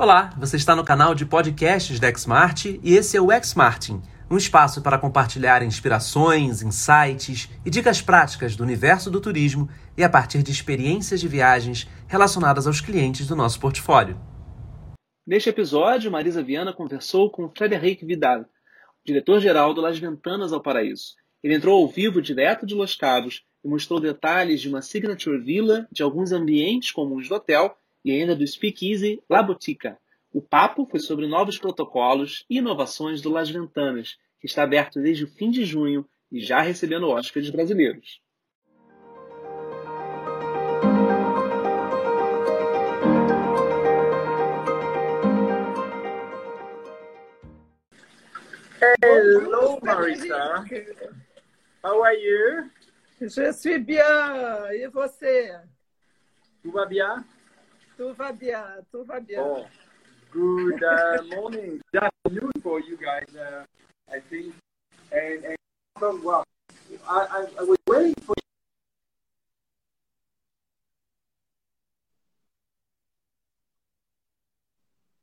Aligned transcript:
Olá, 0.00 0.32
você 0.38 0.56
está 0.56 0.76
no 0.76 0.84
canal 0.84 1.12
de 1.12 1.26
podcasts 1.26 1.98
da 1.98 2.08
Xmart 2.14 2.66
e 2.66 2.94
esse 2.94 3.16
é 3.16 3.20
o 3.20 3.30
Xmartin, 3.42 4.00
um 4.30 4.36
espaço 4.36 4.80
para 4.80 4.96
compartilhar 4.96 5.60
inspirações, 5.60 6.62
insights 6.62 7.50
e 7.66 7.68
dicas 7.68 8.00
práticas 8.00 8.54
do 8.54 8.62
universo 8.62 9.10
do 9.10 9.20
turismo 9.20 9.68
e 9.96 10.04
a 10.04 10.08
partir 10.08 10.44
de 10.44 10.52
experiências 10.52 11.20
de 11.20 11.26
viagens 11.26 11.88
relacionadas 12.06 12.68
aos 12.68 12.80
clientes 12.80 13.26
do 13.26 13.34
nosso 13.34 13.58
portfólio. 13.58 14.16
Neste 15.26 15.48
episódio, 15.50 16.12
Marisa 16.12 16.44
Viana 16.44 16.72
conversou 16.72 17.28
com 17.28 17.50
Frederic 17.50 18.06
Vidal, 18.06 18.44
diretor-geral 19.04 19.74
do 19.74 19.80
Las 19.80 19.98
Ventanas 19.98 20.52
ao 20.52 20.62
Paraíso. 20.62 21.16
Ele 21.42 21.56
entrou 21.56 21.76
ao 21.76 21.88
vivo 21.88 22.22
direto 22.22 22.64
de 22.64 22.72
Los 22.76 22.94
Cabos 22.94 23.42
e 23.64 23.68
mostrou 23.68 23.98
detalhes 23.98 24.60
de 24.60 24.68
uma 24.68 24.80
signature 24.80 25.38
villa, 25.38 25.88
de 25.90 26.04
alguns 26.04 26.30
ambientes 26.30 26.92
comuns 26.92 27.28
do 27.28 27.34
hotel 27.34 27.76
e 28.04 28.12
ainda 28.12 28.34
do 28.34 28.46
Speakeasy 28.46 29.22
La 29.28 29.42
Botica. 29.42 29.98
O 30.32 30.42
papo 30.42 30.86
foi 30.90 31.00
sobre 31.00 31.26
novos 31.26 31.58
protocolos 31.58 32.44
e 32.48 32.58
inovações 32.58 33.20
do 33.22 33.30
Las 33.30 33.50
Ventanas, 33.50 34.16
que 34.40 34.46
está 34.46 34.62
aberto 34.62 35.00
desde 35.00 35.24
o 35.24 35.28
fim 35.28 35.50
de 35.50 35.64
junho 35.64 36.08
e 36.30 36.40
já 36.40 36.60
recebendo 36.60 37.08
hóspedes 37.08 37.50
brasileiros. 37.50 38.20
Hello, 49.02 49.80
Marisa. 49.82 50.64
How 51.82 52.02
are 52.02 52.16
you? 52.16 52.70
Je 53.20 53.52
suis 53.52 53.78
bien. 53.78 54.04
E 54.72 54.88
você? 54.88 55.60
Tout 56.62 56.72
va 56.72 56.86
bien? 56.86 57.24
Va 57.98 58.30
bien. 58.30 58.62
Oh, 59.38 59.66
good 60.30 60.84
uh, 60.84 61.20
morning. 61.34 61.80
Good 61.92 62.04
afternoon 62.04 62.52
for 62.62 62.78
you 62.78 62.96
guys, 62.96 63.26
uh, 63.34 63.64
I 64.08 64.20
think. 64.20 64.54
And, 65.10 65.44
and 65.44 65.56
well, 66.22 66.44
I, 67.08 67.26
I, 67.28 67.46
I 67.58 67.62
was 67.64 67.76
waiting 67.88 68.14
for 68.24 68.34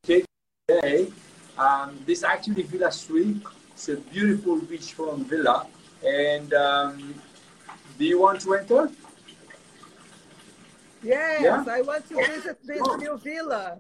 you 0.08 0.26
today. 0.68 1.14
Um, 1.58 1.98
this 2.06 2.24
actually 2.26 2.64
Villa 2.64 2.92
Suite. 2.92 3.42
It's 3.72 3.88
a 3.88 3.96
beautiful 3.96 4.60
beachfront 4.60 5.28
villa. 5.28 5.66
And 6.06 6.54
um, 6.54 7.16
do 7.98 8.04
you 8.04 8.20
want 8.20 8.42
to 8.42 8.54
enter? 8.56 8.92
Yes, 11.06 11.42
Yeah? 11.44 11.64
I 11.68 11.82
want 11.82 12.08
to 12.10 12.16
visit 12.16 12.58
this 12.66 12.82
Oh. 12.84 12.96
new 12.96 13.18
villa. 13.18 13.78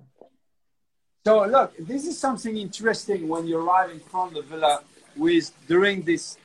So 1.25 1.43
look, 1.45 1.75
this 1.79 2.05
is 2.05 2.17
something 2.19 2.55
interesting 2.55 3.27
when 3.27 3.47
you 3.47 3.57
arrive 3.57 3.89
in 3.89 3.99
front 3.99 4.37
of 4.37 4.43
the 4.47 4.55
villa 4.55 4.83
with 5.15 5.51
during 5.67 6.03
this 6.03 6.37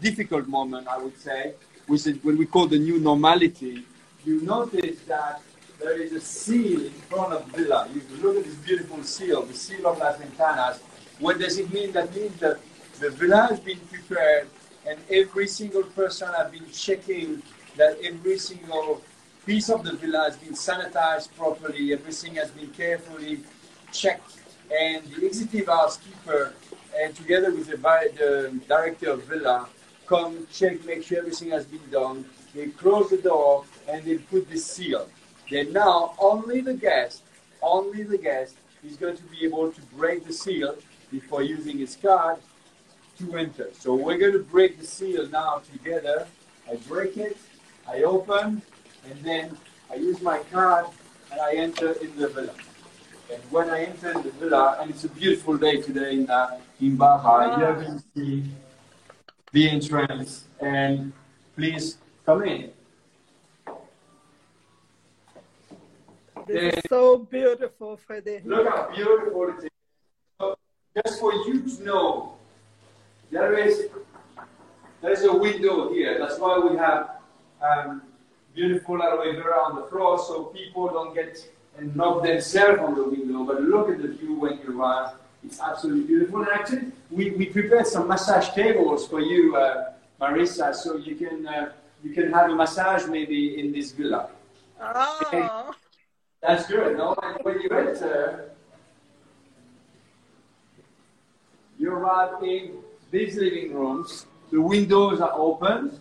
difficult 0.00 0.48
moment, 0.48 0.88
I 0.88 0.96
would 0.96 1.18
say, 1.20 1.54
which 1.86 2.06
is 2.06 2.16
what 2.24 2.36
we 2.36 2.46
call 2.46 2.66
the 2.66 2.78
new 2.78 2.98
normality. 2.98 3.84
You 4.24 4.40
notice 4.40 5.00
that 5.06 5.42
there 5.78 6.00
is 6.00 6.12
a 6.12 6.20
seal 6.20 6.80
in 6.86 6.92
front 7.10 7.34
of 7.34 7.52
the 7.52 7.58
villa. 7.58 7.88
You 7.94 8.00
look 8.22 8.36
at 8.38 8.44
this 8.44 8.54
beautiful 8.54 9.02
seal, 9.02 9.42
the 9.42 9.54
seal 9.54 9.86
of 9.86 9.98
Las 9.98 10.16
Ventanas. 10.18 10.78
What 11.18 11.38
does 11.38 11.58
it 11.58 11.70
mean? 11.70 11.92
That 11.92 12.14
means 12.14 12.38
that 12.40 12.58
the 13.00 13.10
villa 13.10 13.48
has 13.50 13.60
been 13.60 13.80
prepared 13.80 14.48
and 14.86 14.98
every 15.10 15.46
single 15.46 15.82
person 15.82 16.28
has 16.38 16.50
been 16.50 16.70
checking 16.72 17.42
that 17.76 17.98
every 18.02 18.38
single 18.38 19.02
piece 19.50 19.68
of 19.68 19.82
the 19.82 19.94
villa 19.94 20.26
has 20.28 20.36
been 20.36 20.52
sanitized 20.52 21.28
properly, 21.36 21.92
everything 21.92 22.36
has 22.36 22.52
been 22.52 22.68
carefully 22.68 23.40
checked, 23.90 24.34
and 24.70 25.04
the 25.06 25.26
executive 25.26 25.66
housekeeper, 25.66 26.54
and 26.96 27.12
uh, 27.12 27.16
together 27.16 27.50
with 27.50 27.66
the, 27.66 27.76
the 27.76 28.60
director 28.68 29.10
of 29.10 29.24
villa, 29.24 29.68
come 30.06 30.46
check, 30.52 30.84
make 30.84 31.02
sure 31.02 31.18
everything 31.18 31.50
has 31.50 31.64
been 31.64 31.86
done. 31.90 32.24
They 32.54 32.66
close 32.68 33.10
the 33.10 33.16
door 33.16 33.64
and 33.88 34.04
they 34.04 34.18
put 34.18 34.48
the 34.48 34.56
seal. 34.56 35.08
Then 35.50 35.72
now 35.72 36.14
only 36.20 36.60
the 36.60 36.74
guest, 36.74 37.24
only 37.60 38.04
the 38.04 38.18
guest 38.18 38.54
is 38.84 38.94
going 38.94 39.16
to 39.16 39.24
be 39.24 39.44
able 39.44 39.72
to 39.72 39.80
break 39.96 40.28
the 40.28 40.32
seal 40.32 40.76
before 41.10 41.42
using 41.42 41.78
his 41.78 41.96
card 41.96 42.38
to 43.18 43.36
enter. 43.36 43.70
So 43.72 43.96
we're 43.96 44.18
going 44.18 44.34
to 44.34 44.44
break 44.44 44.78
the 44.78 44.86
seal 44.86 45.26
now 45.28 45.62
together. 45.72 46.28
I 46.70 46.76
break 46.86 47.16
it, 47.16 47.36
I 47.88 48.04
open, 48.04 48.62
and 49.08 49.18
then 49.22 49.56
I 49.90 49.94
use 49.96 50.20
my 50.22 50.38
card 50.52 50.86
and 51.30 51.40
I 51.40 51.54
enter 51.54 51.92
in 51.92 52.16
the 52.16 52.28
villa. 52.28 52.54
And 53.32 53.42
when 53.50 53.70
I 53.70 53.84
enter 53.84 54.10
in 54.12 54.22
the 54.22 54.30
villa, 54.32 54.78
and 54.80 54.90
it's 54.90 55.04
a 55.04 55.08
beautiful 55.08 55.56
day 55.56 55.80
today 55.80 56.14
in, 56.14 56.28
uh, 56.28 56.58
in 56.80 56.96
Baja, 56.96 57.56
going 57.56 57.98
to 57.98 58.04
see 58.14 58.44
the 59.52 59.68
entrance. 59.68 60.44
And 60.60 61.12
please 61.54 61.96
come 62.26 62.44
in. 62.44 62.70
This 66.46 66.74
is 66.74 66.82
so 66.88 67.18
beautiful, 67.18 67.96
Frederic. 67.96 68.44
Look 68.44 68.68
how 68.68 68.90
beautiful 68.92 69.50
it 69.50 69.64
is. 69.64 69.70
So 70.40 70.56
just 70.96 71.20
for 71.20 71.32
you 71.32 71.62
to 71.62 71.84
know, 71.84 72.34
there 73.30 73.56
is 73.56 73.86
there 75.00 75.12
is 75.12 75.22
a 75.24 75.32
window 75.32 75.92
here. 75.92 76.18
That's 76.18 76.38
why 76.38 76.58
we 76.58 76.76
have 76.76 77.10
um, 77.62 78.02
beautiful 78.54 79.02
aloe 79.02 79.32
vera 79.32 79.58
on 79.64 79.76
the 79.76 79.86
floor, 79.88 80.18
so 80.18 80.44
people 80.44 80.88
don't 80.88 81.14
get 81.14 81.46
and 81.76 81.94
knock 81.96 82.22
themselves 82.22 82.80
on 82.80 82.94
the 82.94 83.04
window. 83.04 83.44
But 83.44 83.62
look 83.62 83.88
at 83.90 84.02
the 84.02 84.08
view 84.08 84.34
when 84.34 84.58
you 84.58 84.78
arrive. 84.78 85.14
It's 85.44 85.60
absolutely 85.60 86.04
beautiful. 86.04 86.40
And 86.42 86.50
actually, 86.52 86.92
we, 87.10 87.30
we 87.30 87.46
prepared 87.46 87.86
some 87.86 88.08
massage 88.08 88.50
tables 88.50 89.06
for 89.08 89.20
you, 89.20 89.56
uh, 89.56 89.92
Marissa, 90.20 90.74
so 90.74 90.96
you 90.96 91.14
can 91.16 91.46
uh, 91.46 91.72
you 92.02 92.12
can 92.12 92.32
have 92.32 92.50
a 92.50 92.54
massage 92.54 93.06
maybe 93.06 93.58
in 93.58 93.72
this 93.72 93.92
villa. 93.92 94.30
Oh, 94.80 95.74
That's 96.42 96.66
good. 96.66 96.96
No, 96.96 97.14
and 97.22 97.36
when 97.42 97.60
you 97.60 97.68
enter, 97.70 98.50
you 101.78 101.92
arrive 101.92 102.42
in 102.42 102.78
these 103.10 103.36
living 103.36 103.74
rooms. 103.74 104.26
The 104.50 104.60
windows 104.60 105.20
are 105.20 105.32
open, 105.34 106.00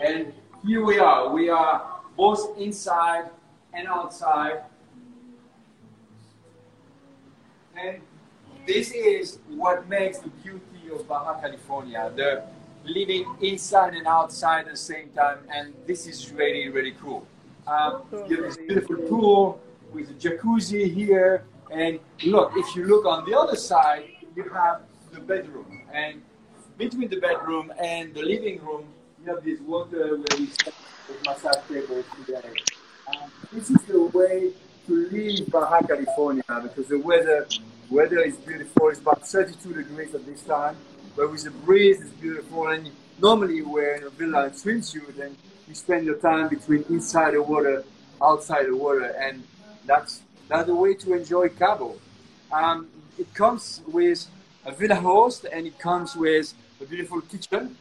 and 0.00 0.32
here 0.64 0.84
we 0.84 0.98
are. 0.98 1.28
We 1.32 1.48
are 1.48 2.00
both 2.16 2.58
inside 2.58 3.30
and 3.72 3.88
outside. 3.88 4.62
And 7.76 8.00
this 8.66 8.92
is 8.92 9.38
what 9.48 9.88
makes 9.88 10.18
the 10.18 10.28
beauty 10.28 10.90
of 10.92 11.08
Baja 11.08 11.40
California. 11.40 12.12
The 12.14 12.44
living 12.84 13.24
inside 13.40 13.94
and 13.94 14.06
outside 14.06 14.66
at 14.66 14.72
the 14.72 14.76
same 14.76 15.08
time, 15.10 15.38
and 15.52 15.72
this 15.86 16.06
is 16.06 16.30
really, 16.32 16.68
really 16.68 16.94
cool. 17.00 17.26
Um, 17.66 18.02
you 18.28 18.42
have 18.42 18.44
this 18.44 18.56
beautiful 18.56 18.96
pool 18.96 19.60
with 19.92 20.10
a 20.10 20.14
jacuzzi 20.14 20.92
here, 20.92 21.44
and 21.70 22.00
look, 22.24 22.52
if 22.56 22.74
you 22.74 22.84
look 22.86 23.06
on 23.06 23.28
the 23.28 23.38
other 23.38 23.56
side, 23.56 24.04
you 24.34 24.44
have 24.48 24.82
the 25.12 25.20
bedroom, 25.20 25.82
and 25.92 26.22
between 26.76 27.08
the 27.08 27.20
bedroom 27.20 27.72
and 27.78 28.12
the 28.14 28.22
living 28.22 28.60
room, 28.64 28.86
you 29.24 29.34
have 29.34 29.44
this 29.44 29.60
water 29.60 30.16
where 30.16 30.38
we 30.38 30.46
set 30.46 30.74
massage 31.24 31.56
tables 31.68 32.04
today. 32.24 32.54
Um, 33.08 33.30
this 33.52 33.70
is 33.70 33.82
the 33.82 34.00
way 34.00 34.52
to 34.86 35.08
leave 35.08 35.50
Baja 35.50 35.80
California 35.86 36.42
because 36.62 36.88
the 36.88 36.98
weather 36.98 37.46
weather 37.90 38.20
is 38.20 38.36
beautiful. 38.38 38.88
It's 38.88 39.00
about 39.00 39.26
32 39.26 39.74
degrees 39.74 40.14
at 40.14 40.24
this 40.26 40.42
time, 40.42 40.76
but 41.16 41.30
with 41.30 41.44
the 41.44 41.50
breeze, 41.50 42.00
it's 42.00 42.10
beautiful. 42.10 42.68
And 42.68 42.90
normally, 43.20 43.62
we're 43.62 43.96
in 43.96 44.04
a 44.04 44.10
villa 44.10 44.44
and 44.44 44.52
swimsuit, 44.52 45.20
and 45.20 45.36
you 45.68 45.74
spend 45.74 46.04
your 46.04 46.16
time 46.16 46.48
between 46.48 46.84
inside 46.88 47.34
the 47.34 47.42
water, 47.42 47.84
outside 48.20 48.66
the 48.66 48.76
water, 48.76 49.14
and 49.20 49.44
that's 49.86 50.22
that's 50.48 50.66
the 50.66 50.74
way 50.74 50.94
to 50.94 51.14
enjoy 51.14 51.48
Cabo. 51.50 51.96
Um, 52.50 52.88
it 53.18 53.32
comes 53.34 53.82
with 53.86 54.26
a 54.64 54.72
villa 54.72 54.96
host, 54.96 55.44
and 55.52 55.66
it 55.66 55.78
comes 55.78 56.16
with 56.16 56.54
a 56.80 56.84
beautiful 56.84 57.20
kitchen. 57.20 57.76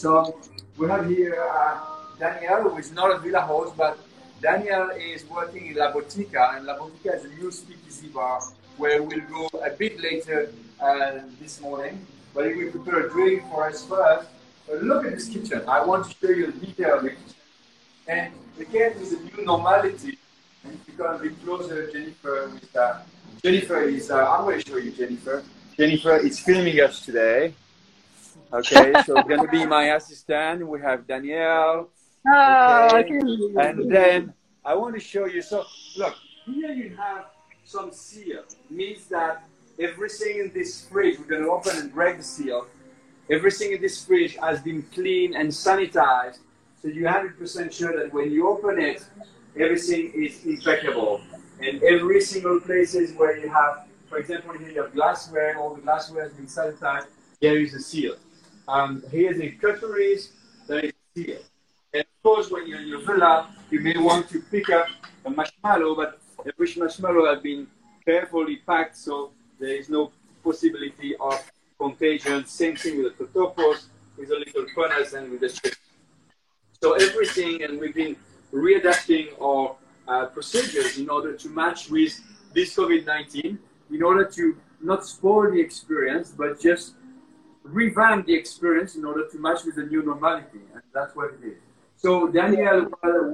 So 0.00 0.34
we 0.78 0.88
have 0.88 1.06
here 1.10 1.36
uh, 1.52 1.78
Daniel, 2.18 2.70
who 2.70 2.78
is 2.78 2.90
not 2.90 3.14
a 3.14 3.18
villa 3.18 3.42
host, 3.42 3.76
but 3.76 3.98
Daniel 4.40 4.88
is 4.96 5.28
working 5.28 5.66
in 5.66 5.74
La 5.74 5.92
Botica, 5.92 6.56
and 6.56 6.64
La 6.64 6.78
Botica 6.78 7.16
is 7.16 7.26
a 7.26 7.28
new 7.28 7.50
speakeasy 7.50 8.08
bar 8.08 8.40
where 8.78 9.02
we'll 9.02 9.20
go 9.28 9.46
a 9.58 9.68
bit 9.68 10.00
later 10.00 10.54
uh, 10.80 11.18
this 11.38 11.60
morning. 11.60 12.00
But 12.32 12.46
he 12.46 12.54
will 12.54 12.70
prepare 12.70 13.08
a 13.08 13.10
drink 13.10 13.42
for 13.50 13.68
us 13.68 13.84
first. 13.84 14.26
But 14.66 14.82
look 14.82 15.04
at 15.04 15.12
this 15.12 15.28
kitchen. 15.28 15.60
I 15.68 15.84
want 15.84 16.06
to 16.06 16.16
show 16.18 16.32
you 16.32 16.50
the 16.50 16.64
detail 16.64 16.96
of 16.96 17.02
the 17.02 17.10
kitchen. 17.10 17.34
And 18.08 18.32
again, 18.58 18.98
with 18.98 19.10
the 19.10 19.36
new 19.36 19.44
normality, 19.44 20.16
and 20.64 20.80
if 20.80 20.88
you 20.88 20.94
come 20.96 21.20
a 21.20 21.28
closer, 21.44 21.92
Jennifer, 21.92 22.48
with, 22.50 22.74
uh, 22.74 23.00
Jennifer 23.42 23.82
is, 23.82 24.10
uh, 24.10 24.32
I'm 24.32 24.44
going 24.44 24.62
to 24.62 24.66
show 24.66 24.78
you 24.78 24.92
Jennifer. 24.92 25.44
Jennifer 25.76 26.16
is 26.16 26.40
filming 26.40 26.80
us 26.80 27.04
today. 27.04 27.52
Okay, 28.52 28.92
so 29.06 29.16
it's 29.16 29.28
going 29.28 29.42
to 29.42 29.48
be 29.48 29.64
my 29.64 29.94
assistant. 29.94 30.66
We 30.66 30.80
have 30.80 31.06
Danielle. 31.06 31.90
Oh, 32.26 32.88
Okay. 32.98 33.18
And 33.58 33.90
then 33.90 34.34
I 34.64 34.74
want 34.74 34.94
to 34.94 35.00
show 35.00 35.26
you. 35.26 35.40
So 35.40 35.64
look, 35.96 36.14
here 36.46 36.72
you 36.72 36.96
have 36.96 37.26
some 37.64 37.92
seal. 37.92 38.42
Means 38.68 39.06
that 39.06 39.44
everything 39.78 40.38
in 40.38 40.52
this 40.52 40.84
fridge, 40.86 41.18
we're 41.18 41.26
going 41.26 41.42
to 41.44 41.50
open 41.50 41.76
and 41.76 41.92
break 41.92 42.18
the 42.18 42.24
seal. 42.24 42.66
Everything 43.30 43.72
in 43.72 43.80
this 43.80 44.04
fridge 44.04 44.36
has 44.36 44.60
been 44.60 44.82
cleaned 44.92 45.36
and 45.36 45.48
sanitized, 45.48 46.38
so 46.82 46.88
you're 46.88 47.08
100% 47.08 47.72
sure 47.72 47.96
that 47.96 48.12
when 48.12 48.32
you 48.32 48.48
open 48.48 48.80
it, 48.80 49.04
everything 49.56 50.12
is 50.14 50.44
impeccable. 50.44 51.20
And 51.62 51.80
every 51.84 52.20
single 52.22 52.58
places 52.58 53.12
where 53.12 53.36
you 53.38 53.48
have, 53.48 53.86
for 54.08 54.18
example, 54.18 54.58
here 54.58 54.70
you 54.70 54.82
have 54.82 54.92
glassware, 54.92 55.56
all 55.58 55.74
the 55.74 55.82
glassware 55.82 56.24
has 56.24 56.32
been 56.32 56.46
sanitized, 56.46 57.06
there 57.40 57.56
is 57.58 57.74
a 57.74 57.80
seal. 57.80 58.16
Um, 58.70 59.02
here's 59.10 59.38
the 59.38 59.50
cutleries, 59.50 60.30
there 60.68 60.78
is 60.78 60.92
seal. 61.16 61.38
And 61.92 62.04
of 62.04 62.22
course, 62.22 62.52
when 62.52 62.68
you're 62.68 62.80
in 62.80 62.86
your 62.86 63.00
villa, 63.00 63.48
you 63.68 63.80
may 63.80 63.98
want 63.98 64.28
to 64.28 64.40
pick 64.42 64.70
up 64.70 64.86
a 65.24 65.30
marshmallow, 65.30 65.96
but 65.96 66.20
every 66.46 66.72
marshmallow 66.76 67.34
has 67.34 67.42
been 67.42 67.66
carefully 68.04 68.60
packed, 68.64 68.96
so 68.96 69.32
there 69.58 69.74
is 69.74 69.88
no 69.88 70.12
possibility 70.44 71.16
of 71.16 71.50
contagion. 71.80 72.46
Same 72.46 72.76
thing 72.76 73.02
with 73.02 73.18
the 73.18 73.24
totopos, 73.24 73.86
with 74.16 74.30
a 74.30 74.38
little 74.38 74.66
furnace 74.72 75.14
and 75.14 75.32
with 75.32 75.40
the 75.40 75.48
chips. 75.48 75.76
So 76.80 76.92
everything, 76.92 77.64
and 77.64 77.80
we've 77.80 77.94
been 77.94 78.14
readapting 78.54 79.30
our 79.42 79.74
uh, 80.06 80.26
procedures 80.26 80.96
in 80.96 81.10
order 81.10 81.32
to 81.32 81.48
match 81.48 81.90
with 81.90 82.20
this 82.54 82.76
COVID-19, 82.76 83.58
in 83.90 84.02
order 84.04 84.24
to 84.26 84.56
not 84.80 85.04
spoil 85.04 85.50
the 85.50 85.60
experience, 85.60 86.30
but 86.30 86.60
just 86.60 86.94
revamp 87.72 88.26
the 88.26 88.34
experience 88.34 88.96
in 88.96 89.04
order 89.04 89.26
to 89.28 89.38
match 89.38 89.64
with 89.64 89.76
the 89.76 89.84
new 89.84 90.02
normality. 90.02 90.60
And 90.72 90.82
that's 90.92 91.14
what 91.14 91.34
it 91.34 91.46
is. 91.46 91.58
So 91.96 92.28
Daniel, 92.28 92.90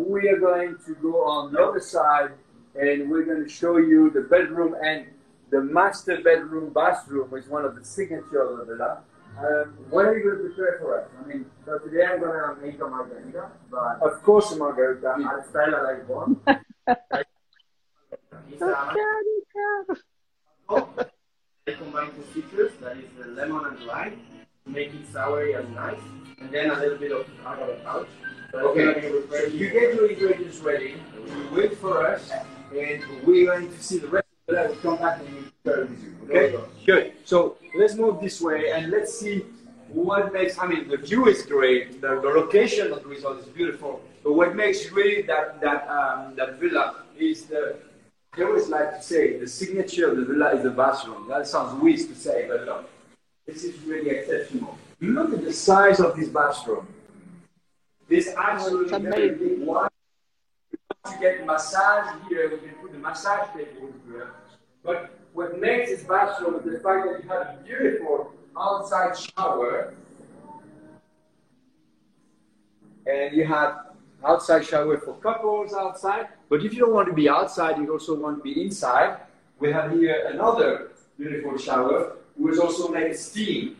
we 0.09 0.29
are 0.29 0.39
going 0.39 0.77
to 0.87 0.95
go 0.97 1.25
on 1.25 1.53
the 1.53 1.61
other 1.61 1.81
side 1.81 2.33
and 2.75 3.11
we're 3.11 3.25
going 3.25 3.43
to 3.43 3.49
show 3.49 3.77
you 3.77 4.11
the 4.11 4.23
bedroom 4.23 4.75
and 4.83 5.07
the 5.51 5.61
master 5.61 6.21
bedroom 6.23 6.73
bathroom 6.73 7.33
is 7.37 7.47
one 7.49 7.65
of 7.65 7.77
the 7.77 7.85
signature 7.85 8.43
of 8.43 8.59
the 8.59 8.65
villa. 8.65 9.03
Um, 9.39 9.77
what 9.91 10.07
are 10.07 10.19
you 10.19 10.25
going 10.25 10.39
to 10.39 10.45
prepare 10.55 10.79
for 10.81 11.01
us? 11.01 11.09
I 11.23 11.27
mean, 11.29 11.47
So 11.65 11.79
today 11.79 12.05
I'm 12.07 12.21
gonna 12.21 12.57
make 12.61 12.81
a 12.81 12.87
margarita, 12.87 13.51
but 13.71 14.03
of 14.03 14.23
course, 14.23 14.51
a 14.53 14.57
margarita. 14.57 15.09
I'll 15.09 15.45
style 15.45 15.75
it 15.75 15.83
like 15.83 16.09
one. 16.09 16.41
it's 18.51 18.63
a 18.63 18.95
I 21.69 21.73
combine 21.73 22.13
two 22.13 22.23
citrus, 22.33 22.75
that 22.81 22.97
is 22.97 23.11
the 23.19 23.27
lemon 23.33 23.65
and 23.65 23.81
lime, 23.87 24.21
to 24.65 24.71
make 24.71 24.95
it 24.95 25.13
soury 25.13 25.59
and 25.59 25.75
nice, 25.75 25.99
and 26.39 26.49
then 26.53 26.71
a 26.71 26.79
little 26.79 26.97
bit 26.97 27.11
of 27.11 27.27
agave 27.45 27.83
pouch. 27.83 28.07
So 28.53 28.73
it's 28.73 28.79
gonna 28.79 29.01
be 29.01 29.07
Okay, 29.09 29.49
so 29.49 29.53
you 29.53 29.71
get 29.71 29.95
your 29.97 30.07
ingredients 30.09 30.59
ready, 30.59 30.95
you 31.27 31.49
wait 31.53 31.77
for 31.79 32.07
us, 32.07 32.31
and 32.73 33.03
we're 33.25 33.47
going 33.47 33.69
to 33.69 33.83
see 33.83 33.99
the 33.99 34.07
rest 34.07 34.29
of 34.47 34.55
the 34.55 34.79
We'll 34.85 34.97
come 34.97 35.05
back 35.05 35.19
and 35.19 35.51
we'll 35.65 35.81
with 35.89 36.05
you. 36.05 36.17
Okay? 36.31 36.57
Good. 36.87 37.13
So 37.25 37.57
let's 37.77 37.97
move 37.97 38.21
this 38.21 38.41
way 38.41 38.71
and 38.71 38.93
let's 38.93 39.19
see 39.19 39.45
what 39.89 40.33
makes, 40.33 40.57
I 40.61 40.69
mean, 40.69 40.87
the 40.87 40.99
view 40.99 41.27
is 41.27 41.43
great, 41.43 42.01
the, 42.01 42.21
the 42.21 42.29
location 42.29 42.93
of 42.93 43.03
the 43.03 43.09
resort 43.09 43.41
is 43.41 43.47
beautiful, 43.47 44.01
but 44.23 44.35
what 44.35 44.55
makes 44.55 44.93
really 44.93 45.23
that, 45.23 45.61
that, 45.63 45.89
um, 45.89 46.37
that 46.37 46.61
villa 46.61 47.03
is 47.19 47.47
the, 47.47 47.75
I 48.39 48.43
always 48.43 48.69
like 48.69 48.97
to 48.97 49.03
say, 49.03 49.39
the 49.39 49.47
signature 49.47 50.11
of 50.11 50.19
the 50.19 50.25
villa 50.25 50.55
is 50.55 50.63
the 50.63 50.71
bathroom. 50.71 51.27
That 51.29 51.47
sounds 51.47 51.81
weird 51.81 52.01
to 52.01 52.15
say, 52.15 52.47
but 52.49 52.67
look, 52.67 52.91
this 53.47 53.65
is 53.65 53.81
really 53.83 54.11
exceptional. 54.11 54.77
Look 55.01 55.33
at 55.33 55.43
the 55.43 55.53
size 55.53 56.01
of 56.01 56.17
this 56.17 56.29
bathroom. 56.29 56.87
This 58.09 58.29
absolutely 58.37 58.99
very 58.99 59.29
amazing. 59.29 59.59
big 59.59 59.67
one. 59.67 59.89
We 60.71 60.79
want 60.89 61.15
to 61.15 61.21
get 61.21 61.47
massage 61.47 62.15
here. 62.29 62.51
We 62.51 62.59
can 62.59 62.77
put 62.77 62.93
the 62.93 62.99
massage 62.99 63.49
table 63.55 63.93
here. 64.07 64.33
But 64.85 65.11
what 65.33 65.59
makes 65.59 65.91
this 65.91 66.03
bathroom 66.03 66.57
is 66.57 66.65
the 66.65 66.81
fact 66.81 67.07
that 67.07 67.23
you 67.23 67.29
have 67.29 67.43
a 67.43 67.59
beautiful 67.65 68.33
outside 68.57 69.19
shower. 69.19 69.95
And 73.07 73.35
you 73.35 73.47
have 73.47 73.87
outside 74.25 74.67
shower 74.67 74.99
for 74.99 75.15
couples 75.15 75.73
outside. 75.73 76.29
But 76.49 76.65
if 76.65 76.73
you 76.73 76.81
don't 76.81 76.95
want 76.95 77.09
to 77.09 77.15
be 77.15 77.29
outside, 77.29 77.79
you 77.79 77.91
also 77.91 78.15
want 78.15 78.39
to 78.39 78.43
be 78.43 78.63
inside. 78.63 79.19
We 79.59 79.73
have 79.73 79.93
here 79.93 80.29
another 80.33 80.91
beautiful 81.19 81.59
shower, 81.59 82.17
which 82.37 82.55
is 82.55 82.61
also 82.61 82.89
makes 82.89 83.21
steam. 83.21 83.77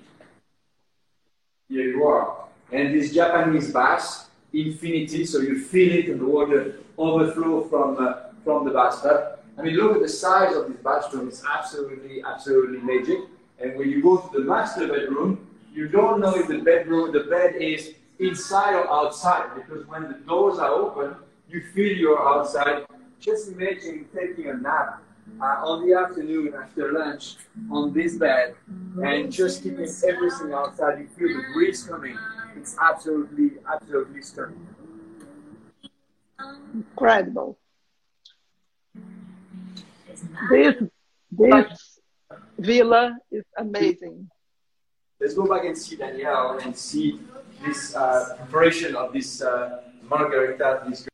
Here 1.69 1.89
you 1.91 2.05
are. 2.05 2.47
And 2.73 2.95
this 2.95 3.13
Japanese 3.13 3.73
bath, 3.73 4.29
infinity, 4.53 5.25
so 5.27 5.39
you 5.39 5.59
feel 5.59 5.93
it 5.93 6.09
and 6.09 6.21
the 6.21 6.27
water 6.27 6.77
overflow 6.99 7.69
from, 7.69 7.99
uh, 7.99 8.33
from 8.43 8.65
the 8.65 8.73
bathtub. 8.73 9.39
I 9.59 9.63
mean, 9.63 9.75
look 9.77 9.97
at 9.97 10.03
the 10.03 10.09
size 10.09 10.55
of 10.57 10.69
this 10.69 10.77
bathroom. 10.83 11.29
It's 11.29 11.43
absolutely, 11.45 12.23
absolutely 12.23 12.79
magic. 12.79 13.19
And 13.59 13.77
when 13.77 13.91
you 13.91 14.03
go 14.03 14.19
to 14.19 14.39
the 14.39 14.45
master 14.45 14.87
bedroom, 14.89 15.47
you 15.73 15.89
don't 15.89 16.21
know 16.21 16.35
if 16.35 16.49
the 16.49 16.59
bedroom, 16.59 17.13
the 17.13 17.25
bed 17.25 17.55
is 17.57 17.95
inside 18.19 18.75
or 18.75 18.91
outside 18.91 19.55
because 19.55 19.87
when 19.87 20.05
the 20.05 20.19
doors 20.27 20.59
are 20.59 20.71
open, 20.71 21.17
you 21.49 21.63
feel 21.75 21.97
you're 21.97 22.29
outside. 22.29 22.87
Just 23.21 23.53
imagine 23.53 24.07
taking 24.15 24.51
a 24.51 24.55
nap 24.55 25.03
uh, 25.41 25.45
on 25.45 25.87
the 25.87 25.95
afternoon 25.95 26.55
after 26.55 26.93
lunch 26.93 27.37
on 27.71 27.93
this 27.93 28.17
bed 28.17 28.55
and 29.03 29.33
just 29.33 29.63
keeping 29.63 29.89
everything 30.07 30.53
outside. 30.53 30.99
You 31.01 31.09
feel 31.09 31.29
the 31.37 31.45
breeze 31.55 31.85
coming. 31.85 32.17
It's 32.57 32.77
absolutely, 32.81 33.53
absolutely 33.73 34.23
stunning. 34.23 34.67
Incredible. 36.75 37.59
This 40.51 40.77
this 41.31 42.01
villa 42.59 43.19
is 43.31 43.45
amazing. 43.57 44.29
Let's 45.21 45.35
go 45.35 45.47
back 45.47 45.65
and 45.65 45.77
see 45.77 45.97
Danielle 45.97 46.59
and 46.63 46.77
see 46.77 47.21
this 47.65 47.95
uh, 47.97 48.37
preparation 48.37 48.95
of 48.97 49.13
this 49.13 49.41
uh, 49.43 49.81
margarita. 50.09 50.85
This 50.89 51.07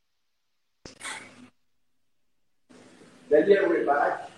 We're 3.33 3.87
back. 3.87 4.29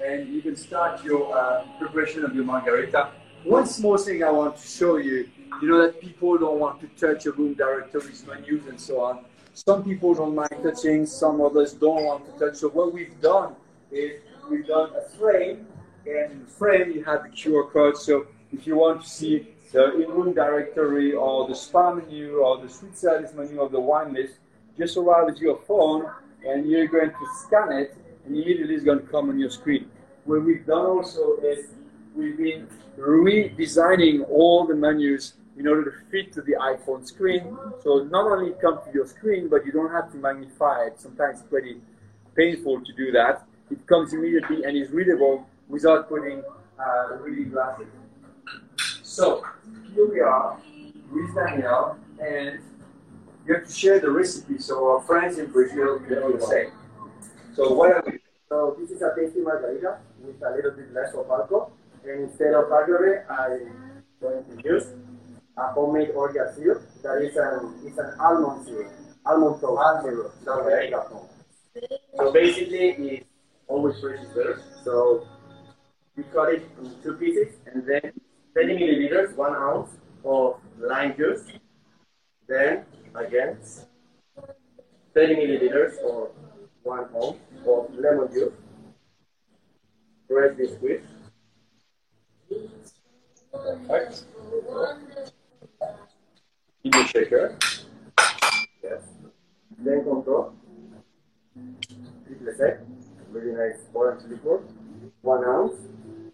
And 0.00 0.28
you 0.34 0.42
can 0.42 0.56
start 0.56 1.04
your 1.04 1.32
uh, 1.32 1.64
preparation 1.78 2.24
of 2.24 2.34
your 2.34 2.44
margarita. 2.44 3.12
One 3.44 3.66
small 3.66 3.96
thing 3.96 4.24
I 4.24 4.32
want 4.32 4.56
to 4.56 4.66
show 4.66 4.96
you, 4.96 5.28
you 5.62 5.68
know 5.68 5.80
that 5.80 6.00
people 6.00 6.36
don't 6.36 6.58
want 6.58 6.80
to 6.80 6.88
touch 6.88 7.26
a 7.26 7.30
room 7.30 7.54
directories, 7.54 8.26
menus, 8.26 8.66
and 8.66 8.80
so 8.80 9.00
on. 9.00 9.26
Some 9.54 9.84
people 9.84 10.12
don't 10.12 10.34
mind 10.34 10.58
touching, 10.60 11.06
some 11.06 11.40
others 11.40 11.72
don't 11.72 12.02
want 12.02 12.26
to 12.26 12.32
touch. 12.36 12.56
So 12.56 12.70
what 12.70 12.92
we've 12.92 13.20
done 13.20 13.54
is 13.92 14.20
we've 14.50 14.66
done 14.66 14.90
a 14.96 15.08
frame, 15.16 15.68
and 16.04 16.32
in 16.32 16.40
the 16.40 16.50
frame 16.50 16.90
you 16.90 17.04
have 17.04 17.22
the 17.22 17.28
QR 17.28 17.70
code. 17.70 17.96
So 17.96 18.26
if 18.52 18.66
you 18.66 18.74
want 18.74 19.04
to 19.04 19.08
see 19.08 19.54
the 19.70 19.94
in-room 20.02 20.34
directory 20.34 21.12
or 21.12 21.46
the 21.46 21.54
spa 21.54 21.94
menu 21.94 22.38
or 22.38 22.60
the 22.60 22.68
suite 22.68 22.98
service 22.98 23.32
menu 23.34 23.60
of 23.60 23.70
the 23.70 23.78
wine 23.78 24.14
list, 24.14 24.38
just 24.76 24.96
arrive 24.96 25.26
with 25.26 25.38
your 25.38 25.58
phone 25.58 26.10
and 26.46 26.70
you're 26.70 26.86
going 26.86 27.10
to 27.10 27.26
scan 27.44 27.72
it 27.72 27.96
and 28.24 28.36
immediately 28.36 28.74
it's 28.74 28.84
going 28.84 29.00
to 29.00 29.06
come 29.06 29.30
on 29.30 29.38
your 29.38 29.50
screen. 29.50 29.88
What 30.24 30.42
we've 30.44 30.66
done 30.66 30.86
also 30.86 31.36
is 31.36 31.66
we've 32.14 32.36
been 32.36 32.68
redesigning 32.98 34.28
all 34.28 34.66
the 34.66 34.74
menus 34.74 35.34
in 35.56 35.66
order 35.66 35.90
to 35.90 36.10
fit 36.10 36.32
to 36.34 36.42
the 36.42 36.52
iPhone 36.52 37.06
screen. 37.06 37.56
So 37.82 38.04
not 38.10 38.26
only 38.30 38.50
it 38.50 38.60
comes 38.60 38.80
to 38.86 38.92
your 38.92 39.06
screen, 39.06 39.48
but 39.48 39.64
you 39.64 39.72
don't 39.72 39.90
have 39.90 40.10
to 40.12 40.18
magnify 40.18 40.86
it. 40.86 41.00
Sometimes 41.00 41.40
it's 41.40 41.48
pretty 41.48 41.80
painful 42.34 42.84
to 42.84 42.92
do 42.92 43.12
that. 43.12 43.46
It 43.70 43.86
comes 43.86 44.12
immediately 44.12 44.64
and 44.64 44.76
is 44.76 44.90
readable 44.90 45.46
without 45.68 46.08
putting 46.08 46.42
uh, 46.78 47.16
reading 47.20 47.50
glasses. 47.50 47.86
So 49.02 49.44
here 49.94 50.08
we 50.08 50.20
are 50.20 50.58
with 51.10 51.34
Danielle, 51.34 51.98
and 52.20 52.60
you 53.46 53.54
have 53.54 53.66
to 53.66 53.72
share 53.72 54.00
the 54.00 54.10
recipe 54.10 54.58
so 54.58 54.92
our 54.92 55.02
friends 55.02 55.38
in 55.38 55.46
Brazil 55.46 55.98
can 56.00 56.08
do 56.08 56.38
the 56.38 56.46
same. 56.46 56.72
So 57.54 57.72
what 57.72 57.92
are 57.92 58.02
we? 58.06 58.18
So 58.48 58.76
this 58.78 58.90
is 58.90 59.02
a 59.02 59.12
tasty 59.16 59.40
margarita 59.40 59.98
with 60.20 60.42
a 60.42 60.50
little 60.54 60.72
bit 60.72 60.92
less 60.92 61.14
of 61.14 61.30
alcohol. 61.30 61.72
And 62.04 62.24
instead 62.24 62.54
of 62.54 62.70
agave, 62.70 63.22
I'm 63.30 63.96
going 64.20 64.44
to 64.44 64.68
use 64.68 64.86
a 65.56 65.72
homemade 65.72 66.10
orgeat 66.10 66.54
syrup. 66.54 66.82
That 67.02 67.22
is 67.22 67.36
an, 67.36 67.74
it's 67.84 67.98
an 67.98 68.14
almond 68.20 68.66
syrup. 68.66 68.92
Almond 69.24 69.60
toast 69.60 70.02
syrup. 70.02 70.32
Got 70.44 71.08
from. 71.08 71.26
So 72.16 72.32
basically, 72.32 72.90
it's 72.90 73.26
always 73.68 73.98
fresh 74.00 74.24
better. 74.28 74.62
So 74.84 75.26
we 76.16 76.24
cut 76.24 76.54
it 76.54 76.68
in 76.80 76.94
two 77.02 77.14
pieces 77.14 77.54
and 77.72 77.86
then 77.86 78.12
30 78.54 78.76
milliliters, 78.78 79.34
one 79.36 79.54
ounce 79.54 79.90
of 80.24 80.56
lime 80.78 81.16
juice. 81.16 81.42
Then 82.48 82.84
again, 83.16 83.58
30 85.14 85.34
milliliters 85.36 86.02
or 86.02 86.30
one 86.82 87.06
ounce 87.14 87.36
of 87.66 87.94
lemon 87.94 88.28
juice. 88.32 88.52
Press 90.28 90.56
this 90.56 90.74
squeeze. 90.74 91.00
Perfect. 93.52 94.24
In 96.84 96.90
the 96.90 97.06
shaker. 97.06 97.58
Yes. 98.82 99.02
Then 99.78 100.04
Cointreau. 100.04 100.52
triple 102.26 102.54
sec, 102.56 102.80
really 103.30 103.52
nice 103.52 103.80
orange 103.94 104.22
liquor, 104.28 104.62
one 105.22 105.44
ounce. 105.44 105.74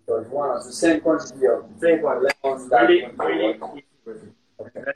So 0.06 0.16
it's 0.16 0.30
one 0.30 0.50
ounce, 0.50 0.66
The 0.66 0.72
same 0.72 1.00
quantity 1.00 1.46
of 1.46 1.64
same 1.80 2.02
one, 2.02 2.24
lemons 2.24 2.68
that 2.70 2.88
really, 2.88 3.06
really 3.16 3.60
easy. 4.06 4.32
Okay. 4.60 4.92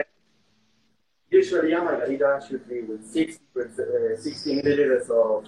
Usually 1.30 1.72
a 1.72 1.82
margarita 1.82 2.40
should 2.48 2.68
be 2.68 2.82
with 2.82 3.04
60, 3.04 3.42
uh, 3.58 4.16
60 4.16 4.62
milliliters 4.62 5.10
of 5.10 5.46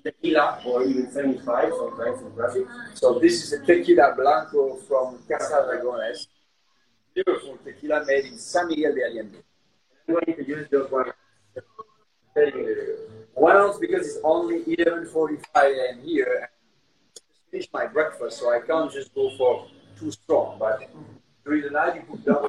tequila 0.00 0.60
or 0.66 0.84
even 0.84 1.10
75 1.10 1.72
sometimes 1.76 2.20
in 2.22 2.30
Brazil. 2.30 2.66
So 2.94 3.18
this 3.18 3.42
is 3.42 3.52
a 3.52 3.64
tequila 3.64 4.14
blanco 4.16 4.76
from 4.76 5.18
Casa 5.28 5.66
Dragones. 5.66 6.26
Beautiful 7.14 7.58
tequila 7.64 8.04
made 8.06 8.26
in 8.26 8.38
San 8.38 8.68
Miguel 8.68 8.94
de 8.94 9.04
Allende. 9.04 9.42
I'm 10.08 10.14
going 10.14 10.36
to 10.36 10.46
use 10.46 10.68
just 10.70 10.90
one. 10.90 11.12
One 13.34 13.56
ounce 13.56 13.78
because 13.78 14.06
it's 14.06 14.18
only 14.24 14.64
11:45 14.64 15.40
a.m. 15.54 16.00
here. 16.00 16.50
Just 17.14 17.26
finished 17.50 17.72
my 17.72 17.86
breakfast, 17.86 18.38
so 18.38 18.50
I 18.50 18.60
can't 18.60 18.90
just 18.90 19.14
go 19.14 19.30
for 19.36 19.66
too 19.98 20.10
strong. 20.10 20.58
But 20.58 20.88
during 21.44 21.62
the 21.62 21.70
night, 21.70 21.96
you 21.96 22.02
put 22.02 22.24
double. 22.24 22.48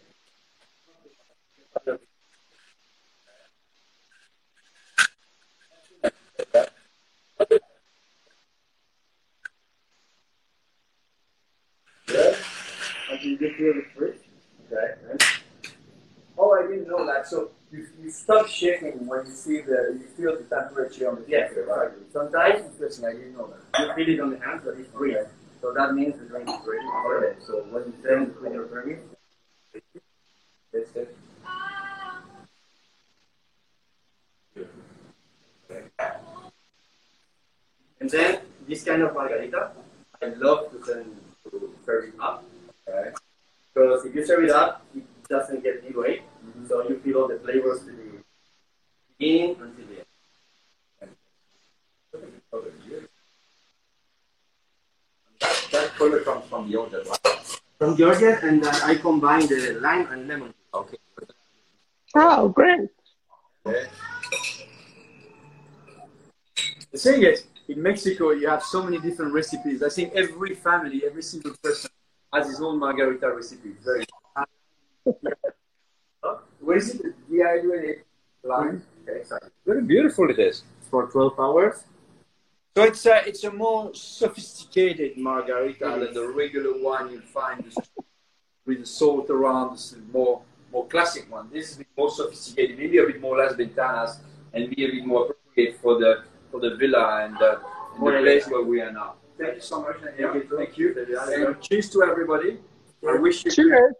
And 13.41 13.49
you 13.51 13.57
get 13.57 13.63
rid 13.63 13.77
of 13.77 13.83
the 13.83 13.89
fridge. 13.97 14.19
Okay. 14.71 14.93
And 15.09 15.21
Oh, 16.37 16.51
I 16.53 16.67
didn't 16.67 16.87
know 16.87 17.05
that. 17.05 17.27
So 17.27 17.51
you, 17.71 17.87
you 18.01 18.09
stop 18.09 18.47
shaking 18.47 19.05
when 19.05 19.25
you 19.25 19.31
see 19.31 19.61
the 19.61 19.97
you 19.99 20.07
feel 20.17 20.37
the 20.37 20.43
temperature 20.43 21.09
on 21.09 21.15
the 21.15 21.25
Yes, 21.27 21.49
temperature, 21.53 21.67
right? 21.69 21.87
exactly. 21.87 22.07
Sometimes 22.13 22.65
Interesting. 22.73 23.05
I 23.05 23.11
didn't 23.13 23.33
know 23.37 23.53
that. 23.73 23.97
you 23.97 24.05
feel 24.05 24.13
it 24.15 24.19
on 24.21 24.29
the 24.31 24.39
hands, 24.39 24.61
but 24.63 24.75
it's 24.77 24.89
free. 24.91 25.17
So 25.61 25.73
that 25.73 25.93
means 25.93 26.17
the 26.17 26.25
drink 26.25 26.49
is 26.49 26.55
ready 26.65 26.85
for 27.03 27.23
it. 27.25 27.43
So 27.45 27.63
when 27.69 27.83
you 27.85 27.93
send 28.03 28.35
with 28.41 28.53
your 28.53 28.65
permit, 28.65 28.99
it's 30.73 30.95
it. 30.95 31.15
And 37.99 38.09
then 38.09 38.39
this 38.67 38.83
kind 38.83 39.01
of 39.03 39.13
margarita, 39.13 39.71
I 40.21 40.25
love 40.27 40.71
to 40.71 40.83
send 40.85 41.15
to 41.51 41.73
serve 41.85 42.05
it 42.09 42.13
up. 42.19 42.43
Okay. 42.87 43.11
Because 43.73 44.05
if 44.05 44.15
you 44.15 44.25
serve 44.25 44.43
it 44.43 44.51
up, 44.51 44.85
it 44.95 45.03
doesn't 45.29 45.63
get 45.63 45.81
delayed. 45.81 46.21
Mm-hmm. 46.45 46.67
So 46.67 46.87
you 46.89 46.99
feel 46.99 47.17
all 47.19 47.27
the 47.27 47.39
flavors 47.39 47.79
to 47.81 47.85
the 47.85 47.93
beginning 49.17 49.51
until 49.51 49.85
the 49.87 49.97
end. 51.01 51.11
That 55.71 55.95
color 55.95 56.19
comes 56.19 56.45
from 56.49 56.69
the 56.69 56.77
orgeat, 56.77 57.07
right? 57.07 57.59
From 57.79 57.95
Georgia, 57.95 58.39
and 58.43 58.63
then 58.63 58.75
I 58.83 58.95
combine 58.95 59.47
the 59.47 59.79
lime 59.81 60.07
and 60.11 60.27
lemon. 60.27 60.53
Okay. 60.73 60.97
Oh, 62.15 62.49
great. 62.49 62.89
The 63.63 63.87
thing 66.97 67.23
is, 67.23 67.45
in 67.69 67.81
Mexico, 67.81 68.31
you 68.31 68.49
have 68.49 68.63
so 68.63 68.83
many 68.83 68.99
different 68.99 69.33
recipes. 69.33 69.81
I 69.81 69.89
think 69.89 70.13
every 70.13 70.55
family, 70.55 71.03
every 71.05 71.23
single 71.23 71.55
person 71.63 71.89
has 72.33 72.47
his 72.47 72.61
own 72.61 72.79
margarita 72.79 73.31
recipe. 73.33 73.71
Very. 73.83 74.05
What 76.59 76.77
is 76.77 76.95
it? 76.95 77.15
Dehydrated 77.29 78.03
lime. 78.43 78.83
Okay, 79.03 79.19
exactly. 79.19 79.49
Very 79.65 79.81
beautiful 79.81 80.29
it 80.29 80.39
is. 80.39 80.63
For 80.89 81.07
12 81.07 81.39
hours. 81.39 81.83
So 82.75 82.83
it's 82.83 83.05
a 83.05 83.27
it's 83.27 83.43
a 83.43 83.51
more 83.51 83.93
sophisticated 83.93 85.17
margarita 85.17 85.97
than 85.99 86.13
the 86.13 86.27
regular 86.29 86.81
one 86.81 87.11
you 87.11 87.19
find 87.19 87.63
with 88.65 88.79
the 88.79 88.85
salt 88.85 89.29
around. 89.29 89.73
This 89.73 89.93
is 89.93 89.99
more 90.13 90.41
more 90.71 90.87
classic 90.87 91.29
one. 91.29 91.49
This 91.51 91.71
is 91.71 91.75
a 91.75 91.79
bit 91.79 91.87
more 91.97 92.09
sophisticated, 92.09 92.77
maybe 92.77 92.97
a 92.99 93.05
bit 93.05 93.19
more 93.19 93.37
Las 93.37 93.55
Ventanas, 93.55 94.19
and 94.53 94.69
maybe 94.69 94.85
a 94.85 94.91
bit 94.91 95.05
more 95.05 95.23
appropriate 95.25 95.81
for 95.81 95.99
the 95.99 96.23
for 96.49 96.61
the 96.61 96.75
villa 96.75 97.25
and, 97.25 97.35
uh, 97.41 97.57
and 97.95 98.07
the 98.07 98.21
place 98.21 98.47
where 98.47 98.63
we 98.63 98.79
are 98.81 98.91
now. 98.91 99.15
Thank 99.41 99.55
you 99.55 99.61
so 99.61 99.81
much, 99.81 99.97
Daniel. 100.03 100.39
Thank 100.55 100.77
you. 100.77 100.95
And 100.95 101.61
cheers 101.61 101.89
to 101.89 102.03
everybody. 102.03 102.59
I 103.07 103.15
wish 103.17 103.43
you. 103.43 103.49
Cheers. 103.51 103.95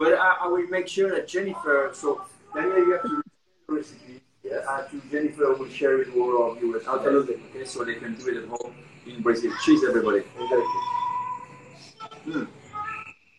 But 0.00 0.14
I, 0.14 0.36
I 0.42 0.46
will 0.48 0.66
make 0.66 0.88
sure 0.88 1.10
that 1.12 1.28
Jennifer. 1.28 1.90
So 1.92 2.22
Daniel, 2.54 2.78
you 2.78 2.92
have 2.92 3.02
to 3.02 3.22
the 3.68 3.74
recipe. 3.74 4.20
Yes. 4.42 4.66
Uh, 4.66 4.82
to 4.88 5.00
Jennifer 5.12 5.54
will 5.54 5.68
share 5.68 6.00
it 6.00 6.08
with 6.08 6.16
all 6.16 6.52
of 6.52 6.60
you. 6.60 6.74
Absolutely. 6.76 7.36
Okay, 7.50 7.64
so 7.64 7.84
they 7.84 7.94
can 7.94 8.16
do 8.16 8.28
it 8.28 8.36
at 8.42 8.48
home 8.48 8.74
in 9.06 9.22
Brazil. 9.22 9.52
Cheers, 9.64 9.84
everybody. 9.84 10.22
Mm. 12.26 12.48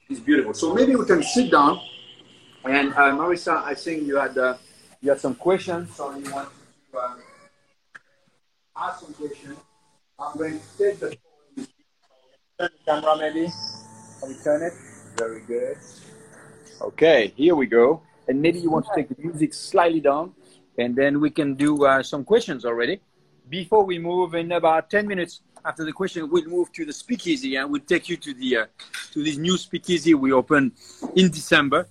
It's 0.10 0.22
beautiful. 0.22 0.54
So 0.54 0.74
maybe 0.74 0.96
we 0.96 1.06
can 1.06 1.22
sit 1.22 1.52
down. 1.52 1.82
And 2.64 2.94
uh, 2.94 3.12
Marisa, 3.12 3.62
I 3.64 3.74
think 3.74 4.08
you 4.08 4.16
had 4.16 4.38
uh, 4.38 4.56
you 5.02 5.10
had 5.10 5.20
some 5.20 5.36
questions, 5.36 5.96
so 5.96 6.16
you 6.16 6.32
want 6.32 6.50
to 6.92 6.98
uh, 6.98 7.16
ask 8.78 9.02
some 9.02 9.14
questions. 9.14 9.58
I'm 10.22 10.38
going 10.38 10.60
to 10.60 10.78
take 10.78 11.00
the 11.00 11.10
turn 11.10 11.18
the 12.58 12.70
camera, 12.86 13.18
maybe. 13.18 13.48
Can 14.20 14.30
we 14.30 14.36
turn 14.44 14.62
it? 14.62 14.74
Very 15.16 15.42
good. 15.42 15.78
Okay, 16.82 17.34
here 17.38 17.56
we 17.56 17.68
go. 17.68 18.02
And 18.28 18.42
maybe 18.42 18.60
you 18.60 18.70
want 18.70 18.86
to 18.88 18.92
take 18.96 19.08
the 19.10 19.16
music 19.22 19.54
slightly 19.54 20.02
down, 20.02 20.34
and 20.78 20.96
then 20.96 21.22
we 21.22 21.30
can 21.30 21.56
do 21.56 21.86
uh, 21.86 22.04
some 22.04 22.26
questions 22.26 22.66
already. 22.66 23.00
Before 23.48 23.84
we 23.84 23.98
move, 23.98 24.36
in 24.36 24.52
about 24.52 24.90
10 24.90 25.08
minutes 25.08 25.42
after 25.66 25.86
the 25.86 25.94
question, 25.94 26.30
we'll 26.30 26.46
move 26.46 26.72
to 26.74 26.86
the 26.86 26.94
speakeasy 26.94 27.56
and 27.56 27.72
we'll 27.72 27.82
take 27.82 28.10
you 28.10 28.18
to 28.18 28.34
the 28.34 28.58
uh, 28.58 28.66
to 29.14 29.24
this 29.24 29.38
new 29.38 29.58
speakeasy 29.58 30.14
we 30.14 30.32
opened 30.32 30.74
in 31.16 31.32
December. 31.32 31.88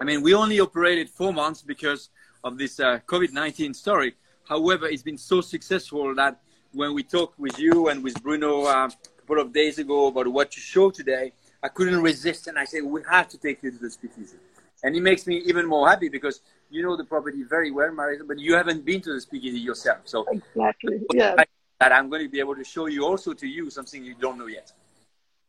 I 0.00 0.04
mean, 0.04 0.22
we 0.22 0.34
only 0.34 0.60
operated 0.60 1.10
four 1.10 1.32
months 1.32 1.62
because 1.62 2.10
of 2.42 2.56
this 2.56 2.80
uh, 2.80 3.00
COVID 3.06 3.32
19 3.32 3.74
story. 3.74 4.14
However, 4.48 4.86
it's 4.86 5.02
been 5.02 5.18
so 5.18 5.40
successful 5.40 6.14
that 6.14 6.40
when 6.72 6.94
we 6.94 7.02
talked 7.02 7.38
with 7.38 7.58
you 7.58 7.88
and 7.88 8.02
with 8.02 8.22
Bruno 8.22 8.64
uh, 8.64 8.86
a 8.88 9.20
couple 9.20 9.40
of 9.40 9.52
days 9.52 9.78
ago 9.78 10.06
about 10.06 10.28
what 10.28 10.56
you 10.56 10.62
showed 10.62 10.94
today, 10.94 11.32
I 11.62 11.68
couldn't 11.68 12.00
resist 12.00 12.46
and 12.46 12.58
I 12.58 12.64
said, 12.64 12.82
we 12.84 13.02
have 13.10 13.28
to 13.28 13.38
take 13.38 13.62
you 13.62 13.70
to 13.70 13.78
the 13.78 13.90
speakeasy. 13.90 14.36
And 14.82 14.96
it 14.96 15.02
makes 15.02 15.26
me 15.26 15.36
even 15.44 15.66
more 15.66 15.88
happy 15.88 16.08
because 16.08 16.40
you 16.70 16.82
know 16.82 16.96
the 16.96 17.04
property 17.04 17.42
very 17.42 17.70
well, 17.70 17.90
Marisa, 17.90 18.26
but 18.26 18.38
you 18.38 18.54
haven't 18.54 18.84
been 18.84 19.00
to 19.02 19.12
the 19.12 19.20
speakeasy 19.20 19.58
yourself. 19.58 20.00
So 20.04 20.26
Exactly. 20.30 21.00
Yes. 21.12 21.36
that 21.80 21.92
I'm 21.92 22.08
going 22.08 22.22
to 22.22 22.28
be 22.28 22.40
able 22.40 22.54
to 22.54 22.64
show 22.64 22.86
you 22.86 23.04
also 23.04 23.32
to 23.34 23.46
you 23.46 23.68
something 23.70 24.02
you 24.04 24.14
don't 24.14 24.38
know 24.38 24.46
yet. 24.46 24.72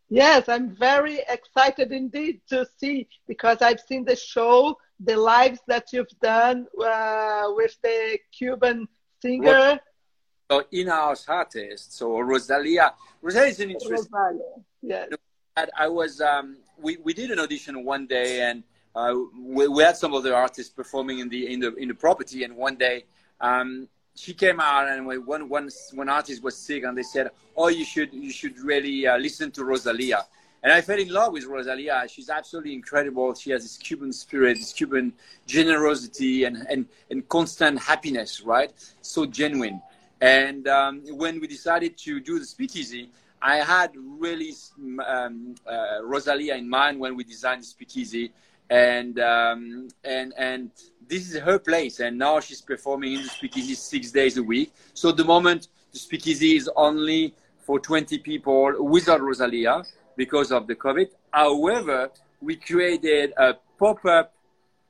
Yes, 0.09 0.49
I'm 0.49 0.75
very 0.75 1.19
excited 1.29 1.93
indeed 1.93 2.41
to 2.49 2.67
see 2.77 3.07
because 3.27 3.61
I've 3.61 3.79
seen 3.79 4.03
the 4.03 4.17
show, 4.17 4.77
the 4.99 5.15
lives 5.15 5.61
that 5.67 5.93
you've 5.93 6.19
done 6.21 6.67
uh, 6.83 7.43
with 7.55 7.77
the 7.81 8.19
Cuban 8.37 8.89
singer 9.21 9.79
So 10.51 10.65
in-house 10.69 11.29
artist, 11.29 11.93
so 11.93 12.19
Rosalia. 12.19 12.93
Rosalia 13.21 13.47
is 13.51 13.59
an 13.61 13.71
interesting. 13.71 14.11
Rosario. 14.11 14.65
Yes. 14.81 15.07
I 15.77 15.87
was 15.87 16.19
um, 16.19 16.57
we, 16.77 16.97
we 16.97 17.13
did 17.13 17.31
an 17.31 17.39
audition 17.39 17.85
one 17.85 18.05
day 18.05 18.41
and 18.41 18.61
uh, 18.93 19.15
we, 19.39 19.69
we 19.69 19.81
had 19.81 19.95
some 19.95 20.13
of 20.13 20.23
the 20.23 20.35
artists 20.35 20.69
performing 20.69 21.19
in 21.19 21.29
the 21.29 21.53
in 21.53 21.61
the 21.61 21.73
in 21.75 21.87
the 21.87 21.93
property 21.93 22.43
and 22.43 22.53
one 22.53 22.75
day 22.75 23.05
um, 23.39 23.87
she 24.15 24.33
came 24.33 24.59
out 24.59 24.89
and 24.89 25.05
when 25.05 25.25
one, 25.25 25.47
one 25.47 25.69
one 25.93 26.09
artist 26.09 26.43
was 26.43 26.57
sick 26.57 26.83
and 26.83 26.97
they 26.97 27.03
said 27.03 27.31
oh 27.55 27.69
you 27.69 27.85
should 27.85 28.13
you 28.13 28.31
should 28.31 28.59
really 28.59 29.07
uh, 29.07 29.17
listen 29.17 29.51
to 29.51 29.63
Rosalia 29.63 30.25
and 30.63 30.73
I 30.73 30.81
fell 30.81 30.99
in 30.99 31.09
love 31.09 31.31
with 31.31 31.45
Rosalia 31.45 32.05
she's 32.09 32.29
absolutely 32.29 32.73
incredible 32.73 33.33
she 33.35 33.51
has 33.51 33.63
this 33.63 33.77
Cuban 33.77 34.11
spirit 34.11 34.57
this 34.57 34.73
Cuban 34.73 35.13
generosity 35.47 36.43
and 36.43 36.65
and, 36.69 36.85
and 37.09 37.27
constant 37.29 37.79
happiness 37.79 38.41
right 38.41 38.73
so 39.01 39.25
genuine 39.25 39.81
and 40.21 40.67
um, 40.67 41.01
when 41.17 41.39
we 41.41 41.47
decided 41.47 41.97
to 41.97 42.19
do 42.19 42.39
the 42.39 42.45
speakeasy 42.45 43.09
I 43.41 43.57
had 43.57 43.91
really 43.95 44.53
um, 45.07 45.55
uh, 45.65 46.03
Rosalia 46.03 46.55
in 46.55 46.69
mind 46.69 46.99
when 46.99 47.15
we 47.15 47.23
designed 47.23 47.61
the 47.61 47.65
speakeasy, 47.65 48.31
and 48.69 49.19
um, 49.19 49.87
and 50.03 50.33
and 50.37 50.69
this 51.07 51.29
is 51.29 51.39
her 51.39 51.57
place. 51.57 51.99
And 51.99 52.19
now 52.19 52.39
she's 52.39 52.61
performing 52.61 53.13
in 53.13 53.23
the 53.23 53.29
speakeasy 53.29 53.73
six 53.73 54.11
days 54.11 54.37
a 54.37 54.43
week. 54.43 54.73
So 54.93 55.11
the 55.11 55.23
moment 55.23 55.69
the 55.91 55.97
speakeasy 55.97 56.55
is 56.55 56.69
only 56.75 57.33
for 57.65 57.79
20 57.79 58.19
people 58.19 58.85
without 58.85 59.21
Rosalia 59.21 59.83
because 60.15 60.51
of 60.51 60.67
the 60.67 60.75
COVID. 60.75 61.09
However, 61.31 62.11
we 62.41 62.55
created 62.55 63.33
a 63.37 63.55
pop-up 63.79 64.33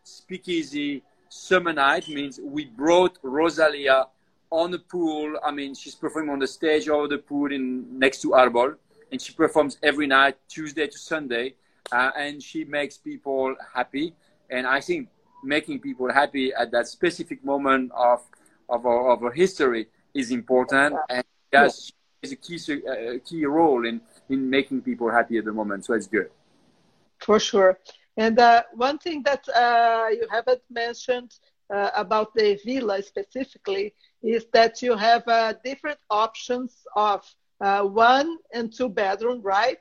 speakeasy 0.04 1.04
summer 1.30 1.72
night. 1.72 2.10
Means 2.10 2.40
we 2.44 2.66
brought 2.66 3.18
Rosalia 3.24 4.08
on 4.52 4.70
the 4.70 4.80
pool. 4.80 5.40
I 5.44 5.52
mean, 5.52 5.74
she's 5.74 5.96
performing 5.96 6.30
on 6.30 6.40
the 6.40 6.48
stage 6.48 6.88
over 6.90 7.08
the 7.08 7.18
pool 7.18 7.52
in 7.52 7.98
next 7.98 8.22
to 8.22 8.32
Arbol, 8.32 8.76
and 9.12 9.22
she 9.22 9.34
performs 9.34 9.78
every 9.82 10.08
night, 10.08 10.38
Tuesday 10.48 10.88
to 10.88 10.98
Sunday, 10.98 11.56
uh, 11.92 12.12
and 12.18 12.44
she 12.44 12.66
makes 12.66 12.98
people 12.98 13.56
happy. 13.74 14.14
And 14.50 14.68
I 14.68 14.82
think 14.82 15.10
making 15.44 15.80
people 15.80 16.12
happy 16.12 16.54
at 16.54 16.72
that 16.72 16.88
specific 16.88 17.44
moment 17.44 17.92
of 17.96 18.22
of 18.70 18.86
our, 18.86 19.12
of 19.12 19.24
our 19.24 19.32
history 19.32 19.88
is 20.14 20.32
important, 20.32 20.96
and 21.10 21.24
yes, 21.52 21.92
is 22.22 22.32
a 22.32 22.36
key 22.36 22.60
a 23.16 23.20
key 23.20 23.46
role 23.46 23.86
in 23.86 24.02
in 24.30 24.50
making 24.50 24.82
people 24.82 25.10
happy 25.10 25.38
at 25.38 25.46
the 25.46 25.54
moment. 25.54 25.86
So 25.86 25.94
it's 25.94 26.08
good. 26.08 26.30
For 27.20 27.40
sure. 27.40 27.80
And 28.18 28.38
uh, 28.40 28.64
one 28.74 28.98
thing 28.98 29.24
that 29.24 29.48
uh, 29.50 30.08
you 30.10 30.28
haven't 30.30 30.62
mentioned 30.70 31.32
uh, 31.74 31.90
about 31.96 32.34
the 32.36 32.60
villa 32.66 33.02
specifically 33.02 33.94
is 34.24 34.46
that 34.54 34.82
you 34.82 34.96
have 34.96 35.28
uh, 35.28 35.54
different 35.64 36.00
options 36.10 36.86
of 36.96 37.24
uh, 37.62 37.84
one 37.84 38.38
and 38.54 38.74
two 38.74 38.90
bedroom, 38.90 39.42
right? 39.42 39.78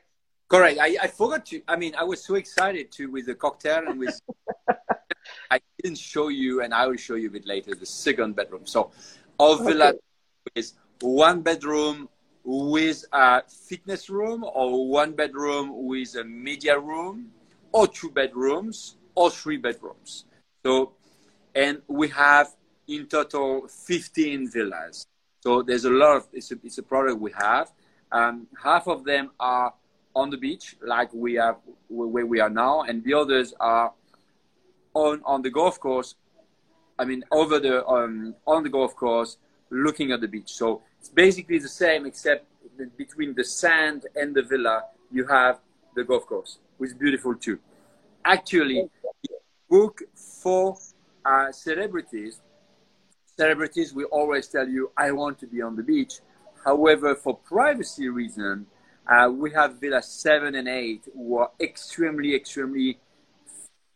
Correct. 0.47 0.79
I, 0.79 0.97
I 1.01 1.07
forgot 1.07 1.45
to. 1.47 1.61
I 1.67 1.75
mean, 1.75 1.95
I 1.95 2.03
was 2.03 2.23
so 2.23 2.35
excited 2.35 2.91
to 2.93 3.09
with 3.09 3.25
the 3.25 3.35
cocktail 3.35 3.87
and 3.87 3.99
with. 3.99 4.19
I 5.51 5.59
didn't 5.81 5.97
show 5.97 6.29
you, 6.29 6.61
and 6.61 6.73
I 6.73 6.87
will 6.87 6.97
show 6.97 7.15
you 7.15 7.27
a 7.27 7.31
bit 7.31 7.45
later 7.45 7.73
the 7.73 7.85
second 7.85 8.35
bedroom. 8.35 8.65
So, 8.65 8.91
our 9.39 9.55
okay. 9.55 9.65
villa 9.65 9.93
is 10.55 10.73
one 10.99 11.41
bedroom 11.41 12.09
with 12.43 13.05
a 13.13 13.43
fitness 13.47 14.09
room, 14.09 14.43
or 14.43 14.89
one 14.89 15.13
bedroom 15.13 15.85
with 15.87 16.15
a 16.15 16.23
media 16.23 16.77
room, 16.77 17.31
or 17.71 17.87
two 17.87 18.09
bedrooms, 18.09 18.97
or 19.15 19.29
three 19.29 19.57
bedrooms. 19.57 20.25
So, 20.65 20.93
and 21.55 21.81
we 21.87 22.07
have 22.09 22.55
in 22.87 23.07
total 23.07 23.67
15 23.67 24.49
villas. 24.51 25.05
So 25.41 25.61
there's 25.61 25.85
a 25.85 25.89
lot 25.89 26.17
of, 26.17 26.27
it's 26.33 26.51
a, 26.51 26.55
it's 26.63 26.77
a 26.77 26.83
product 26.83 27.19
we 27.19 27.31
have. 27.37 27.71
Um, 28.11 28.47
half 28.61 28.87
of 28.87 29.03
them 29.03 29.31
are 29.39 29.73
on 30.15 30.29
the 30.29 30.37
beach, 30.37 30.75
like 30.85 31.13
we 31.13 31.35
have 31.35 31.57
where 31.89 32.25
we 32.25 32.39
are 32.39 32.49
now, 32.49 32.81
and 32.81 33.03
the 33.03 33.13
others 33.13 33.53
are 33.59 33.93
on, 34.93 35.21
on 35.25 35.41
the 35.41 35.49
golf 35.49 35.79
course. 35.79 36.15
I 36.99 37.05
mean, 37.05 37.23
over 37.31 37.59
the, 37.59 37.85
um, 37.87 38.35
on 38.45 38.63
the 38.63 38.69
golf 38.69 38.95
course, 38.95 39.37
looking 39.69 40.11
at 40.11 40.21
the 40.21 40.27
beach. 40.27 40.51
So 40.51 40.81
it's 40.99 41.09
basically 41.09 41.59
the 41.59 41.69
same, 41.69 42.05
except 42.05 42.45
between 42.97 43.33
the 43.33 43.43
sand 43.43 44.05
and 44.15 44.35
the 44.35 44.43
villa, 44.43 44.83
you 45.11 45.25
have 45.27 45.59
the 45.95 46.03
golf 46.03 46.25
course, 46.25 46.59
which 46.77 46.91
is 46.91 46.95
beautiful 46.95 47.35
too. 47.35 47.59
Actually, 48.23 48.89
book 49.69 50.01
for 50.13 50.77
uh, 51.25 51.51
celebrities, 51.51 52.39
celebrities 53.25 53.93
will 53.93 54.07
always 54.11 54.47
tell 54.47 54.67
you, 54.67 54.91
I 54.97 55.11
want 55.11 55.39
to 55.39 55.47
be 55.47 55.61
on 55.61 55.75
the 55.75 55.83
beach. 55.83 56.19
However, 56.63 57.15
for 57.15 57.37
privacy 57.37 58.09
reasons, 58.09 58.67
uh, 59.07 59.29
we 59.31 59.51
have 59.51 59.79
Villa 59.79 60.01
7 60.01 60.55
and 60.55 60.67
8 60.67 61.03
who 61.13 61.37
are 61.37 61.51
extremely, 61.59 62.35
extremely 62.35 62.99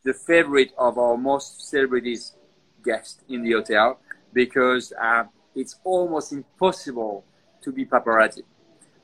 the 0.04 0.14
favorite 0.14 0.72
of 0.78 0.98
our 0.98 1.18
most 1.18 1.70
celebrities 1.70 2.36
guests 2.84 3.24
in 3.28 3.42
the 3.44 3.52
hotel 3.54 4.00
because 4.34 4.94
uh, 5.02 5.24
it's 5.56 5.76
almost 5.84 6.32
impossible 6.32 7.24
to 7.62 7.72
be 7.72 7.86
paparazzi. 7.86 8.44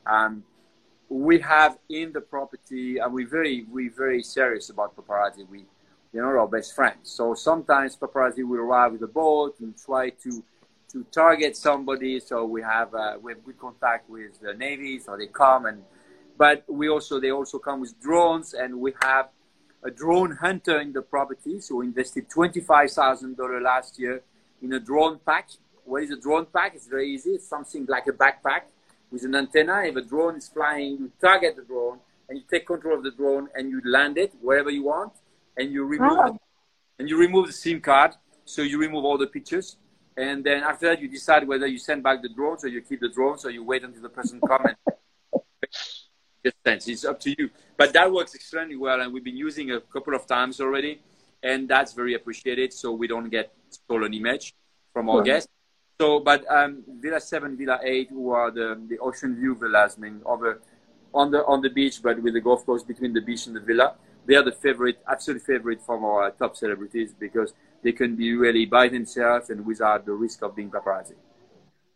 Um, 0.05 0.43
we 1.09 1.39
have 1.39 1.77
in 1.89 2.13
the 2.13 2.21
property, 2.21 2.97
and 2.99 3.13
we're 3.13 3.27
very, 3.27 3.65
we're 3.69 3.91
very 3.91 4.23
serious 4.23 4.69
about 4.69 4.95
paparazzi. 4.95 5.47
We, 5.49 5.65
you 6.13 6.21
know, 6.21 6.27
our 6.27 6.47
best 6.47 6.75
friends. 6.75 7.09
So 7.09 7.33
sometimes 7.33 7.95
paparazzi 7.95 8.43
will 8.43 8.59
arrive 8.59 8.93
with 8.93 9.03
a 9.03 9.07
boat 9.07 9.55
and 9.59 9.73
try 9.77 10.09
to 10.23 10.43
to 10.91 11.05
target 11.05 11.55
somebody. 11.55 12.19
So 12.19 12.45
we 12.45 12.61
have 12.61 12.93
uh, 12.93 13.17
we 13.21 13.31
have 13.33 13.43
good 13.45 13.57
contact 13.57 14.09
with 14.09 14.39
the 14.41 14.53
navy, 14.53 14.99
so 14.99 15.17
they 15.17 15.27
come 15.27 15.65
and. 15.65 15.83
But 16.37 16.63
we 16.67 16.89
also 16.89 17.19
they 17.19 17.29
also 17.29 17.59
come 17.59 17.81
with 17.81 17.99
drones, 18.01 18.53
and 18.55 18.79
we 18.79 18.93
have 19.01 19.29
a 19.83 19.91
drone 19.91 20.31
hunter 20.31 20.79
in 20.79 20.91
the 20.91 21.01
property. 21.01 21.59
So 21.59 21.75
we 21.75 21.85
invested 21.85 22.29
twenty 22.29 22.61
five 22.61 22.89
thousand 22.91 23.37
dollars 23.37 23.61
last 23.63 23.99
year 23.99 24.21
in 24.61 24.73
a 24.73 24.79
drone 24.79 25.19
pack. 25.23 25.49
What 25.85 26.03
is 26.03 26.11
a 26.11 26.19
drone 26.19 26.47
pack? 26.47 26.73
It's 26.73 26.87
very 26.87 27.09
easy. 27.13 27.31
It's 27.31 27.47
something 27.47 27.85
like 27.87 28.07
a 28.07 28.13
backpack 28.13 28.61
with 29.11 29.23
an 29.23 29.35
antenna. 29.35 29.83
If 29.83 29.95
a 29.97 30.01
drone 30.01 30.37
is 30.37 30.47
flying, 30.49 30.97
you 30.97 31.11
target 31.21 31.57
the 31.57 31.63
drone 31.63 31.99
and 32.27 32.39
you 32.39 32.43
take 32.49 32.65
control 32.65 32.97
of 32.97 33.03
the 33.03 33.11
drone 33.11 33.49
and 33.53 33.69
you 33.69 33.81
land 33.85 34.17
it 34.17 34.33
wherever 34.41 34.71
you 34.71 34.83
want 34.83 35.13
and 35.57 35.71
you 35.71 35.83
remove 35.85 36.17
oh. 36.17 36.37
and 36.99 37.09
you 37.09 37.17
remove 37.17 37.47
the 37.47 37.53
SIM 37.53 37.81
card. 37.81 38.15
So 38.45 38.61
you 38.61 38.79
remove 38.79 39.05
all 39.05 39.17
the 39.17 39.27
pictures. 39.27 39.77
And 40.17 40.43
then 40.43 40.63
after 40.63 40.87
that, 40.87 41.01
you 41.01 41.07
decide 41.07 41.47
whether 41.47 41.67
you 41.67 41.77
send 41.77 42.03
back 42.03 42.21
the 42.21 42.29
drone 42.29 42.57
or 42.61 42.67
you 42.67 42.81
keep 42.81 42.99
the 42.99 43.09
drone 43.09 43.37
so 43.37 43.47
you 43.47 43.63
wait 43.63 43.83
until 43.83 44.01
the 44.01 44.09
person 44.09 44.41
comes 44.41 44.75
and 46.43 46.81
it's 46.87 47.05
up 47.05 47.19
to 47.21 47.35
you. 47.37 47.49
But 47.77 47.93
that 47.93 48.11
works 48.11 48.35
extremely 48.35 48.75
well, 48.75 49.01
and 49.01 49.13
we've 49.13 49.23
been 49.23 49.37
using 49.37 49.71
a 49.71 49.79
couple 49.79 50.13
of 50.13 50.27
times 50.27 50.59
already, 50.59 51.01
and 51.43 51.67
that's 51.67 51.93
very 51.93 52.13
appreciated. 52.13 52.73
So 52.73 52.91
we 52.91 53.07
don't 53.07 53.29
get 53.29 53.53
stolen 53.69 54.13
image 54.13 54.53
from 54.93 55.09
our 55.09 55.21
guests. 55.21 55.49
So, 55.99 56.19
but 56.19 56.49
um, 56.51 56.83
Villa 56.99 57.19
Seven, 57.19 57.55
Villa 57.57 57.79
Eight, 57.83 58.09
who 58.09 58.31
are 58.31 58.51
the 58.51 58.79
the 58.89 58.97
ocean 58.99 59.35
view 59.35 59.55
villas, 59.55 59.95
I 59.97 60.01
mean, 60.01 60.21
over 60.25 60.61
on 61.13 61.31
the 61.31 61.45
on 61.45 61.61
the 61.61 61.69
beach, 61.69 62.01
but 62.01 62.21
with 62.21 62.33
the 62.33 62.41
golf 62.41 62.65
course 62.65 62.83
between 62.83 63.13
the 63.13 63.21
beach 63.21 63.47
and 63.47 63.55
the 63.55 63.59
villa. 63.59 63.95
They 64.25 64.35
are 64.35 64.43
the 64.43 64.51
favorite, 64.51 64.99
absolute 65.07 65.41
favorite 65.41 65.81
from 65.81 66.05
our 66.05 66.31
top 66.31 66.55
celebrities 66.55 67.13
because 67.17 67.53
they 67.83 67.91
can 67.91 68.15
be 68.15 68.33
really 68.33 68.65
by 68.65 68.87
themselves 68.87 69.49
and 69.49 69.65
without 69.65 70.05
the 70.05 70.13
risk 70.13 70.41
of 70.43 70.55
being 70.55 70.69
paparazzi. 70.69 71.15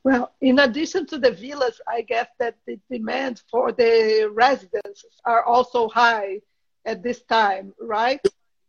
Well, 0.04 0.32
in 0.42 0.60
addition 0.60 1.08
to 1.08 1.18
the 1.18 1.32
villas, 1.32 1.82
I 1.88 2.02
guess 2.02 2.28
that 2.40 2.56
the 2.68 2.80
demand 2.92 3.42
for 3.50 3.72
the 3.72 4.30
residences 4.32 5.20
are 5.26 5.44
also 5.44 5.90
high 5.90 6.42
at 6.86 7.02
this 7.02 7.22
time, 7.24 7.74
right? 7.82 8.20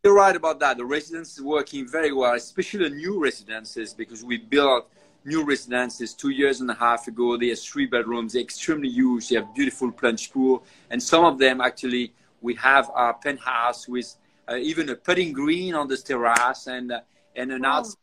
You're 0.02 0.14
right 0.14 0.36
about 0.36 0.60
that. 0.60 0.78
The 0.78 0.84
residences 0.84 1.42
working 1.42 1.86
very 1.86 2.12
well, 2.12 2.34
especially 2.34 2.88
the 2.88 2.94
new 2.94 3.20
residences, 3.20 3.92
because 3.92 4.24
we 4.24 4.38
built 4.38 4.88
new 5.26 5.44
residences 5.44 6.14
two 6.14 6.30
years 6.30 6.60
and 6.60 6.70
a 6.70 6.74
half 6.74 7.08
ago. 7.08 7.36
They 7.36 7.48
have 7.48 7.58
three 7.58 7.86
bedrooms, 7.86 8.32
they're 8.32 8.42
extremely 8.42 8.88
huge. 8.88 9.28
They 9.28 9.36
have 9.36 9.54
beautiful 9.54 9.90
plunge 9.90 10.32
pool, 10.32 10.62
and 10.90 11.02
some 11.02 11.24
of 11.24 11.38
them 11.38 11.60
actually 11.60 12.14
we 12.40 12.54
have 12.54 12.90
a 12.94 13.14
penthouse 13.14 13.88
with 13.88 14.14
uh, 14.48 14.56
even 14.56 14.88
a 14.90 14.94
putting 14.94 15.32
green 15.32 15.74
on 15.74 15.88
the 15.88 15.96
terrace 15.96 16.66
and 16.66 16.92
uh, 16.92 17.00
and 17.34 17.52
an 17.52 17.62
wow. 17.62 17.78
outside 17.78 17.96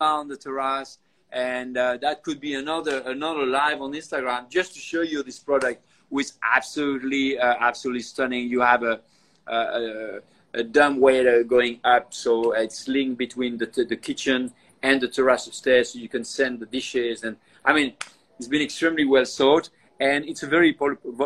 on 0.00 0.28
the 0.28 0.36
terrace. 0.36 0.98
And 1.32 1.76
uh, 1.76 1.96
that 1.98 2.22
could 2.22 2.40
be 2.40 2.54
another 2.54 3.02
another 3.06 3.46
live 3.46 3.80
on 3.80 3.92
Instagram 3.92 4.48
just 4.48 4.74
to 4.74 4.80
show 4.80 5.02
you 5.02 5.22
this 5.22 5.38
product, 5.38 5.84
which 6.08 6.30
absolutely 6.42 7.38
uh, 7.38 7.54
absolutely 7.60 8.02
stunning. 8.02 8.48
You 8.48 8.60
have 8.60 8.82
a, 8.82 9.00
a, 9.46 10.20
a 10.54 10.62
dumb 10.64 10.98
waiter 11.00 11.44
going 11.44 11.80
up, 11.84 12.12
so 12.12 12.52
it's 12.52 12.88
linked 12.88 13.18
between 13.18 13.58
the 13.58 13.66
the 13.66 13.96
kitchen 13.96 14.52
and 14.82 15.00
the 15.00 15.08
terrace 15.08 15.46
upstairs 15.46 15.92
so 15.92 15.98
you 15.98 16.08
can 16.08 16.24
send 16.24 16.58
the 16.58 16.66
dishes. 16.66 17.22
And 17.22 17.36
I 17.64 17.72
mean, 17.72 17.94
it's 18.38 18.48
been 18.48 18.62
extremely 18.62 19.04
well 19.04 19.24
thought 19.24 19.70
and 20.00 20.24
it's 20.24 20.42
a 20.42 20.46
very, 20.46 20.76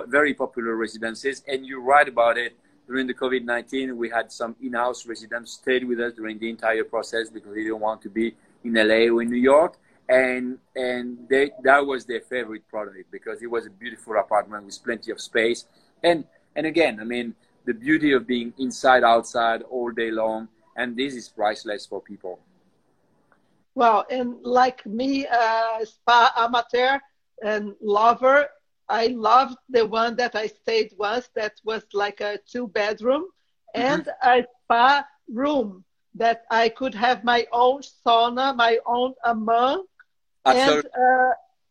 very 0.09 0.35
popular 0.35 0.75
residences. 0.75 1.45
And 1.47 1.65
you're 1.65 1.81
right 1.81 2.09
about 2.09 2.37
it. 2.37 2.57
During 2.89 3.07
the 3.07 3.15
COVID-19, 3.15 3.97
we 3.97 4.11
had 4.11 4.31
some 4.33 4.57
in-house 4.61 5.07
residents 5.07 5.53
stayed 5.53 5.85
with 5.89 6.01
us 6.01 6.13
during 6.13 6.39
the 6.39 6.51
entire 6.51 6.85
process 6.85 7.31
because 7.31 7.55
they 7.55 7.63
didn't 7.63 7.81
want 7.81 8.03
to 8.03 8.11
be 8.11 8.35
in 8.65 8.75
LA 8.75 9.07
or 9.15 9.23
in 9.23 9.31
New 9.31 9.39
York. 9.39 9.79
And, 10.09 10.59
and 10.75 11.19
they, 11.31 11.53
that 11.63 11.87
was 11.87 12.05
their 12.05 12.21
favorite 12.21 12.69
product 12.69 13.11
because 13.11 13.41
it 13.43 13.47
was 13.47 13.65
a 13.65 13.71
beautiful 13.71 14.19
apartment 14.19 14.67
with 14.67 14.83
plenty 14.85 15.13
of 15.13 15.21
space. 15.21 15.65
And, 16.03 16.25
and 16.57 16.67
again, 16.67 16.99
I 17.01 17.05
mean, 17.05 17.35
the 17.65 17.73
beauty 17.73 18.13
of 18.13 18.27
being 18.27 18.53
inside, 18.59 19.05
outside 19.05 19.63
all 19.63 19.93
day 19.93 20.11
long. 20.11 20.49
And 20.77 20.97
this 20.97 21.15
is 21.15 21.29
priceless 21.29 21.87
for 21.87 22.03
people. 22.03 22.41
Well, 23.77 24.05
and 24.11 24.43
like 24.43 24.85
me, 24.85 25.27
uh, 25.27 25.85
spa 25.85 26.33
amateur 26.37 26.99
and 27.43 27.75
lover, 27.81 28.49
I 28.89 29.09
loved 29.09 29.57
the 29.69 29.87
one 29.87 30.17
that 30.17 30.35
I 30.35 30.47
stayed 30.47 30.93
once 30.99 31.29
that 31.35 31.55
was 31.65 31.85
like 31.93 32.21
a 32.21 32.39
two 32.51 32.69
bedroom 32.69 33.29
mm-hmm. 33.75 33.81
and 33.81 34.09
a 34.23 34.47
spa 34.65 35.07
room 35.29 35.85
that 36.15 36.45
I 36.51 36.69
could 36.69 36.95
have 36.95 37.25
my 37.25 37.47
own 37.53 37.81
sauna, 37.83 38.55
my 38.57 38.79
own 38.87 39.15
hammam, 39.25 39.83
and 40.45 40.85
uh, 40.87 41.31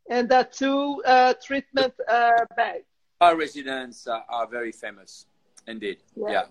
and 0.10 0.28
the 0.28 0.48
two 0.52 1.02
uh, 1.06 1.34
treatment 1.46 1.94
uh, 2.10 2.32
bags. 2.58 2.86
Our 3.22 3.38
residents 3.38 4.08
are 4.08 4.48
very 4.48 4.72
famous, 4.72 5.28
indeed. 5.68 6.00
Yeah. 6.16 6.32
yeah. 6.32 6.46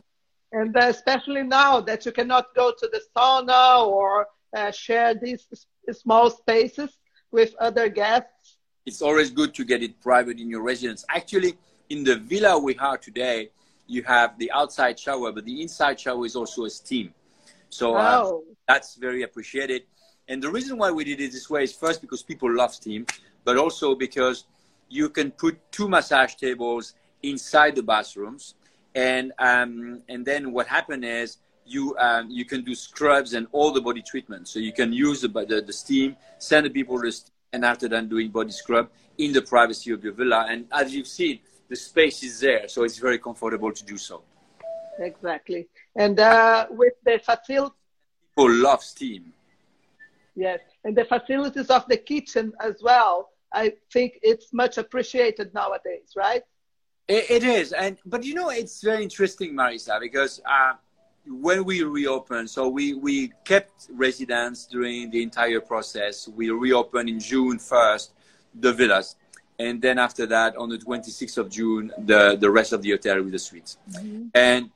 And 0.52 0.76
uh, 0.76 0.86
especially 0.88 1.42
now 1.42 1.80
that 1.80 2.06
you 2.06 2.12
cannot 2.12 2.54
go 2.54 2.72
to 2.72 2.88
the 2.92 3.00
sauna 3.14 3.86
or 3.86 4.26
uh, 4.56 4.70
share 4.70 5.14
these 5.14 5.46
small 5.92 6.30
spaces 6.30 6.90
with 7.30 7.54
other 7.58 7.88
guests. 7.88 8.41
It's 8.84 9.02
always 9.02 9.30
good 9.30 9.54
to 9.54 9.64
get 9.64 9.82
it 9.82 10.00
private 10.00 10.38
in 10.38 10.50
your 10.50 10.62
residence. 10.62 11.04
Actually, 11.08 11.56
in 11.88 12.02
the 12.04 12.16
villa 12.16 12.58
we 12.58 12.74
have 12.74 13.00
today, 13.00 13.50
you 13.86 14.02
have 14.02 14.38
the 14.38 14.50
outside 14.52 14.98
shower, 14.98 15.30
but 15.32 15.44
the 15.44 15.62
inside 15.62 16.00
shower 16.00 16.24
is 16.26 16.34
also 16.34 16.64
a 16.64 16.70
steam. 16.70 17.14
So 17.68 17.94
uh, 17.94 18.22
oh. 18.24 18.44
that's 18.66 18.96
very 18.96 19.22
appreciated. 19.22 19.82
And 20.28 20.42
the 20.42 20.50
reason 20.50 20.78
why 20.78 20.90
we 20.90 21.04
did 21.04 21.20
it 21.20 21.32
this 21.32 21.48
way 21.48 21.64
is 21.64 21.72
first 21.72 22.00
because 22.00 22.22
people 22.22 22.52
love 22.52 22.74
steam, 22.74 23.06
but 23.44 23.56
also 23.56 23.94
because 23.94 24.44
you 24.88 25.08
can 25.08 25.30
put 25.30 25.58
two 25.72 25.88
massage 25.88 26.34
tables 26.34 26.94
inside 27.22 27.76
the 27.76 27.82
bathrooms, 27.82 28.54
and 28.94 29.32
um, 29.38 30.02
and 30.08 30.24
then 30.24 30.52
what 30.52 30.66
happened 30.66 31.04
is 31.04 31.38
you 31.64 31.96
um, 31.98 32.30
you 32.30 32.44
can 32.44 32.62
do 32.62 32.74
scrubs 32.74 33.34
and 33.34 33.46
all 33.52 33.72
the 33.72 33.80
body 33.80 34.02
treatments. 34.02 34.50
So 34.50 34.58
you 34.58 34.72
can 34.72 34.92
use 34.92 35.22
the 35.22 35.28
the, 35.28 35.62
the 35.66 35.72
steam, 35.72 36.16
send 36.38 36.66
the 36.66 36.70
people 36.70 37.00
the 37.00 37.12
steam, 37.12 37.32
and 37.52 37.64
after 37.64 37.88
that 37.88 38.08
doing 38.08 38.30
body 38.30 38.50
scrub 38.50 38.88
in 39.18 39.32
the 39.32 39.42
privacy 39.42 39.92
of 39.92 40.02
your 40.02 40.12
villa. 40.12 40.46
And 40.48 40.66
as 40.72 40.94
you've 40.94 41.06
seen, 41.06 41.40
the 41.68 41.76
space 41.76 42.22
is 42.22 42.40
there, 42.40 42.68
so 42.68 42.84
it's 42.84 42.98
very 42.98 43.18
comfortable 43.18 43.72
to 43.72 43.84
do 43.84 43.96
so. 43.96 44.22
Exactly, 44.98 45.68
and 45.96 46.18
uh, 46.20 46.66
with 46.70 46.94
the 47.04 47.18
facility. 47.24 47.74
People 48.36 48.52
love 48.52 48.82
steam. 48.82 49.32
Yes, 50.34 50.60
and 50.84 50.96
the 50.96 51.04
facilities 51.04 51.68
of 51.68 51.86
the 51.88 51.96
kitchen 51.96 52.52
as 52.60 52.76
well. 52.82 53.30
I 53.52 53.74
think 53.92 54.18
it's 54.22 54.52
much 54.52 54.78
appreciated 54.78 55.52
nowadays, 55.52 56.12
right? 56.16 56.42
it, 57.08 57.30
it 57.30 57.44
is, 57.44 57.72
and 57.72 57.98
but 58.06 58.24
you 58.24 58.34
know 58.34 58.50
it's 58.50 58.82
very 58.82 59.02
interesting, 59.02 59.54
Marisa, 59.54 60.00
because 60.00 60.40
uh, 60.46 60.74
when 61.26 61.64
we 61.64 61.82
reopened, 61.82 62.50
so 62.50 62.68
we 62.68 62.94
we 62.94 63.32
kept 63.44 63.88
residents 63.92 64.66
during 64.66 65.10
the 65.10 65.22
entire 65.22 65.60
process. 65.60 66.28
We 66.28 66.50
reopened 66.50 67.08
in 67.08 67.20
June 67.20 67.58
first 67.58 68.12
the 68.54 68.72
villas, 68.72 69.16
and 69.58 69.80
then 69.80 69.98
after 69.98 70.26
that, 70.26 70.56
on 70.56 70.68
the 70.68 70.78
26th 70.78 71.38
of 71.38 71.50
June, 71.50 71.92
the 71.98 72.36
the 72.36 72.50
rest 72.50 72.72
of 72.72 72.82
the 72.82 72.90
hotel 72.90 73.22
with 73.22 73.32
the 73.32 73.38
suites, 73.38 73.78
mm-hmm. 73.90 74.28
and. 74.34 74.70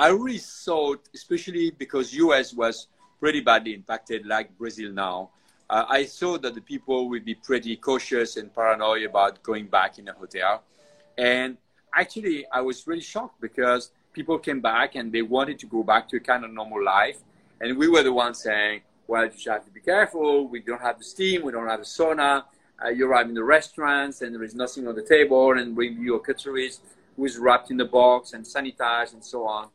I 0.00 0.10
really 0.10 0.38
thought, 0.38 1.08
especially 1.12 1.72
because 1.72 2.14
US 2.14 2.54
was 2.54 2.86
pretty 3.18 3.40
badly 3.40 3.74
impacted, 3.74 4.26
like 4.26 4.56
Brazil 4.56 4.92
now. 4.92 5.30
Uh, 5.68 5.84
I 5.88 6.04
thought 6.04 6.42
that 6.42 6.54
the 6.54 6.60
people 6.60 7.08
would 7.08 7.24
be 7.24 7.34
pretty 7.34 7.76
cautious 7.76 8.36
and 8.36 8.54
paranoid 8.54 9.02
about 9.02 9.42
going 9.42 9.66
back 9.66 9.98
in 9.98 10.08
a 10.08 10.12
hotel. 10.12 10.62
And 11.18 11.58
actually, 11.92 12.46
I 12.50 12.60
was 12.60 12.86
really 12.86 13.02
shocked 13.02 13.40
because 13.40 13.90
people 14.18 14.38
came 14.38 14.60
back 14.60 14.96
and 14.96 15.12
they 15.12 15.22
wanted 15.22 15.58
to 15.60 15.66
go 15.66 15.82
back 15.82 16.08
to 16.10 16.16
a 16.16 16.20
kind 16.30 16.44
of 16.44 16.50
normal 16.50 16.82
life. 16.84 17.18
And 17.60 17.76
we 17.76 17.88
were 17.88 18.02
the 18.02 18.12
ones 18.12 18.42
saying, 18.42 18.82
well, 19.06 19.24
you 19.24 19.30
just 19.30 19.48
have 19.48 19.64
to 19.64 19.70
be 19.70 19.80
careful. 19.80 20.48
We 20.48 20.60
don't 20.60 20.80
have 20.88 20.98
the 20.98 21.04
steam. 21.04 21.42
We 21.42 21.52
don't 21.52 21.68
have 21.68 21.80
the 21.80 21.86
sauna. 21.86 22.44
Uh, 22.84 22.88
you 22.88 23.06
arrive 23.08 23.28
in 23.28 23.34
the 23.34 23.44
restaurants 23.58 24.22
and 24.22 24.34
there 24.34 24.44
is 24.44 24.54
nothing 24.54 24.86
on 24.88 24.94
the 24.94 25.06
table 25.16 25.52
and 25.58 25.74
bring 25.74 25.94
you 25.94 26.02
your 26.10 26.20
cutlery 26.20 26.70
who's 27.16 27.36
wrapped 27.38 27.70
in 27.70 27.76
the 27.76 27.84
box 27.84 28.32
and 28.34 28.44
sanitized 28.44 29.12
and 29.14 29.24
so 29.24 29.46
on 29.46 29.68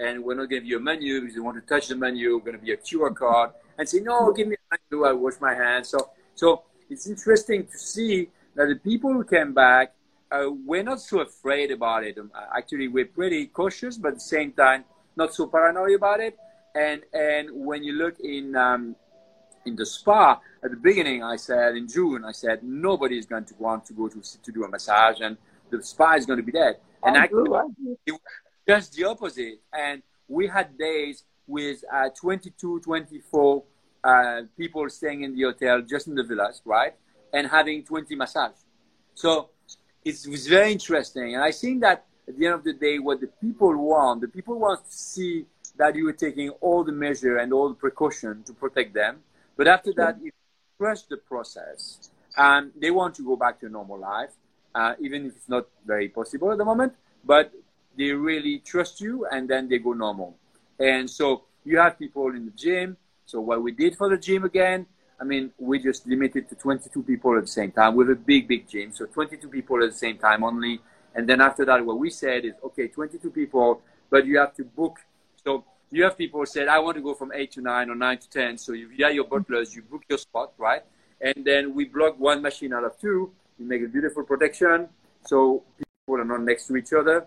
and 0.00 0.24
we're 0.24 0.34
not 0.34 0.48
going 0.48 0.62
to 0.62 0.64
give 0.64 0.64
you 0.64 0.78
a 0.78 0.80
menu 0.80 1.20
because 1.20 1.36
you 1.36 1.44
want 1.44 1.56
to 1.56 1.74
touch 1.74 1.88
the 1.88 1.94
menu. 1.94 2.34
We're 2.34 2.40
going 2.40 2.58
to 2.58 2.64
be 2.64 2.72
a 2.72 2.76
QR 2.76 3.14
code 3.14 3.50
and 3.78 3.86
say, 3.86 4.00
no, 4.00 4.32
give 4.32 4.48
me 4.48 4.56
a 4.56 4.78
menu. 4.90 5.04
I 5.04 5.12
wash 5.12 5.34
my 5.40 5.54
hands. 5.54 5.88
So, 5.88 6.10
so 6.34 6.62
it's 6.88 7.06
interesting 7.06 7.66
to 7.66 7.78
see 7.78 8.28
that 8.54 8.66
the 8.68 8.76
people 8.76 9.12
who 9.12 9.24
came 9.24 9.52
back, 9.52 9.94
uh, 10.30 10.50
we're 10.64 10.82
not 10.82 11.00
so 11.00 11.20
afraid 11.20 11.70
about 11.70 12.04
it. 12.04 12.18
Um, 12.18 12.30
actually, 12.56 12.88
we're 12.88 13.06
pretty 13.06 13.46
cautious, 13.46 13.96
but 13.96 14.08
at 14.08 14.14
the 14.14 14.20
same 14.20 14.52
time, 14.52 14.84
not 15.16 15.34
so 15.34 15.46
paranoid 15.46 15.94
about 15.94 16.20
it. 16.20 16.36
And 16.74 17.02
and 17.12 17.48
when 17.52 17.82
you 17.82 17.94
look 17.94 18.20
in 18.20 18.54
um, 18.54 18.94
in 19.66 19.74
the 19.76 19.86
spa 19.86 20.40
at 20.62 20.70
the 20.70 20.76
beginning, 20.76 21.22
I 21.22 21.36
said 21.36 21.76
in 21.76 21.88
June, 21.88 22.24
I 22.24 22.32
said 22.32 22.62
nobody 22.62 23.18
is 23.18 23.26
going 23.26 23.44
to 23.46 23.54
want 23.58 23.86
to 23.86 23.92
go 23.92 24.08
to 24.08 24.20
to 24.20 24.52
do 24.52 24.64
a 24.64 24.68
massage, 24.68 25.20
and 25.20 25.36
the 25.70 25.82
spa 25.82 26.14
is 26.14 26.26
going 26.26 26.38
to 26.38 26.44
be 26.44 26.52
dead. 26.52 26.76
And 27.02 27.16
I 27.16 27.24
actually, 27.24 27.50
it, 28.06 28.14
just 28.68 28.94
the 28.94 29.04
opposite. 29.04 29.60
And 29.72 30.02
we 30.28 30.46
had 30.46 30.78
days 30.78 31.24
with 31.46 31.82
uh, 31.92 32.10
22, 32.10 32.80
24 32.80 33.64
uh, 34.04 34.42
people 34.56 34.88
staying 34.88 35.22
in 35.24 35.34
the 35.34 35.42
hotel, 35.42 35.82
just 35.82 36.06
in 36.06 36.14
the 36.14 36.22
villas, 36.22 36.62
right? 36.64 36.94
And 37.32 37.46
having 37.48 37.84
20 37.84 38.14
massage. 38.14 38.52
So 39.14 39.50
it 40.04 40.26
was 40.28 40.46
very 40.46 40.72
interesting. 40.72 41.34
And 41.34 41.42
I 41.42 41.52
think 41.52 41.80
that 41.82 42.04
at 42.28 42.38
the 42.38 42.46
end 42.46 42.54
of 42.54 42.64
the 42.64 42.72
day, 42.72 42.98
what 42.98 43.20
the 43.20 43.26
people 43.26 43.76
want, 43.76 44.20
the 44.20 44.28
people 44.28 44.58
want 44.58 44.84
to 44.84 44.92
see 44.92 45.46
that 45.76 45.94
you 45.94 46.08
are 46.08 46.12
taking 46.12 46.50
all 46.60 46.84
the 46.84 46.92
measure 46.92 47.38
and 47.38 47.52
all 47.52 47.68
the 47.68 47.74
precaution 47.74 48.42
to 48.44 48.52
protect 48.52 48.94
them. 48.94 49.20
But 49.56 49.68
after 49.68 49.92
that, 49.94 50.16
if 50.16 50.24
you 50.24 50.32
trust 50.78 51.08
the 51.08 51.16
process, 51.16 52.10
and 52.36 52.72
they 52.80 52.90
want 52.90 53.14
to 53.16 53.22
go 53.22 53.36
back 53.36 53.60
to 53.60 53.68
normal 53.68 53.98
life, 53.98 54.30
uh, 54.74 54.94
even 55.00 55.26
if 55.26 55.36
it's 55.36 55.48
not 55.48 55.66
very 55.84 56.08
possible 56.08 56.50
at 56.52 56.58
the 56.58 56.64
moment. 56.64 56.94
But 57.24 57.52
they 57.96 58.12
really 58.12 58.60
trust 58.60 59.00
you 59.00 59.26
and 59.30 59.48
then 59.48 59.68
they 59.68 59.78
go 59.78 59.92
normal. 59.92 60.36
And 60.78 61.08
so 61.10 61.44
you 61.64 61.78
have 61.78 61.98
people 61.98 62.28
in 62.34 62.46
the 62.46 62.52
gym. 62.52 62.96
So 63.26 63.40
what 63.40 63.62
we 63.62 63.72
did 63.72 63.96
for 63.96 64.08
the 64.08 64.16
gym 64.16 64.44
again, 64.44 64.86
I 65.20 65.24
mean, 65.24 65.52
we 65.58 65.78
just 65.78 66.06
limited 66.06 66.48
to 66.48 66.54
22 66.54 67.02
people 67.02 67.36
at 67.36 67.42
the 67.42 67.48
same 67.48 67.72
time 67.72 67.94
with 67.94 68.10
a 68.10 68.14
big, 68.14 68.48
big 68.48 68.68
gym. 68.68 68.92
So 68.92 69.06
22 69.06 69.48
people 69.48 69.82
at 69.82 69.90
the 69.90 69.96
same 69.96 70.18
time 70.18 70.42
only. 70.42 70.80
And 71.14 71.28
then 71.28 71.40
after 71.40 71.64
that, 71.66 71.84
what 71.84 71.98
we 71.98 72.10
said 72.10 72.44
is, 72.44 72.54
okay, 72.64 72.88
22 72.88 73.30
people, 73.30 73.82
but 74.08 74.24
you 74.24 74.38
have 74.38 74.54
to 74.54 74.64
book. 74.64 75.00
So 75.44 75.64
you 75.90 76.04
have 76.04 76.16
people 76.16 76.46
said, 76.46 76.68
I 76.68 76.78
want 76.78 76.96
to 76.96 77.02
go 77.02 77.14
from 77.14 77.32
8 77.34 77.52
to 77.52 77.60
9 77.60 77.90
or 77.90 77.94
9 77.94 78.18
to 78.18 78.30
10. 78.30 78.58
So 78.58 78.72
you 78.72 79.04
have 79.04 79.14
your 79.14 79.24
butlers, 79.24 79.74
you 79.74 79.82
book 79.82 80.02
your 80.08 80.18
spot, 80.18 80.52
right? 80.56 80.82
And 81.20 81.44
then 81.44 81.74
we 81.74 81.84
block 81.84 82.18
one 82.18 82.40
machine 82.40 82.72
out 82.72 82.84
of 82.84 82.98
two. 82.98 83.32
You 83.58 83.66
make 83.66 83.82
a 83.82 83.88
beautiful 83.88 84.22
protection. 84.22 84.88
So 85.26 85.64
people 85.76 86.20
are 86.20 86.24
not 86.24 86.42
next 86.42 86.66
to 86.68 86.76
each 86.76 86.92
other 86.92 87.26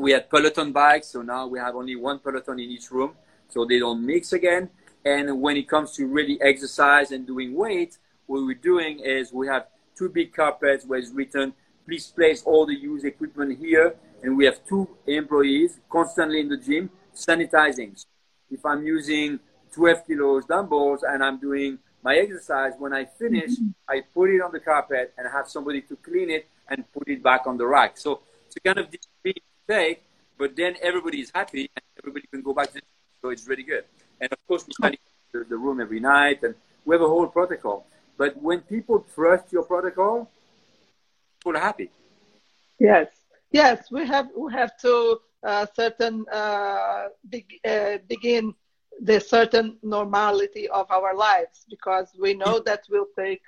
we 0.00 0.12
had 0.12 0.30
Peloton 0.30 0.72
bikes, 0.72 1.08
so 1.08 1.22
now 1.22 1.46
we 1.46 1.58
have 1.58 1.74
only 1.74 1.96
one 1.96 2.18
Peloton 2.18 2.58
in 2.58 2.70
each 2.70 2.90
room, 2.90 3.14
so 3.48 3.64
they 3.64 3.78
don't 3.78 4.04
mix 4.04 4.32
again. 4.32 4.70
And 5.04 5.40
when 5.40 5.56
it 5.56 5.68
comes 5.68 5.92
to 5.96 6.06
really 6.06 6.40
exercise 6.42 7.10
and 7.10 7.26
doing 7.26 7.54
weight, 7.54 7.98
what 8.26 8.42
we're 8.44 8.54
doing 8.54 9.00
is 9.00 9.32
we 9.32 9.46
have 9.46 9.66
two 9.96 10.08
big 10.08 10.32
carpets 10.34 10.84
where 10.84 10.98
it's 10.98 11.10
written, 11.10 11.52
please 11.86 12.06
place 12.08 12.42
all 12.44 12.66
the 12.66 12.74
used 12.74 13.04
equipment 13.04 13.58
here. 13.58 13.94
And 14.22 14.36
we 14.36 14.44
have 14.44 14.64
two 14.66 14.88
employees 15.06 15.80
constantly 15.90 16.40
in 16.40 16.48
the 16.48 16.58
gym 16.58 16.90
sanitizing. 17.14 17.98
So 17.98 18.06
If 18.50 18.64
I'm 18.66 18.86
using 18.86 19.40
12 19.74 20.06
kilos 20.06 20.44
dumbbells 20.44 21.02
and 21.02 21.24
I'm 21.24 21.38
doing 21.38 21.78
my 22.02 22.16
exercise, 22.16 22.72
when 22.78 22.92
I 22.92 23.04
finish, 23.04 23.52
mm-hmm. 23.52 23.70
I 23.88 24.02
put 24.14 24.30
it 24.30 24.40
on 24.42 24.52
the 24.52 24.60
carpet 24.60 25.14
and 25.16 25.26
have 25.32 25.48
somebody 25.48 25.82
to 25.82 25.96
clean 25.96 26.30
it 26.30 26.46
and 26.68 26.84
put 26.92 27.08
it 27.08 27.22
back 27.22 27.46
on 27.46 27.56
the 27.56 27.66
rack. 27.66 27.96
So 27.96 28.20
it's 28.46 28.56
a 28.56 28.60
kind 28.60 28.78
of 28.78 28.86
take, 29.68 30.02
but 30.38 30.56
then 30.56 30.76
everybody 30.82 31.20
is 31.20 31.30
happy 31.34 31.70
and 31.74 31.84
everybody 31.98 32.26
can 32.30 32.42
go 32.42 32.52
back 32.52 32.68
to 32.68 32.74
the 32.74 32.80
so 33.22 33.28
it's 33.28 33.46
really 33.46 33.62
good. 33.62 33.84
And 34.20 34.32
of 34.32 34.38
course, 34.46 34.66
we 34.66 34.74
sanitize 34.74 35.48
the, 35.48 35.56
room 35.56 35.80
every 35.80 36.00
night 36.00 36.42
and 36.42 36.54
we 36.84 36.94
have 36.94 37.02
a 37.02 37.08
whole 37.08 37.26
protocol. 37.26 37.86
But 38.16 38.36
when 38.40 38.60
people 38.60 39.06
trust 39.14 39.52
your 39.52 39.62
protocol, 39.62 40.30
people 41.38 41.56
are 41.56 41.60
happy. 41.60 41.90
Yes, 42.78 43.08
yes, 43.50 43.90
we 43.90 44.06
have 44.06 44.28
we 44.36 44.52
have 44.52 44.76
to 44.78 45.20
uh, 45.42 45.66
certain 45.74 46.26
uh, 46.32 47.08
be, 47.28 47.46
uh, 47.64 47.98
begin 48.08 48.54
the 49.00 49.20
certain 49.20 49.78
normality 49.82 50.68
of 50.68 50.90
our 50.90 51.14
lives 51.14 51.64
because 51.68 52.08
we 52.18 52.34
know 52.34 52.58
that 52.60 52.84
will 52.90 53.06
take 53.16 53.42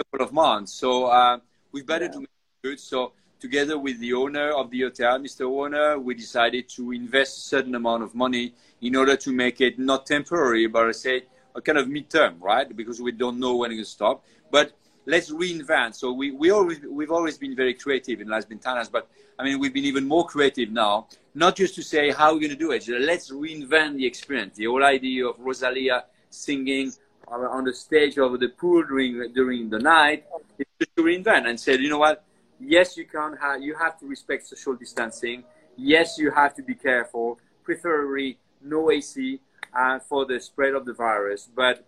a 0.00 0.04
couple 0.04 0.26
of 0.26 0.32
months. 0.32 0.72
So 0.72 1.06
uh, 1.06 1.38
we 1.72 1.82
better 1.82 2.06
yeah. 2.06 2.20
it 2.20 2.30
good. 2.62 2.80
So 2.80 3.12
together 3.44 3.78
with 3.78 4.00
the 4.00 4.14
owner 4.14 4.52
of 4.52 4.70
the 4.70 4.80
hotel, 4.80 5.18
Mr. 5.18 5.42
Owner, 5.42 5.98
we 5.98 6.14
decided 6.14 6.66
to 6.66 6.92
invest 6.92 7.36
a 7.36 7.40
certain 7.42 7.74
amount 7.74 8.02
of 8.02 8.14
money 8.14 8.54
in 8.80 8.96
order 8.96 9.16
to 9.16 9.30
make 9.32 9.60
it 9.60 9.78
not 9.78 10.06
temporary, 10.06 10.66
but 10.66 10.88
I 10.88 10.92
say 10.92 11.24
a 11.54 11.60
kind 11.60 11.76
of 11.76 11.86
midterm, 11.88 12.40
right? 12.40 12.74
Because 12.74 13.02
we 13.02 13.12
don't 13.12 13.38
know 13.38 13.54
when 13.56 13.70
it 13.70 13.76
will 13.76 13.84
stop. 13.98 14.24
But 14.50 14.72
let's 15.04 15.30
reinvent. 15.30 15.94
So 15.94 16.10
we, 16.10 16.30
we 16.30 16.52
always, 16.52 16.80
we've 16.88 17.10
always 17.10 17.36
been 17.36 17.54
very 17.54 17.74
creative 17.74 18.22
in 18.22 18.28
Las 18.28 18.46
Ventanas, 18.46 18.90
but 18.90 19.10
I 19.38 19.44
mean, 19.44 19.58
we've 19.58 19.74
been 19.74 19.84
even 19.84 20.08
more 20.08 20.24
creative 20.24 20.70
now, 20.70 21.08
not 21.34 21.54
just 21.54 21.74
to 21.74 21.82
say 21.82 22.12
how 22.12 22.32
we're 22.32 22.40
going 22.40 22.56
to 22.58 22.64
do 22.66 22.70
it, 22.72 22.88
let's 22.88 23.30
reinvent 23.30 23.96
the 23.98 24.06
experience. 24.06 24.56
The 24.56 24.64
whole 24.64 24.84
idea 24.84 25.26
of 25.26 25.38
Rosalia 25.38 26.04
singing 26.30 26.92
on 27.28 27.64
the 27.64 27.74
stage 27.74 28.18
over 28.18 28.38
the 28.38 28.48
pool 28.48 28.84
during, 28.84 29.32
during 29.34 29.68
the 29.68 29.80
night 29.80 30.24
is 30.58 30.88
to 30.96 31.02
reinvent 31.02 31.46
and 31.46 31.60
say, 31.60 31.76
you 31.76 31.90
know 31.90 31.98
what? 31.98 32.24
Yes, 32.66 32.96
you 32.96 33.04
can 33.04 33.36
have, 33.40 33.62
you 33.62 33.74
have 33.74 33.98
to 34.00 34.06
respect 34.06 34.46
social 34.46 34.74
distancing. 34.74 35.44
Yes, 35.76 36.18
you 36.18 36.30
have 36.30 36.54
to 36.54 36.62
be 36.62 36.74
careful, 36.74 37.38
preferably 37.62 38.38
no 38.62 38.90
AC 38.90 39.40
uh, 39.74 39.98
for 39.98 40.24
the 40.24 40.40
spread 40.40 40.74
of 40.74 40.84
the 40.84 40.92
virus. 40.92 41.48
But 41.54 41.86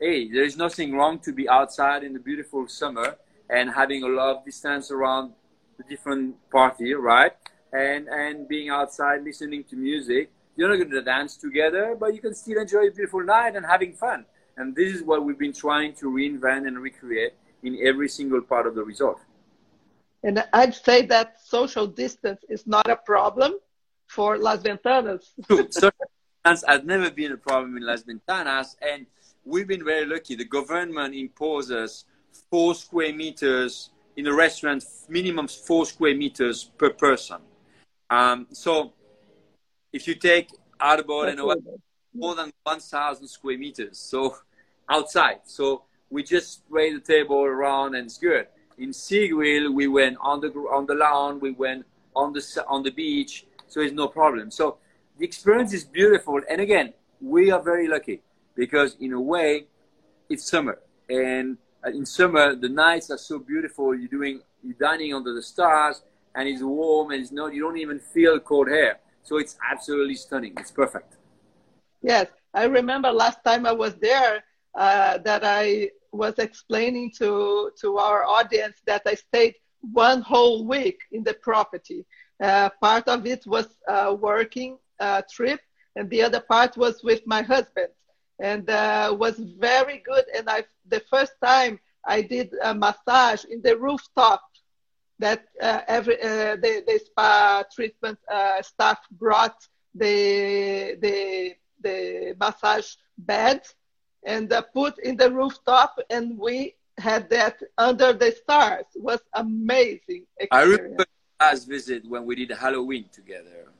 hey, 0.00 0.30
there 0.30 0.44
is 0.44 0.56
nothing 0.56 0.94
wrong 0.94 1.18
to 1.20 1.32
be 1.32 1.48
outside 1.48 2.04
in 2.04 2.12
the 2.12 2.18
beautiful 2.18 2.68
summer 2.68 3.16
and 3.50 3.70
having 3.70 4.02
a 4.02 4.08
lot 4.08 4.36
of 4.36 4.44
distance 4.44 4.90
around 4.90 5.32
the 5.76 5.84
different 5.84 6.36
party, 6.50 6.94
right? 6.94 7.32
And 7.72 8.08
and 8.08 8.48
being 8.48 8.68
outside 8.70 9.22
listening 9.24 9.64
to 9.64 9.76
music. 9.76 10.30
You're 10.56 10.68
not 10.68 10.76
going 10.76 10.90
to 10.90 11.02
dance 11.02 11.36
together, 11.36 11.96
but 11.98 12.14
you 12.14 12.20
can 12.20 12.34
still 12.34 12.60
enjoy 12.60 12.88
a 12.88 12.90
beautiful 12.90 13.22
night 13.22 13.54
and 13.54 13.64
having 13.64 13.92
fun. 13.92 14.24
And 14.56 14.74
this 14.74 14.92
is 14.92 15.02
what 15.04 15.24
we've 15.24 15.38
been 15.38 15.52
trying 15.52 15.94
to 16.00 16.06
reinvent 16.10 16.66
and 16.66 16.80
recreate 16.80 17.34
in 17.62 17.78
every 17.80 18.08
single 18.08 18.40
part 18.40 18.66
of 18.66 18.74
the 18.74 18.82
resort. 18.82 19.18
And 20.22 20.44
I'd 20.52 20.74
say 20.74 21.06
that 21.06 21.40
social 21.44 21.86
distance 21.86 22.44
is 22.48 22.66
not 22.66 22.88
a 22.90 22.96
problem 22.96 23.54
for 24.06 24.38
Las 24.38 24.62
Ventanas. 24.62 25.22
social 25.48 25.92
distance 26.44 26.64
has 26.66 26.84
never 26.84 27.10
been 27.10 27.32
a 27.32 27.36
problem 27.36 27.76
in 27.76 27.86
Las 27.86 28.02
Ventanas, 28.02 28.76
and 28.82 29.06
we've 29.44 29.68
been 29.68 29.84
very 29.84 30.06
lucky. 30.06 30.34
The 30.34 30.44
government 30.44 31.14
imposes 31.14 32.04
four 32.50 32.74
square 32.74 33.14
meters 33.14 33.90
in 34.16 34.26
a 34.26 34.34
restaurant, 34.34 34.84
minimum 35.08 35.46
four 35.46 35.86
square 35.86 36.16
meters 36.16 36.64
per 36.76 36.90
person. 36.90 37.38
Um, 38.10 38.46
so 38.52 38.92
if 39.92 40.08
you 40.08 40.14
take 40.14 40.48
Arbol 40.80 41.28
and 41.28 41.40
more 42.14 42.34
than 42.34 42.52
1,000 42.64 43.28
square 43.28 43.58
meters, 43.58 43.98
so 43.98 44.36
outside. 44.88 45.40
So 45.44 45.84
we 46.10 46.22
just 46.22 46.54
spray 46.54 46.92
the 46.92 47.00
table 47.00 47.42
around 47.44 47.94
and 47.94 48.06
it's 48.06 48.18
good. 48.18 48.46
In 48.78 48.92
Sea 48.92 49.28
Grill, 49.28 49.72
we 49.72 49.88
went 49.88 50.16
on 50.20 50.40
the 50.40 50.48
on 50.48 50.86
the 50.86 50.94
lawn, 50.94 51.40
we 51.40 51.50
went 51.50 51.84
on 52.14 52.32
the 52.32 52.64
on 52.68 52.82
the 52.82 52.90
beach, 52.90 53.44
so 53.66 53.80
it's 53.80 53.92
no 53.92 54.06
problem. 54.06 54.50
So 54.50 54.78
the 55.18 55.24
experience 55.24 55.72
is 55.72 55.84
beautiful, 55.84 56.40
and 56.48 56.60
again, 56.60 56.94
we 57.20 57.50
are 57.50 57.60
very 57.60 57.88
lucky 57.88 58.22
because 58.54 58.96
in 59.00 59.12
a 59.12 59.20
way, 59.20 59.66
it's 60.28 60.48
summer, 60.48 60.78
and 61.08 61.58
in 61.86 62.06
summer 62.06 62.54
the 62.54 62.68
nights 62.68 63.10
are 63.10 63.18
so 63.18 63.38
beautiful. 63.38 63.94
You're 63.94 64.08
doing 64.08 64.40
you're 64.62 64.76
dining 64.78 65.12
under 65.12 65.34
the 65.34 65.42
stars, 65.42 66.02
and 66.36 66.48
it's 66.48 66.62
warm, 66.62 67.10
and 67.10 67.20
it's 67.20 67.32
not 67.32 67.52
you 67.54 67.62
don't 67.62 67.78
even 67.78 67.98
feel 67.98 68.38
cold 68.38 68.68
hair. 68.68 69.00
So 69.24 69.38
it's 69.38 69.56
absolutely 69.70 70.14
stunning. 70.14 70.54
It's 70.56 70.70
perfect. 70.70 71.16
Yes, 72.00 72.28
I 72.54 72.64
remember 72.64 73.10
last 73.10 73.42
time 73.44 73.66
I 73.66 73.72
was 73.72 73.96
there 73.96 74.44
uh, 74.74 75.18
that 75.18 75.42
I 75.44 75.90
was 76.12 76.34
explaining 76.38 77.12
to 77.18 77.70
to 77.80 77.98
our 77.98 78.24
audience 78.24 78.80
that 78.86 79.02
I 79.06 79.14
stayed 79.14 79.54
one 79.80 80.22
whole 80.22 80.66
week 80.66 80.98
in 81.12 81.22
the 81.22 81.34
property. 81.34 82.04
Uh, 82.42 82.70
part 82.80 83.08
of 83.08 83.26
it 83.26 83.46
was 83.46 83.66
a 83.88 84.14
working 84.14 84.78
uh, 85.00 85.22
trip, 85.30 85.60
and 85.96 86.08
the 86.10 86.22
other 86.22 86.40
part 86.40 86.76
was 86.76 87.02
with 87.02 87.22
my 87.26 87.42
husband, 87.42 87.88
and 88.40 88.68
uh, 88.70 89.14
was 89.18 89.38
very 89.38 90.02
good. 90.04 90.24
And 90.36 90.48
I, 90.48 90.64
the 90.88 91.02
first 91.10 91.32
time 91.42 91.78
I 92.04 92.22
did 92.22 92.52
a 92.62 92.74
massage 92.74 93.44
in 93.44 93.60
the 93.62 93.76
rooftop, 93.76 94.42
that 95.18 95.46
uh, 95.60 95.80
every 95.88 96.20
uh, 96.22 96.56
the, 96.56 96.84
the 96.86 97.00
spa 97.04 97.64
treatment 97.74 98.18
uh, 98.30 98.62
staff 98.62 98.98
brought 99.12 99.56
the 99.94 100.96
the 101.00 101.54
the 101.82 102.36
massage 102.38 102.94
bed 103.18 103.62
and 104.24 104.52
uh, 104.52 104.62
put 104.62 104.98
in 104.98 105.16
the 105.16 105.30
rooftop, 105.30 105.98
and 106.10 106.38
we 106.38 106.74
had 106.98 107.30
that 107.30 107.62
under 107.76 108.12
the 108.12 108.32
stars. 108.32 108.84
It 108.94 109.02
was 109.02 109.20
amazing. 109.34 110.26
Experience. 110.38 110.50
I 110.50 110.62
remember 110.62 111.04
last 111.40 111.68
visit 111.68 112.04
when 112.08 112.24
we 112.24 112.34
did 112.34 112.56
Halloween 112.56 113.06
together. 113.12 113.72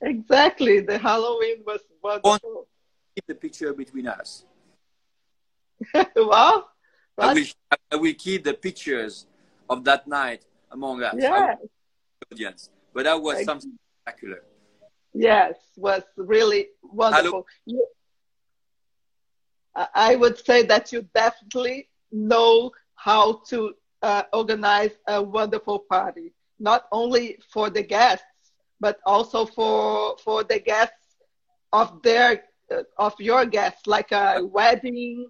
Exactly, 0.00 0.80
the 0.80 0.98
Halloween 0.98 1.62
was 1.66 1.80
wonderful. 2.02 2.66
Keep 3.14 3.26
the 3.26 3.34
picture 3.34 3.72
between 3.72 4.06
us. 4.08 4.44
wow. 6.16 6.64
I 7.16 7.34
will, 7.34 7.44
I 7.92 7.96
will 7.96 8.14
keep 8.18 8.44
the 8.44 8.54
pictures 8.54 9.26
of 9.70 9.84
that 9.84 10.06
night 10.08 10.42
among 10.70 11.02
us. 11.02 11.14
Yeah. 11.16 11.54
Audience. 12.32 12.70
But 12.92 13.04
that 13.04 13.20
was 13.20 13.44
something 13.44 13.78
spectacular. 14.02 14.42
Yes, 15.12 15.54
was 15.76 16.02
really 16.16 16.68
wonderful. 16.82 17.46
You, 17.66 17.86
I 19.74 20.16
would 20.16 20.44
say 20.44 20.62
that 20.64 20.92
you 20.92 21.02
definitely 21.14 21.88
know 22.12 22.72
how 22.94 23.42
to 23.48 23.74
uh, 24.02 24.22
organize 24.32 24.92
a 25.08 25.20
wonderful 25.22 25.80
party, 25.80 26.32
not 26.58 26.86
only 26.92 27.38
for 27.52 27.70
the 27.70 27.82
guests, 27.82 28.24
but 28.80 29.00
also 29.04 29.46
for 29.46 30.16
for 30.18 30.44
the 30.44 30.60
guests 30.60 31.16
of 31.72 32.02
their 32.02 32.44
uh, 32.70 32.82
of 32.98 33.14
your 33.18 33.46
guests, 33.46 33.86
like 33.86 34.12
a 34.12 34.44
wedding 34.44 35.28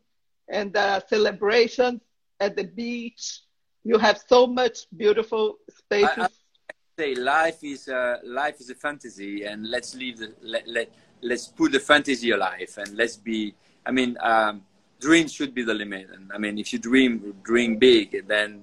and 0.48 0.76
a 0.76 1.02
celebration 1.09 2.00
at 2.40 2.57
the 2.57 2.64
beach. 2.64 3.40
You 3.85 3.98
have 3.98 4.22
so 4.26 4.46
much 4.46 4.87
beautiful 4.96 5.59
spaces. 5.70 6.18
I, 6.18 6.24
I 6.24 6.74
say 6.98 7.14
life 7.14 7.62
is 7.62 7.88
a, 7.88 8.20
life 8.24 8.61
is 8.61 8.70
a 8.70 8.74
fantasy, 8.74 9.44
and 9.44 9.70
let's 9.70 9.94
leave 9.94 10.18
the 10.18 10.35
let, 10.42 10.66
let 10.68 10.90
let's 11.22 11.46
put 11.48 11.72
the 11.72 11.80
fantasy 11.80 12.30
alive, 12.30 12.72
and 12.76 12.96
let's 12.96 13.16
be 13.16 13.54
I 13.87 13.90
mean, 13.90 14.16
um, 14.20 14.62
dreams 15.01 15.33
should 15.33 15.55
be 15.55 15.62
the 15.62 15.75
limit. 15.75 16.09
And 16.12 16.31
I 16.33 16.38
mean, 16.38 16.59
if 16.59 16.73
you 16.73 16.79
dream, 16.79 17.35
dream 17.42 17.77
big, 17.77 18.27
then 18.27 18.62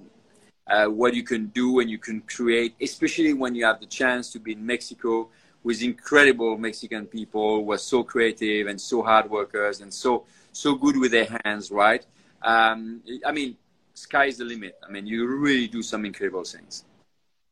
uh, 0.66 0.86
what 0.86 1.14
you 1.14 1.22
can 1.22 1.46
do 1.46 1.80
and 1.80 1.90
you 1.90 1.98
can 1.98 2.20
create, 2.22 2.74
especially 2.80 3.32
when 3.32 3.54
you 3.54 3.64
have 3.64 3.80
the 3.80 3.86
chance 3.86 4.30
to 4.32 4.38
be 4.38 4.52
in 4.52 4.64
Mexico 4.64 5.28
with 5.62 5.82
incredible 5.82 6.58
Mexican 6.58 7.06
people 7.06 7.64
who 7.64 7.72
are 7.72 7.78
so 7.78 8.02
creative 8.02 8.66
and 8.66 8.80
so 8.80 9.02
hard 9.02 9.30
workers 9.30 9.80
and 9.80 9.92
so 9.92 10.24
so 10.54 10.74
good 10.74 10.98
with 10.98 11.12
their 11.12 11.28
hands, 11.44 11.70
right? 11.70 12.04
Um, 12.42 13.00
I 13.24 13.32
mean, 13.32 13.56
sky's 13.94 14.36
the 14.38 14.44
limit. 14.44 14.78
I 14.86 14.90
mean, 14.90 15.06
you 15.06 15.26
really 15.26 15.66
do 15.66 15.82
some 15.82 16.04
incredible 16.04 16.44
things. 16.44 16.84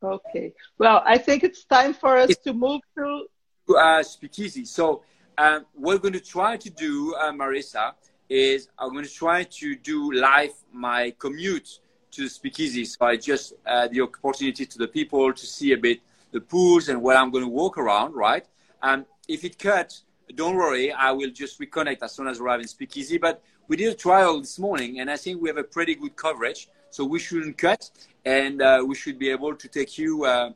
Okay. 0.03 0.53
Well, 0.77 1.03
I 1.05 1.17
think 1.17 1.45
it's 1.45 1.65
time 1.65 1.95
for 1.95 2.19
us 2.19 2.31
it's, 2.31 2.43
to 2.45 2.53
move 2.53 2.81
to 2.97 3.27
uh, 3.75 4.03
Speakeasy. 4.03 4.65
So 4.65 5.03
um, 5.39 5.67
what 5.75 5.95
we're 5.95 5.99
going 5.99 6.15
to 6.15 6.21
try 6.21 6.57
to 6.57 6.71
do, 6.71 7.15
uh, 7.15 7.33
Marissa, 7.33 7.93
is 8.29 8.69
I'm 8.79 8.93
going 8.93 9.05
to 9.05 9.13
try 9.13 9.45
to 9.45 9.75
do 9.75 10.13
live 10.13 10.53
my 10.73 11.13
commute 11.19 11.81
to 12.13 12.29
speakeasy. 12.29 12.85
So 12.85 13.07
I 13.07 13.17
just 13.17 13.55
uh, 13.67 13.89
the 13.89 14.03
opportunity 14.03 14.67
to 14.67 14.79
the 14.79 14.89
people 14.89 15.33
to 15.33 15.47
see 15.47 15.73
a 15.73 15.79
bit 15.79 16.01
the 16.33 16.41
pools 16.41 16.89
and 16.89 17.03
where 17.03 17.17
I'm 17.17 17.31
going 17.31 17.45
to 17.45 17.51
walk 17.51 17.77
around, 17.77 18.15
right? 18.15 18.47
Um, 18.83 19.05
if 19.29 19.45
it 19.45 19.59
cuts, 19.59 20.05
don't 20.35 20.55
worry, 20.55 20.93
I 20.93 21.11
will 21.11 21.31
just 21.31 21.61
reconnect 21.61 22.03
as 22.03 22.13
soon 22.13 22.29
as 22.29 22.39
we 22.39 22.47
arrive 22.47 22.61
in 22.61 22.69
speakeasy. 22.69 23.19
But 23.19 23.43
we 23.67 23.77
did 23.77 23.93
a 23.93 23.97
trial 23.97 24.41
this 24.41 24.59
morning, 24.59 25.01
and 25.01 25.11
I 25.11 25.17
think 25.17 25.43
we 25.43 25.49
have 25.49 25.59
a 25.59 25.65
pretty 25.65 25.95
good 25.95 26.17
coverage. 26.17 26.69
So 26.91 27.05
we 27.05 27.19
shouldn't 27.19 27.57
cut, 27.57 27.91
and 28.25 28.61
uh, 28.63 28.85
we 28.87 28.95
should 28.97 29.19
be 29.19 29.31
able 29.31 29.55
to 29.55 29.69
take 29.69 29.97
you 29.97 30.25
uh, 30.25 30.51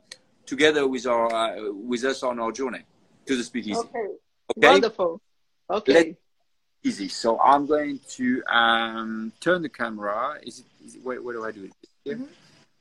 together 0.46 0.86
with 0.86 1.06
our 1.06 1.32
uh, 1.32 1.72
with 1.72 2.04
us 2.04 2.22
on 2.22 2.40
our 2.40 2.50
journey 2.50 2.82
to 3.26 3.36
the 3.36 3.44
speakeasy. 3.44 3.78
Okay. 3.78 4.06
Okay. 4.50 4.68
Wonderful. 4.68 5.20
Okay. 5.70 5.92
Let, 5.92 6.16
easy. 6.82 7.08
So 7.08 7.40
I'm 7.40 7.66
going 7.66 8.00
to 8.10 8.42
um, 8.44 9.32
turn 9.40 9.62
the 9.62 9.68
camera. 9.68 10.38
Is 10.42 10.60
it, 10.60 10.66
is 10.84 10.94
it 10.96 11.04
where, 11.04 11.20
where 11.22 11.34
do 11.34 11.44
I 11.44 11.52
do 11.52 11.64
it? 11.64 11.72
Mm-hmm. 12.06 12.24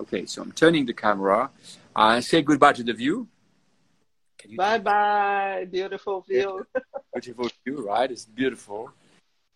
Okay, 0.02 0.26
so 0.26 0.42
I'm 0.42 0.52
turning 0.52 0.86
the 0.86 0.94
camera. 0.94 1.50
I 1.96 2.18
uh, 2.18 2.22
say 2.22 2.42
goodbye 2.42 2.74
to 2.74 2.84
the 2.84 2.94
view. 2.94 3.28
Bye 4.58 4.80
bye. 4.80 5.68
Beautiful 5.72 6.22
view. 6.22 6.66
beautiful 7.14 7.50
view, 7.64 7.88
right? 7.88 8.12
It's 8.12 8.26
beautiful. 8.26 8.92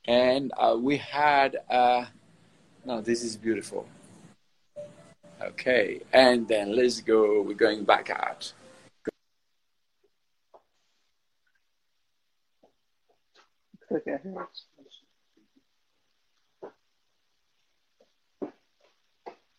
And 0.06 0.54
uh, 0.56 0.78
we 0.80 0.98
had, 0.98 1.58
uh, 1.70 2.06
no, 2.86 3.02
this 3.02 3.24
is 3.24 3.36
beautiful. 3.36 3.86
Okay, 5.42 6.02
and 6.14 6.48
then 6.48 6.76
let's 6.76 7.02
go. 7.02 7.42
We're 7.42 7.54
going 7.54 7.84
back 7.84 8.10
out. 8.10 8.54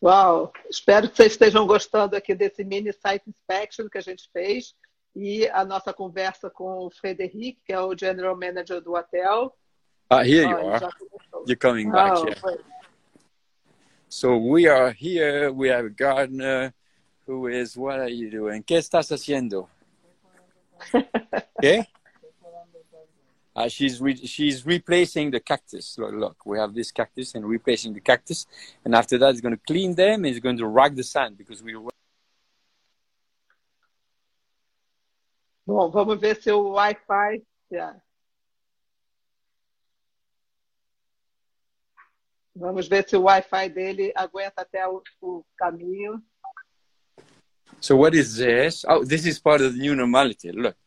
Uau! 0.01 0.53
Espero 0.69 1.09
que 1.09 1.17
vocês 1.17 1.33
estejam 1.33 1.67
gostando 1.67 2.15
aqui 2.15 2.33
desse 2.33 2.63
mini 2.63 2.93
site 2.93 3.29
inspection 3.29 3.89
que 3.89 3.97
a 3.97 4.01
gente 4.01 4.29
fez 4.31 4.73
e 5.15 5.47
a 5.49 5.65
nossa 5.65 5.93
conversa 5.93 6.49
com 6.49 6.85
o 6.85 6.89
Frederic, 6.89 7.59
que 7.65 7.73
é 7.73 7.81
o 7.81 7.97
General 7.97 8.35
Manager 8.35 8.81
do 8.81 8.93
hotel. 8.93 9.53
Ah, 10.09 10.23
here 10.23 10.49
you 10.49 10.57
oh, 10.57 10.69
are. 10.69 10.89
You're 11.45 11.57
coming 11.57 11.91
back 11.91 12.17
oh, 12.17 12.25
here. 12.25 12.63
So 14.07 14.37
we 14.37 14.67
are 14.67 14.91
here. 14.91 15.51
We 15.51 15.69
have 15.69 15.85
a 15.85 15.89
gardener 15.89 16.73
who 17.27 17.47
is. 17.47 17.75
What 17.75 17.99
are 17.99 18.09
you 18.09 18.31
doing? 18.31 18.63
¿Qué 18.63 18.77
estás 18.77 19.11
haciendo? 19.11 19.69
¿Qué? 21.61 21.85
Uh, 23.59 23.67
she's 23.67 23.99
re- 23.99 24.25
she's 24.25 24.65
replacing 24.65 25.31
the 25.31 25.39
cactus. 25.41 25.97
Look, 25.97 26.13
look, 26.13 26.45
we 26.45 26.57
have 26.57 26.73
this 26.73 26.91
cactus 26.91 27.35
and 27.35 27.43
replacing 27.45 27.93
the 27.93 27.99
cactus, 27.99 28.47
and 28.85 28.95
after 28.95 29.17
that, 29.17 29.31
it's 29.31 29.41
going 29.41 29.53
to 29.53 29.61
clean 29.67 29.95
them. 29.95 30.23
and 30.23 30.27
It's 30.27 30.39
going 30.39 30.57
to 30.59 30.65
rag 30.65 30.95
the 30.95 31.03
sand 31.03 31.37
because 31.37 31.61
we. 31.61 31.73
Bom, 35.67 35.91
vamos 35.91 36.21
ver 36.21 36.35
se 36.35 36.51
o 36.51 36.71
Wi-Fi. 36.71 37.41
Yeah. 37.69 37.95
Vamos 42.55 42.87
ver 42.87 43.03
se 43.05 43.17
o 43.17 43.21
Wi-Fi 43.23 43.67
dele 43.67 44.13
aguenta 44.15 44.61
até 44.61 44.87
o, 44.87 45.03
o 45.21 45.45
caminho. 45.59 46.23
So 47.81 47.97
what 47.97 48.15
is 48.15 48.37
this? 48.37 48.85
Oh, 48.87 49.03
this 49.03 49.25
is 49.25 49.37
part 49.37 49.59
of 49.59 49.73
the 49.73 49.79
new 49.79 49.97
normality. 49.97 50.49
Look. 50.53 50.77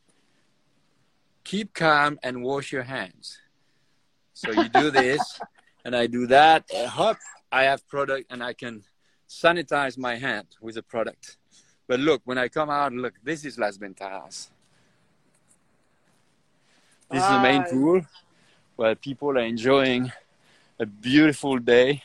Keep 1.45 1.75
calm 1.75 2.19
and 2.23 2.43
wash 2.43 2.73
your 2.73 2.83
hands. 2.83 3.39
So 4.35 4.51
you 4.51 4.69
do 4.69 4.91
this, 4.91 5.41
and 5.85 5.95
I 5.95 6.07
do 6.07 6.27
that. 6.29 6.65
Uh, 6.73 6.79
and 6.79 6.89
hop, 6.89 7.19
I 7.51 7.65
have 7.65 7.87
product, 7.89 8.31
and 8.31 8.43
I 8.43 8.53
can 8.53 8.83
sanitize 9.29 9.97
my 9.99 10.17
hand 10.17 10.47
with 10.61 10.77
a 10.77 10.83
product. 10.83 11.37
But 11.87 12.01
look, 12.01 12.23
when 12.25 12.39
I 12.39 12.49
come 12.49 12.71
out, 12.71 12.93
look, 12.93 13.15
this 13.23 13.45
is 13.45 13.59
Las 13.59 13.77
Ventanas. 13.77 14.49
This 17.11 17.23
is 17.23 17.29
the 17.29 17.41
main 17.41 17.63
pool 17.65 18.01
where 18.77 18.95
people 18.95 19.31
are 19.31 19.45
enjoying 19.45 20.11
a 20.79 20.87
beautiful 20.87 21.59
day 21.59 22.03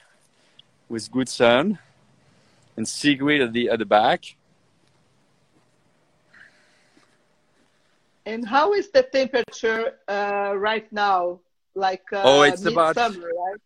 with 0.89 1.09
good 1.11 1.29
sun 1.29 1.79
and 2.75 2.87
seaweed 2.87 3.41
at 3.41 3.53
the 3.53 3.69
at 3.69 3.79
the 3.79 3.85
back. 3.85 4.35
And 8.27 8.45
how 8.45 8.73
is 8.73 8.89
the 8.89 9.03
temperature 9.03 9.93
uh, 10.09 10.51
right 10.57 10.91
now? 10.91 11.39
Like 11.75 12.03
uh, 12.11 12.23
Oh, 12.25 12.41
it's 12.41 12.65
about- 12.65 12.95
midsummer, 12.97 13.27
right? 13.27 13.61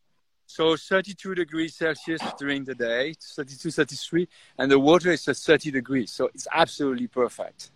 So 0.46 0.76
32 0.76 1.34
degrees 1.34 1.76
Celsius 1.76 2.22
during 2.38 2.66
the 2.66 2.76
day, 2.76 3.14
32, 3.38 3.72
33, 3.72 4.28
and 4.60 4.70
the 4.70 4.78
water 4.78 5.12
is 5.12 5.26
at 5.30 5.38
30 5.38 5.72
degrees. 5.72 6.12
So 6.12 6.30
it's 6.34 6.46
absolutely 6.52 7.08
perfect. 7.08 7.72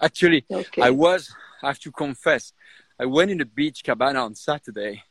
Actually, 0.00 0.44
Okay. 0.50 0.82
I 0.82 0.90
was, 0.90 1.32
I 1.62 1.68
have 1.68 1.78
to 1.80 1.92
confess, 1.92 2.52
I 2.98 3.06
went 3.06 3.30
in 3.30 3.38
the 3.38 3.44
beach 3.44 3.84
cabana 3.84 4.18
on 4.24 4.34
Saturday 4.34 5.04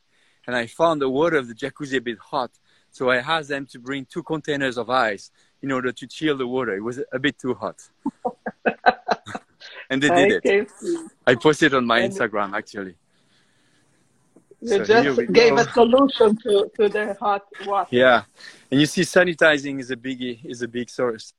and 0.46 0.54
I 0.54 0.66
found 0.66 1.00
the 1.00 1.08
water 1.08 1.36
of 1.38 1.48
the 1.48 1.54
jacuzzi 1.54 1.96
a 1.96 2.00
bit 2.00 2.18
hot. 2.18 2.50
So 2.90 3.08
I 3.08 3.16
asked 3.16 3.48
them 3.48 3.64
to 3.72 3.78
bring 3.78 4.04
two 4.04 4.22
containers 4.22 4.76
of 4.76 4.90
ice 4.90 5.30
in 5.62 5.72
order 5.72 5.92
to 5.92 6.06
chill 6.06 6.36
the 6.36 6.46
water. 6.46 6.76
It 6.76 6.82
was 6.84 7.00
a 7.10 7.18
bit 7.18 7.38
too 7.38 7.54
hot. 7.54 7.78
and 9.92 10.02
they 10.02 10.08
did 10.08 10.46
I 10.46 10.48
it. 10.60 10.70
I 11.26 11.34
posted 11.34 11.74
on 11.74 11.84
my 11.86 11.98
And- 12.00 12.12
Instagram 12.12 12.50
actually. 12.60 12.94
You 14.60 14.68
So 14.68 14.84
just 14.84 15.32
gave 15.32 15.54
a 15.64 15.66
solution 15.72 16.36
to, 16.44 16.70
to 16.76 16.88
the 16.88 17.04
hot 17.20 17.44
water. 17.66 17.88
Yeah, 17.90 18.22
and 18.70 18.78
you 18.80 18.86
see, 18.86 19.02
sanitizing 19.02 19.80
is 19.80 19.90
a 19.90 19.96
biggie, 19.96 20.38
is 20.44 20.62
a 20.62 20.68
big 20.68 20.88
source. 20.88 21.32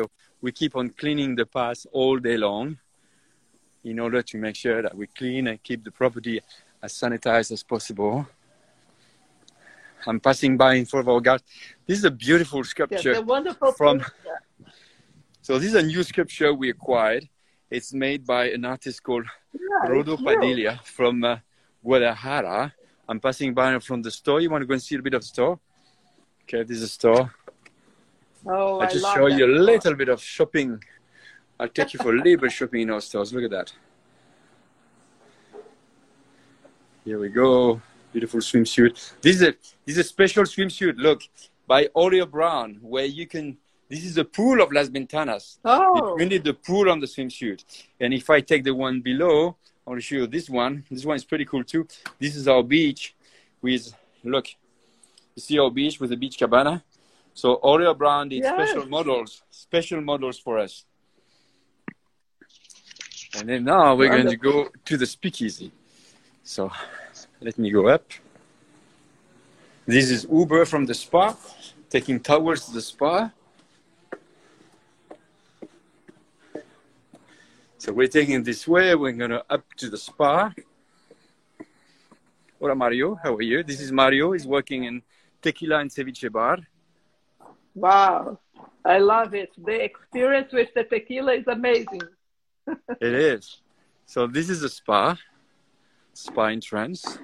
So 0.00 0.08
we 0.40 0.52
keep 0.52 0.76
on 0.76 0.90
cleaning 0.90 1.34
the 1.34 1.46
path 1.46 1.80
all 1.92 2.16
day 2.18 2.36
long, 2.36 2.78
in 3.84 3.98
order 3.98 4.22
to 4.22 4.34
make 4.38 4.56
sure 4.64 4.82
that 4.82 4.94
we 4.96 5.06
clean 5.08 5.48
and 5.48 5.60
keep 5.68 5.82
the 5.84 5.90
property 5.90 6.40
as 6.82 6.92
sanitized 6.92 7.50
as 7.50 7.62
possible. 7.64 8.26
I'm 10.06 10.20
passing 10.20 10.56
by 10.56 10.74
in 10.74 10.86
front 10.86 11.04
of 11.06 11.08
our 11.14 11.20
garden. 11.20 11.44
This 11.86 11.98
is 11.98 12.04
a 12.04 12.10
beautiful 12.10 12.62
sculpture. 12.64 13.14
the 13.14 13.22
wonderful 13.22 13.72
from-. 13.72 14.02
So 15.42 15.58
this 15.58 15.68
is 15.68 15.74
a 15.74 15.82
new 15.82 16.02
sculpture 16.04 16.52
we 16.54 16.68
acquired. 16.70 17.24
It's 17.70 17.92
made 17.92 18.26
by 18.26 18.50
an 18.50 18.64
artist 18.64 19.02
called 19.02 19.26
Yeah, 19.52 19.88
Rodo. 19.88 20.16
Padilla 20.16 20.80
from 20.84 21.22
uh, 21.22 21.36
Guadalajara. 21.84 22.74
I'm 23.08 23.20
passing 23.20 23.54
by 23.54 23.78
from 23.78 24.02
the 24.02 24.10
store. 24.10 24.40
You 24.40 24.50
want 24.50 24.62
to 24.62 24.66
go 24.66 24.72
and 24.72 24.82
see 24.82 24.96
a 24.96 25.02
bit 25.02 25.14
of 25.14 25.22
the 25.22 25.26
store? 25.28 25.58
Okay, 26.42 26.64
this 26.64 26.78
is 26.78 26.82
a 26.82 26.88
store. 26.88 27.32
Oh, 28.46 28.80
I 28.80 28.86
I 28.86 28.90
just 28.90 29.06
show 29.14 29.26
you 29.26 29.46
a 29.46 29.54
little 29.70 29.94
bit 29.94 30.08
of 30.08 30.20
shopping. 30.22 30.82
I'll 31.60 31.68
take 31.68 31.92
you 31.94 32.00
for 32.00 32.12
a 32.12 32.16
little 32.16 32.38
bit 32.38 32.52
shopping 32.52 32.82
in 32.82 32.90
our 32.90 33.00
stores. 33.00 33.32
Look 33.32 33.44
at 33.44 33.50
that. 33.50 33.72
Here 37.04 37.18
we 37.18 37.28
go. 37.28 37.80
Beautiful 38.12 38.40
swimsuit. 38.40 39.12
This 39.20 39.36
is 39.36 39.42
a 39.42 39.52
this 39.84 39.96
is 39.96 39.98
a 39.98 40.04
special 40.04 40.44
swimsuit. 40.44 40.96
Look, 40.96 41.22
by 41.66 41.86
Orlebar 41.94 42.30
Brown, 42.30 42.78
where 42.82 43.04
you 43.04 43.26
can. 43.26 43.58
This 43.90 44.04
is 44.04 44.14
the 44.14 44.24
pool 44.24 44.62
of 44.62 44.70
Las 44.70 44.88
Ventanas. 44.88 45.58
Oh, 45.64 46.16
You 46.16 46.24
need 46.24 46.44
the 46.44 46.54
pool 46.54 46.88
on 46.88 47.00
the 47.00 47.06
swimsuit. 47.06 47.64
And 47.98 48.14
if 48.14 48.30
I 48.30 48.40
take 48.40 48.62
the 48.62 48.72
one 48.72 49.00
below, 49.00 49.56
I 49.84 49.90
will 49.90 49.98
show 49.98 50.14
you 50.14 50.26
this 50.28 50.48
one. 50.48 50.84
This 50.88 51.04
one 51.04 51.16
is 51.16 51.24
pretty 51.24 51.44
cool 51.44 51.64
too. 51.64 51.88
This 52.20 52.36
is 52.36 52.46
our 52.46 52.62
beach 52.62 53.16
with 53.60 53.92
look. 54.22 54.46
You 55.34 55.42
see 55.42 55.58
our 55.58 55.72
beach 55.72 55.98
with 55.98 56.10
the 56.10 56.16
beach 56.16 56.38
cabana. 56.38 56.84
So 57.34 57.56
Orlebar 57.64 57.98
Brown 57.98 58.28
did 58.28 58.44
Yes. 58.44 58.54
special 58.54 58.86
models, 58.88 59.42
special 59.50 60.00
models 60.00 60.38
for 60.38 60.58
us. 60.58 60.84
And 63.34 63.48
then 63.48 63.64
now 63.64 63.96
we're 63.96 64.08
going 64.08 64.26
to 64.26 64.36
go 64.36 64.68
to 64.84 64.96
the 64.96 65.06
speakeasy. 65.06 65.72
So 66.44 66.70
let 67.40 67.58
me 67.58 67.70
go 67.72 67.88
up. 67.88 68.04
This 69.84 70.10
is 70.10 70.28
Uber 70.30 70.64
from 70.66 70.86
the 70.86 70.94
spa, 70.94 71.34
taking 71.88 72.20
towels 72.20 72.66
to 72.66 72.72
the 72.72 72.82
spa. 72.82 73.32
So 77.80 77.94
we're 77.94 78.08
taking 78.08 78.42
this 78.42 78.68
way. 78.68 78.94
We're 78.94 79.12
gonna 79.12 79.42
up 79.48 79.64
to 79.78 79.88
the 79.88 79.96
spa. 79.96 80.52
Hola 82.60 82.74
Mario, 82.74 83.14
how 83.14 83.34
are 83.34 83.40
you? 83.40 83.62
This 83.62 83.80
is 83.80 83.90
Mario. 83.90 84.32
He's 84.32 84.46
working 84.46 84.84
in 84.84 85.00
Tequila 85.40 85.78
and 85.78 85.90
Ceviche 85.90 86.30
Bar. 86.30 86.58
wow. 87.74 88.38
I 88.84 88.98
love 88.98 89.32
it. 89.32 89.52
The 89.56 89.82
experience 89.82 90.52
with 90.52 90.68
the 90.74 90.84
tequila 90.84 91.32
is 91.32 91.46
amazing. 91.46 92.02
It 93.00 93.14
is. 93.14 93.62
So 94.04 94.26
this 94.26 94.50
is 94.50 94.62
a 94.62 94.68
spa, 94.68 95.16
spa 96.12 96.44
entrance, 96.48 97.18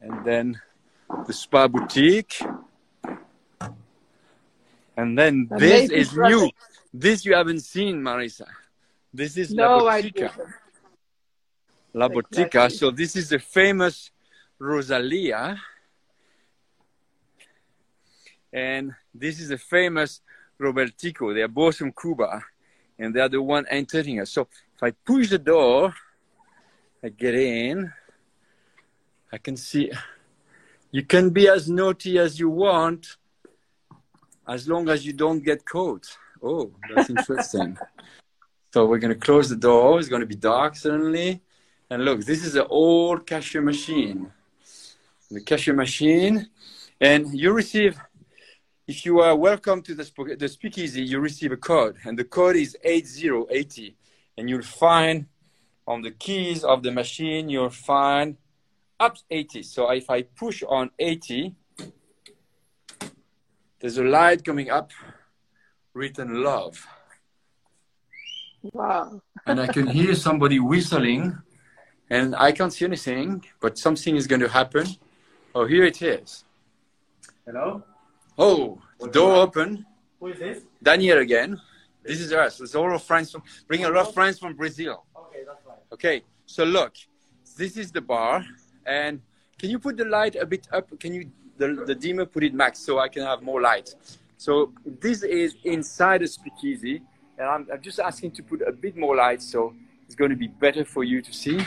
and 0.00 0.24
then 0.24 0.58
the 1.26 1.34
spa 1.34 1.68
boutique, 1.68 2.40
and 4.96 5.18
then 5.18 5.48
this 5.58 5.90
is 5.90 6.08
product. 6.14 6.36
new. 6.36 6.50
This 6.94 7.26
you 7.26 7.34
haven't 7.34 7.60
seen, 7.60 8.00
Marisa. 8.00 8.48
This 9.16 9.38
is 9.38 9.50
No, 9.50 9.78
La 9.78 9.96
Botica. 9.96 10.30
La 11.94 12.06
Botica. 12.06 12.44
Exactly. 12.44 12.76
So 12.76 12.90
this 12.90 13.16
is 13.16 13.30
the 13.30 13.38
famous 13.38 14.10
Rosalia. 14.60 15.58
And 18.52 18.94
this 19.14 19.40
is 19.40 19.48
the 19.48 19.56
famous 19.56 20.20
Robertico. 20.60 21.32
They 21.32 21.40
are 21.40 21.48
both 21.48 21.76
from 21.78 21.92
Cuba. 21.92 22.44
And 22.98 23.14
they 23.14 23.20
are 23.20 23.30
the 23.30 23.40
one 23.40 23.64
entering 23.70 24.20
us. 24.20 24.32
So 24.32 24.48
if 24.74 24.82
I 24.82 24.90
push 24.90 25.30
the 25.30 25.38
door, 25.38 25.94
I 27.02 27.08
get 27.08 27.34
in. 27.34 27.90
I 29.32 29.38
can 29.38 29.56
see. 29.56 29.90
You 30.90 31.04
can 31.04 31.30
be 31.30 31.48
as 31.48 31.70
naughty 31.70 32.18
as 32.18 32.38
you 32.38 32.50
want, 32.50 33.16
as 34.46 34.68
long 34.68 34.90
as 34.90 35.06
you 35.06 35.14
don't 35.14 35.42
get 35.42 35.64
caught. 35.64 36.06
Oh, 36.42 36.70
that's 36.94 37.08
interesting. 37.08 37.78
so 38.72 38.86
we're 38.86 38.98
going 38.98 39.14
to 39.14 39.20
close 39.20 39.48
the 39.48 39.56
door. 39.56 39.98
It's 39.98 40.08
going 40.08 40.20
to 40.20 40.26
be 40.26 40.34
dark 40.34 40.76
suddenly. 40.76 41.42
And 41.88 42.04
look, 42.04 42.24
this 42.24 42.44
is 42.44 42.56
an 42.56 42.66
old 42.68 43.26
cashier 43.26 43.62
machine. 43.62 44.30
The 45.30 45.40
cashier 45.40 45.74
machine. 45.74 46.48
And 47.00 47.38
you 47.38 47.52
receive, 47.52 47.98
if 48.86 49.06
you 49.06 49.20
are 49.20 49.36
welcome 49.36 49.82
to 49.82 49.94
the, 49.94 50.36
the 50.38 50.48
speakeasy, 50.48 51.02
you 51.02 51.20
receive 51.20 51.52
a 51.52 51.56
code. 51.56 51.96
And 52.04 52.18
the 52.18 52.24
code 52.24 52.56
is 52.56 52.76
8080. 52.82 53.96
And 54.36 54.50
you'll 54.50 54.62
find 54.62 55.26
on 55.86 56.02
the 56.02 56.10
keys 56.10 56.64
of 56.64 56.82
the 56.82 56.90
machine, 56.90 57.48
you'll 57.48 57.70
find 57.70 58.36
up 58.98 59.16
80. 59.30 59.62
So 59.62 59.90
if 59.90 60.10
I 60.10 60.22
push 60.22 60.62
on 60.68 60.90
80, 60.98 61.54
there's 63.78 63.98
a 63.98 64.04
light 64.04 64.44
coming 64.44 64.70
up 64.70 64.90
written 65.94 66.42
love. 66.42 66.86
Wow. 68.72 69.20
and 69.46 69.60
I 69.60 69.66
can 69.66 69.86
hear 69.86 70.14
somebody 70.14 70.58
whistling, 70.58 71.38
and 72.10 72.34
I 72.36 72.52
can't 72.52 72.72
see 72.72 72.84
anything, 72.84 73.44
but 73.60 73.78
something 73.78 74.16
is 74.16 74.26
going 74.26 74.40
to 74.40 74.48
happen. 74.48 74.86
Oh, 75.54 75.66
here 75.66 75.84
it 75.84 76.00
is. 76.02 76.44
Hello? 77.44 77.82
Oh, 78.38 78.78
the 79.00 79.08
door 79.08 79.36
open. 79.36 79.86
Who 80.20 80.28
is 80.28 80.38
this? 80.38 80.62
Daniel 80.82 81.18
again. 81.18 81.60
This 82.02 82.20
is 82.20 82.32
us. 82.32 82.60
It's 82.60 82.74
all 82.74 82.94
of 82.94 83.02
friends 83.02 83.32
from, 83.32 83.42
bring 83.66 83.84
a 83.84 83.88
lot 83.88 84.08
of 84.08 84.14
friends 84.14 84.38
from 84.38 84.54
Brazil. 84.54 85.04
Okay, 85.16 85.42
that's 85.46 85.62
fine. 85.64 85.76
Okay, 85.92 86.22
so 86.46 86.64
look, 86.64 86.94
this 87.56 87.76
is 87.76 87.90
the 87.90 88.00
bar, 88.00 88.44
and 88.86 89.20
can 89.58 89.70
you 89.70 89.78
put 89.78 89.96
the 89.96 90.04
light 90.04 90.36
a 90.36 90.46
bit 90.46 90.68
up? 90.72 90.86
Can 91.00 91.14
you, 91.14 91.30
the, 91.56 91.84
the 91.86 91.94
dimmer, 91.94 92.26
put 92.26 92.44
it 92.44 92.54
max 92.54 92.78
so 92.78 92.98
I 92.98 93.08
can 93.08 93.22
have 93.22 93.42
more 93.42 93.60
light? 93.60 93.94
So 94.36 94.72
this 94.84 95.22
is 95.22 95.56
inside 95.64 96.20
the 96.20 96.28
speakeasy, 96.28 97.02
and 97.38 97.48
I'm, 97.48 97.66
I'm 97.72 97.82
just 97.82 98.00
asking 98.00 98.32
to 98.32 98.42
put 98.42 98.62
a 98.62 98.72
bit 98.72 98.96
more 98.96 99.16
light 99.16 99.42
so 99.42 99.74
it's 100.06 100.14
going 100.14 100.30
to 100.30 100.36
be 100.36 100.48
better 100.48 100.84
for 100.84 101.04
you 101.04 101.20
to 101.22 101.32
see. 101.32 101.60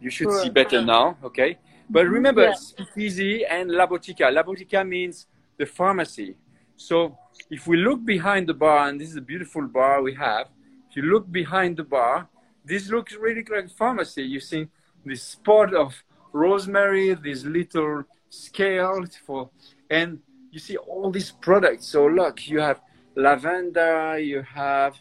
You 0.00 0.10
should 0.10 0.28
Sure. 0.28 0.42
see 0.42 0.50
better 0.50 0.78
uh-huh. 0.78 0.86
now, 0.86 1.16
okay? 1.24 1.58
But 1.88 2.04
mm-hmm. 2.04 2.14
remember, 2.14 2.44
Yeah. 2.44 2.54
speakeasy 2.54 3.44
and 3.46 3.70
La 3.70 3.86
Botica. 3.86 4.32
La 4.32 4.42
Botica 4.42 4.86
means 4.86 5.26
the 5.58 5.66
pharmacy. 5.66 6.36
So 6.76 7.16
if 7.50 7.66
we 7.66 7.76
look 7.76 8.04
behind 8.04 8.48
the 8.48 8.54
bar, 8.54 8.88
and 8.88 9.00
this 9.00 9.10
is 9.10 9.16
a 9.16 9.20
beautiful 9.32 9.66
bar 9.66 10.02
we 10.02 10.14
have, 10.14 10.48
if 10.88 10.96
you 10.96 11.02
look 11.02 11.30
behind 11.30 11.76
the 11.76 11.84
bar, 11.84 12.28
this 12.64 12.88
looks 12.88 13.14
really 13.14 13.44
like 13.50 13.70
pharmacy. 13.70 14.24
You 14.24 14.40
see 14.40 14.68
this 15.04 15.22
spot 15.22 15.74
of 15.74 16.02
rosemary, 16.32 17.14
this 17.14 17.44
little 17.44 18.04
scale 18.28 19.04
for, 19.26 19.50
and 19.90 20.20
you 20.50 20.58
see 20.58 20.76
all 20.76 21.10
these 21.10 21.30
products. 21.30 21.86
So 21.86 22.06
look, 22.06 22.48
you 22.48 22.60
have 22.60 22.80
lavender, 23.14 24.18
you 24.18 24.42
have 24.42 24.96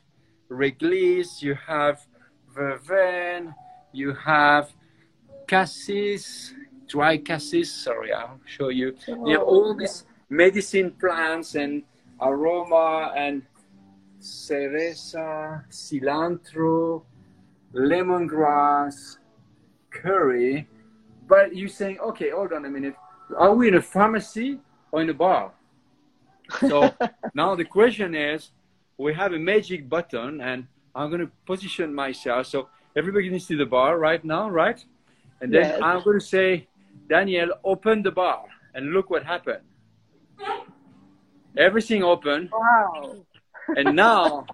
réglisse, 0.49 1.41
you 1.41 1.55
have 1.55 2.05
verveine, 2.55 3.53
you 3.93 4.13
have 4.13 4.71
cassis, 5.47 6.53
dry 6.87 7.17
cassis. 7.17 7.71
Sorry, 7.71 8.11
I'll 8.13 8.39
show 8.45 8.69
you. 8.69 8.95
Oh, 9.07 9.27
you 9.27 9.37
have 9.37 9.47
all 9.47 9.75
these 9.75 10.05
medicine 10.29 10.91
plants 10.91 11.55
and 11.55 11.83
aroma 12.19 13.13
and 13.15 13.43
cereza, 14.19 15.63
cilantro, 15.69 17.03
lemongrass, 17.73 19.17
curry. 19.89 20.67
But 21.27 21.55
you're 21.55 21.69
saying, 21.69 21.99
okay, 21.99 22.31
hold 22.31 22.53
on 22.53 22.65
a 22.65 22.69
minute. 22.69 22.95
Are 23.37 23.55
we 23.55 23.69
in 23.69 23.75
a 23.75 23.81
pharmacy 23.81 24.59
or 24.91 25.01
in 25.01 25.09
a 25.09 25.13
bar? 25.13 25.53
So 26.59 26.93
now 27.33 27.55
the 27.55 27.65
question 27.65 28.15
is, 28.15 28.51
we 28.97 29.13
have 29.13 29.33
a 29.33 29.39
magic 29.39 29.89
button 29.89 30.41
and 30.41 30.67
I'm 30.93 31.09
going 31.09 31.21
to 31.21 31.31
position 31.45 31.93
myself. 31.93 32.47
So 32.47 32.69
everybody 32.95 33.29
can 33.29 33.39
see 33.39 33.55
the 33.55 33.65
bar 33.65 33.97
right 33.97 34.23
now, 34.23 34.49
right? 34.49 34.83
And 35.41 35.53
then 35.53 35.63
Yes. 35.63 35.79
I'm 35.81 36.03
going 36.03 36.19
to 36.19 36.25
say, 36.25 36.67
Daniel, 37.09 37.49
open 37.63 38.03
the 38.03 38.11
bar 38.11 38.45
and 38.75 38.91
look 38.93 39.09
what 39.09 39.23
happened. 39.23 39.63
Everything 41.57 42.03
open. 42.03 42.49
Wow. 42.51 43.15
And 43.75 43.95
now, 43.95 44.45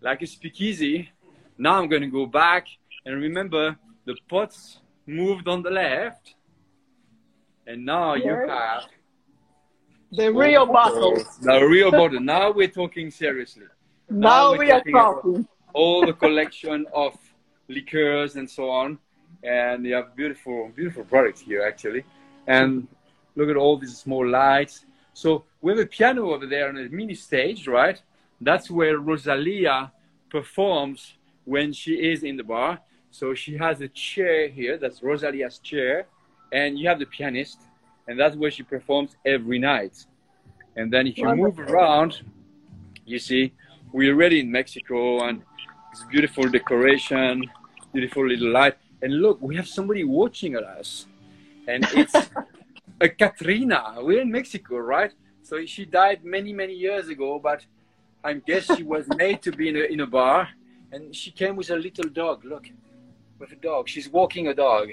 like 0.00 0.22
a 0.22 0.26
speakeasy, 0.26 1.10
now 1.58 1.78
I'm 1.78 1.88
going 1.88 2.02
to 2.02 2.08
go 2.08 2.26
back 2.26 2.66
and 3.04 3.20
remember 3.20 3.76
the 4.04 4.16
pots 4.28 4.80
moved 5.06 5.48
on 5.48 5.62
the 5.62 5.70
left. 5.70 6.34
And 7.66 7.84
now 7.84 8.14
you 8.14 8.30
have 8.30 8.84
The 10.12 10.30
real 10.30 10.66
bottle. 10.66 11.16
the 11.40 11.64
real 11.64 11.90
bottle. 11.90 12.20
Now 12.20 12.50
we're 12.50 12.68
talking 12.68 13.10
seriously. 13.10 13.64
Now 14.10 14.52
we're 14.52 14.58
we 14.58 14.70
are 14.70 14.82
talking. 14.82 15.48
All 15.72 16.04
the 16.04 16.12
collection 16.12 16.84
of 16.92 17.16
liqueurs 17.68 18.36
and 18.36 18.48
so 18.48 18.68
on. 18.68 18.98
And 19.42 19.86
you 19.86 19.94
have 19.94 20.14
beautiful, 20.14 20.70
beautiful 20.76 21.04
products 21.04 21.40
here 21.40 21.62
actually. 21.62 22.04
And 22.46 22.86
look 23.36 23.48
at 23.48 23.56
all 23.56 23.78
these 23.78 23.96
small 23.96 24.28
lights. 24.28 24.84
So 25.14 25.44
we 25.62 25.72
have 25.72 25.80
a 25.80 25.86
piano 25.86 26.32
over 26.34 26.44
there 26.46 26.68
on 26.68 26.76
a 26.76 26.90
mini 26.90 27.14
stage, 27.14 27.66
right? 27.66 27.98
That's 28.38 28.70
where 28.70 28.98
Rosalia 28.98 29.92
performs 30.28 31.14
when 31.44 31.72
she 31.72 31.94
is 31.94 32.22
in 32.22 32.36
the 32.36 32.44
bar. 32.44 32.80
So 33.10 33.32
she 33.32 33.56
has 33.56 33.80
a 33.80 33.88
chair 33.88 34.48
here, 34.48 34.76
that's 34.76 35.02
Rosalia's 35.02 35.58
chair, 35.58 36.06
and 36.52 36.78
you 36.78 36.88
have 36.88 36.98
the 36.98 37.06
pianist, 37.06 37.60
and 38.08 38.18
that's 38.18 38.36
where 38.36 38.50
she 38.50 38.62
performs 38.62 39.16
every 39.24 39.58
night. 39.58 40.06
And 40.76 40.92
then 40.92 41.06
if 41.06 41.18
you 41.18 41.34
move 41.34 41.58
around, 41.58 42.22
you 43.04 43.18
see, 43.18 43.52
we're 43.92 44.14
already 44.14 44.40
in 44.40 44.50
Mexico, 44.50 45.24
and 45.24 45.42
it's 45.92 46.02
beautiful 46.04 46.48
decoration, 46.48 47.44
beautiful 47.92 48.26
little 48.26 48.50
light. 48.50 48.76
And 49.02 49.20
look, 49.20 49.40
we 49.40 49.56
have 49.56 49.68
somebody 49.68 50.04
watching 50.04 50.54
at 50.54 50.64
us, 50.64 51.06
and 51.68 51.86
it's 51.92 52.14
a 53.00 53.08
Catrina. 53.08 53.96
We're 53.98 54.22
in 54.22 54.30
Mexico, 54.30 54.78
right? 54.78 55.12
So 55.42 55.64
she 55.66 55.84
died 55.84 56.24
many, 56.24 56.52
many 56.52 56.74
years 56.74 57.08
ago, 57.08 57.38
but 57.38 57.66
I 58.24 58.34
guess 58.34 58.74
she 58.76 58.82
was 58.82 59.06
made 59.16 59.42
to 59.42 59.52
be 59.52 59.68
in 59.68 59.76
a, 59.76 59.80
in 59.80 60.00
a 60.00 60.06
bar, 60.06 60.48
and 60.92 61.14
she 61.14 61.30
came 61.30 61.56
with 61.56 61.70
a 61.70 61.76
little 61.76 62.08
dog. 62.08 62.44
Look, 62.44 62.70
with 63.42 63.52
a 63.52 63.56
dog. 63.56 63.88
She's 63.88 64.08
walking 64.08 64.48
a 64.48 64.54
dog. 64.54 64.88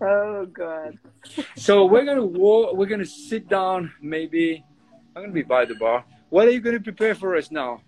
Oh, 0.00 0.46
God. 0.46 0.98
So 1.56 1.84
we're 1.84 2.04
gonna 2.04 2.24
walk. 2.24 2.74
We're 2.74 2.86
gonna 2.86 3.04
sit 3.04 3.48
down. 3.48 3.92
Maybe 4.00 4.64
I'm 5.14 5.22
gonna 5.22 5.32
be 5.32 5.42
by 5.42 5.64
the 5.66 5.74
bar. 5.74 6.04
What 6.30 6.48
are 6.48 6.50
you 6.50 6.60
gonna 6.60 6.80
prepare 6.80 7.14
for 7.14 7.36
us 7.36 7.50
now? 7.50 7.82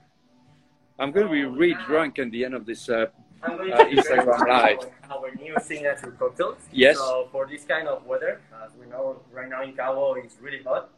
I'm 0.98 1.10
gonna 1.10 1.30
be 1.30 1.44
really 1.44 1.76
drunk 1.86 2.18
at 2.18 2.30
the 2.30 2.44
end 2.44 2.54
of 2.54 2.66
this. 2.66 2.88
Uh, 2.88 3.06
I'm 3.42 3.56
going 3.56 3.72
Uh, 3.72 3.78
Instagram 3.86 4.46
Live. 4.46 4.78
Our, 5.10 5.18
our 5.18 5.34
new 5.34 5.54
signature 5.60 6.12
cocktails. 6.18 6.58
Yes. 6.70 6.96
So 6.98 7.28
for 7.32 7.46
this 7.46 7.64
kind 7.64 7.88
of 7.88 8.04
weather, 8.06 8.40
as 8.64 8.70
we 8.78 8.86
know 8.86 9.20
right 9.32 9.48
now 9.48 9.62
in 9.62 9.72
Cabo, 9.72 10.14
it's 10.14 10.36
really 10.40 10.62
hot. 10.62 10.90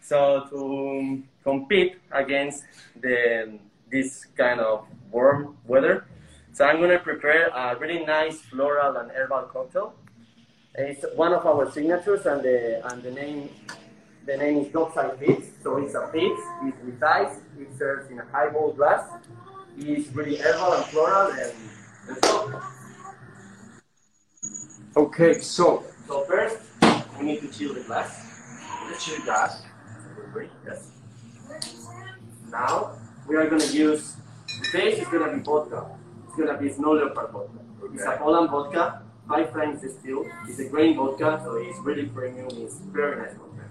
So 0.00 0.46
to 0.50 0.58
um, 0.98 1.28
compete 1.44 1.96
against 2.10 2.64
the 3.00 3.58
this 3.90 4.24
kind 4.36 4.60
of 4.60 4.86
warm 5.10 5.56
weather, 5.66 6.06
so 6.52 6.64
I'm 6.64 6.80
gonna 6.80 6.98
prepare 6.98 7.48
a 7.48 7.76
really 7.78 8.04
nice 8.04 8.40
floral 8.40 8.96
and 8.96 9.10
herbal 9.12 9.42
cocktail. 9.52 9.94
It's 10.74 11.04
one 11.16 11.32
of 11.32 11.44
our 11.46 11.70
signatures, 11.70 12.26
and 12.26 12.42
the 12.42 12.86
and 12.90 13.02
the 13.02 13.10
name 13.10 13.50
the 14.26 14.36
name 14.36 14.58
is 14.58 14.68
Dockside 14.68 15.18
Fizz. 15.18 15.50
So 15.62 15.78
it's 15.78 15.94
a 15.94 16.06
fizz. 16.12 16.38
It's 16.62 16.84
with 16.84 17.02
ice. 17.02 17.40
It 17.58 17.76
serves 17.76 18.10
in 18.10 18.20
a 18.20 18.24
highball 18.26 18.72
glass. 18.72 19.08
It's 19.76 20.08
really 20.14 20.36
herbal 20.36 20.72
and 20.74 20.84
floral, 20.86 21.32
and 21.32 21.52
let's 22.08 22.20
go. 22.20 22.62
okay, 24.96 25.38
so 25.40 25.84
So 26.06 26.24
first, 26.24 26.58
we 27.18 27.26
need 27.26 27.40
to 27.40 27.48
chill 27.48 27.74
the 27.74 27.80
glass. 27.80 28.26
Let's 28.86 29.04
chill 29.04 29.16
the 29.16 29.24
glass. 29.24 29.62
Yes. 30.66 30.92
Now, 32.50 32.98
we 33.28 33.36
are 33.36 33.48
going 33.48 33.62
to 33.62 33.76
use, 33.76 34.16
the 34.46 34.68
base 34.72 34.98
is 34.98 35.08
going 35.08 35.30
to 35.30 35.36
be 35.36 35.42
vodka. 35.42 35.86
It's 36.26 36.36
going 36.36 36.48
to 36.48 36.58
be 36.58 36.68
Snow 36.70 36.92
Leopard 36.92 37.30
vodka. 37.30 37.58
It's 37.94 38.04
a 38.04 38.16
Poland 38.18 38.50
vodka, 38.50 39.02
five 39.30 39.52
times 39.52 39.80
distilled. 39.80 40.26
It's 40.48 40.58
a 40.58 40.68
grain 40.68 40.96
vodka, 40.96 41.40
so 41.44 41.54
it's 41.54 41.78
really 41.78 42.06
premium. 42.06 42.48
It's 42.50 42.78
very 42.78 43.16
nice 43.16 43.34
vodka. 43.34 43.64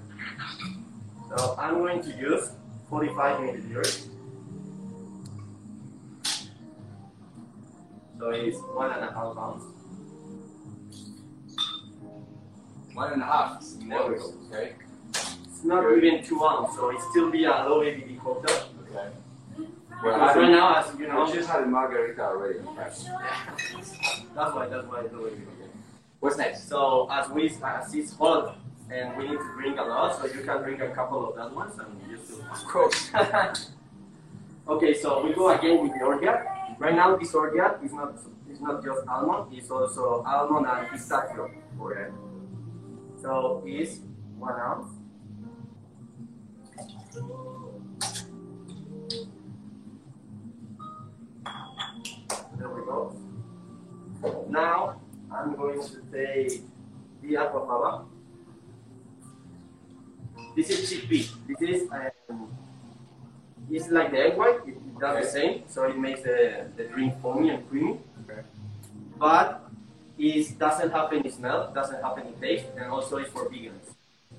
So 1.30 1.56
I'm 1.60 1.76
going 1.80 2.02
to 2.02 2.12
use 2.18 2.52
45 2.90 3.40
milliliters. 3.42 4.08
So 8.18 8.30
it's 8.30 8.58
one 8.58 8.92
and 8.92 9.04
a 9.04 9.14
half 9.14 9.36
pounds. 9.36 9.64
One 12.94 13.14
and 13.14 13.22
a 13.22 13.26
half. 13.26 13.64
Okay. 14.52 14.76
It's 15.10 15.64
not 15.66 15.84
even 15.98 16.24
two 16.24 16.42
ounce, 16.46 16.76
so 16.76 16.90
it 16.90 17.02
still 17.12 17.30
be 17.30 17.44
a 17.44 17.50
low 17.50 17.82
ABV 17.82 18.18
cocktail. 18.24 18.70
Okay. 18.84 19.10
But 20.02 20.36
right 20.36 20.50
now, 20.50 20.76
as 20.76 20.98
you 20.98 21.08
know, 21.08 21.32
just 21.32 21.50
had 21.50 21.64
a 21.64 21.66
margarita 21.66 22.22
already. 22.22 22.60
that's 22.78 23.06
why 23.06 24.68
that's 24.68 24.88
why 24.88 25.02
it's 25.02 25.14
low 25.14 25.24
ABV. 25.24 25.46
What's 26.20 26.38
next? 26.38 26.68
So 26.68 27.08
as 27.12 27.30
we 27.30 27.52
as 27.64 27.94
it's 27.94 28.14
hot 28.14 28.58
and 28.92 29.18
we 29.18 29.28
need 29.28 29.38
to 29.38 29.52
drink 29.56 29.78
a 29.78 29.84
lot, 29.84 30.20
so 30.20 30.26
you 30.28 30.44
can 30.44 30.62
drink 30.62 30.82
a 30.82 30.90
couple 30.90 31.30
of 31.30 31.36
that 31.36 31.54
ones 31.54 31.74
and 31.80 32.12
you 32.12 32.18
still. 32.18 32.42
Of 32.52 32.64
course. 32.66 33.12
okay, 34.68 34.94
so 34.94 35.26
we 35.26 35.34
go 35.34 35.50
again 35.50 35.84
with 35.84 35.94
the 35.94 36.06
orgeat. 36.06 36.46
Right 36.78 36.96
now, 36.96 37.16
this 37.16 37.34
orgeat 37.34 37.80
is 37.84 37.94
not 37.94 38.16
is 38.50 38.62
not 38.62 38.84
just 38.84 39.06
almond; 39.08 39.54
it's 39.54 39.70
also 39.70 40.24
almond 40.26 40.66
and 40.66 40.90
pistachio. 40.90 41.52
Okay. 41.80 42.08
So 43.22 43.64
it's 43.66 44.00
one 44.38 44.60
ounce. 44.60 44.92
Now 54.50 55.00
I'm 55.32 55.56
going 55.56 55.82
to 55.82 56.02
take 56.12 56.62
the 57.22 57.34
aquafaba. 57.36 58.06
This 60.56 60.70
is 60.70 60.92
chickpea. 60.92 61.30
This 61.48 61.62
is 61.62 61.90
um, 62.30 62.52
it's 63.72 63.90
like 63.90 64.12
the 64.12 64.20
egg 64.20 64.38
white. 64.38 64.60
It, 64.68 64.76
it 64.76 65.00
does 65.00 65.26
the 65.26 65.32
same, 65.32 65.64
so 65.68 65.84
it 65.84 65.98
makes 65.98 66.22
the, 66.24 66.66
the 66.76 66.86
drink 66.86 67.22
foamy 67.22 67.50
and 67.52 67.70
creamy. 67.70 68.00
Okay. 68.24 68.42
But 69.18 69.70
it 70.18 70.58
doesn't 70.58 70.92
have 70.92 71.14
any 71.14 71.30
smell, 71.30 71.72
doesn't 71.74 72.02
have 72.04 72.18
any 72.18 72.32
taste, 72.42 72.66
and 72.76 72.92
also 72.92 73.18
it's 73.18 73.30
for 73.30 73.46
vegans. 73.50 73.96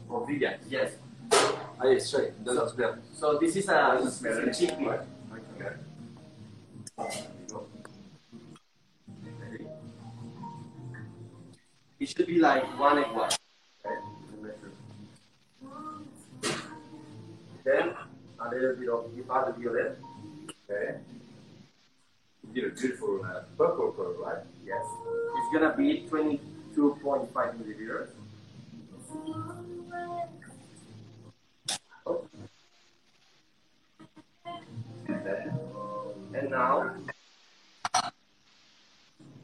For 0.09 0.27
vegans, 0.27 0.59
Yes. 0.69 0.93
Ah, 1.33 1.85
yes, 1.85 2.11
sorry. 2.11 2.33
Doesn't 2.45 2.69
smell. 2.71 2.99
So 3.15 3.39
this 3.39 3.57
is 3.57 3.69
a, 3.69 4.11
smell 4.11 4.39
a 4.39 4.47
chickpea. 4.51 5.07
Okay. 5.57 7.31
It 12.01 12.09
should 12.09 12.27
be 12.27 12.39
like 12.39 12.65
one 12.81 12.97
white. 13.15 13.37
Okay. 13.85 13.95
Then 17.63 17.95
a 18.41 18.49
little 18.49 18.75
bit 18.75 18.89
of 18.89 19.15
the 19.15 19.23
violet. 19.23 19.99
Okay. 20.65 20.99
You 22.43 22.55
did 22.55 22.73
a 22.73 22.75
beautiful 22.75 23.21
uh, 23.23 23.43
purple 23.59 23.93
color, 23.93 24.15
right? 24.15 24.43
Yes. 24.65 24.83
It's 25.37 25.53
gonna 25.53 25.77
be 25.77 26.09
22.5 26.09 27.33
milliliters. 27.61 28.09
And 35.07 35.27
then 35.27 35.61
And 36.33 36.51
now 36.51 36.95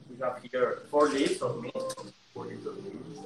we 0.08 0.16
have 0.22 0.40
here 0.50 0.78
four 0.90 1.08
leaves 1.08 1.42
of 1.42 1.60
mint. 1.60 1.74
Four 2.36 2.46
leaves 2.46 2.66
of 2.66 2.76
leaves. 2.84 3.20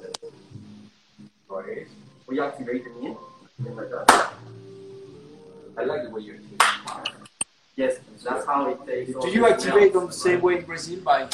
Okay. 1.51 1.85
We 2.27 2.39
activate 2.39 2.85
the 2.85 2.91
mint. 3.01 3.17
Something 3.57 3.75
like 3.75 3.89
that. 3.89 4.33
I 5.77 5.83
like 5.83 6.03
the 6.03 6.09
way 6.09 6.21
you're 6.21 6.37
Yes, 7.75 7.99
that's 8.23 8.45
how 8.45 8.69
it 8.69 8.79
takes. 8.85 9.19
Do 9.23 9.29
you 9.29 9.45
activate 9.47 9.95
on 9.95 10.07
the 10.07 10.13
same 10.13 10.41
way 10.41 10.59
in 10.59 10.65
Brazil 10.65 10.99
by 11.01 11.27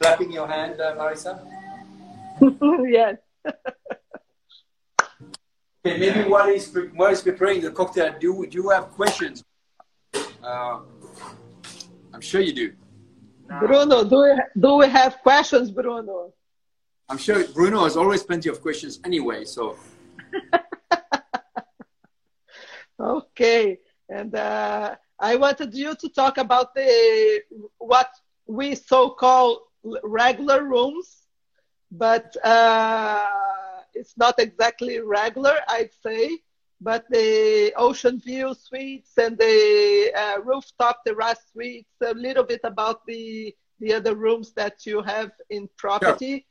clapping 0.00 0.32
your 0.32 0.48
hand, 0.48 0.80
uh, 0.80 0.96
Marisa? 0.96 1.32
yes. 2.98 3.16
Okay, 5.86 5.98
maybe 5.98 6.28
while 6.28 6.48
he's, 6.48 6.68
pre- 6.68 6.88
while 6.88 7.10
he's 7.10 7.22
preparing 7.22 7.60
the 7.60 7.70
cocktail, 7.70 8.14
do, 8.20 8.46
do 8.46 8.58
you 8.62 8.68
have 8.70 8.90
questions? 8.90 9.44
Uh, 10.42 10.80
I'm 12.12 12.20
sure 12.20 12.40
you 12.40 12.52
do. 12.52 12.72
Bruno, 13.60 14.04
do 14.04 14.18
we, 14.22 14.60
do 14.60 14.74
we 14.76 14.88
have 14.88 15.18
questions, 15.22 15.70
Bruno? 15.70 16.32
I'm 17.10 17.18
sure 17.18 17.44
Bruno 17.48 17.82
has 17.82 17.96
always 17.96 18.22
plenty 18.22 18.48
of 18.48 18.62
questions 18.62 19.00
anyway, 19.04 19.44
so. 19.44 19.76
Okay, 23.00 23.78
and 24.10 24.34
uh, 24.34 24.94
I 25.18 25.36
wanted 25.36 25.74
you 25.74 25.94
to 25.96 26.08
talk 26.10 26.36
about 26.36 26.74
the 26.74 27.40
what 27.78 28.10
we 28.46 28.74
so 28.74 29.08
call 29.08 29.62
regular 30.04 30.62
rooms, 30.64 31.26
but 31.90 32.36
uh, 32.44 33.26
it's 33.94 34.18
not 34.18 34.38
exactly 34.38 35.00
regular, 35.00 35.54
I'd 35.66 35.94
say. 36.02 36.40
But 36.82 37.06
the 37.08 37.72
ocean 37.76 38.20
view 38.20 38.54
suites 38.54 39.12
and 39.16 39.38
the 39.38 40.12
uh, 40.14 40.42
rooftop 40.42 41.02
terrace 41.06 41.40
suites, 41.52 41.94
a 42.02 42.12
little 42.12 42.44
bit 42.44 42.60
about 42.64 43.06
the 43.06 43.54
the 43.80 43.94
other 43.94 44.14
rooms 44.14 44.52
that 44.52 44.84
you 44.84 45.00
have 45.00 45.32
in 45.48 45.70
property. 45.78 46.46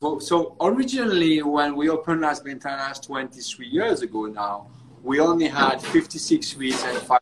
So 0.00 0.54
originally, 0.60 1.42
when 1.42 1.74
we 1.74 1.88
opened 1.88 2.20
Las 2.20 2.40
Ventanas 2.40 3.02
23 3.04 3.66
years 3.66 4.02
ago 4.02 4.26
now, 4.26 4.68
we 5.02 5.18
only 5.18 5.48
had 5.48 5.82
56 5.82 6.46
suites 6.46 6.84
and 6.84 6.98
five. 6.98 7.18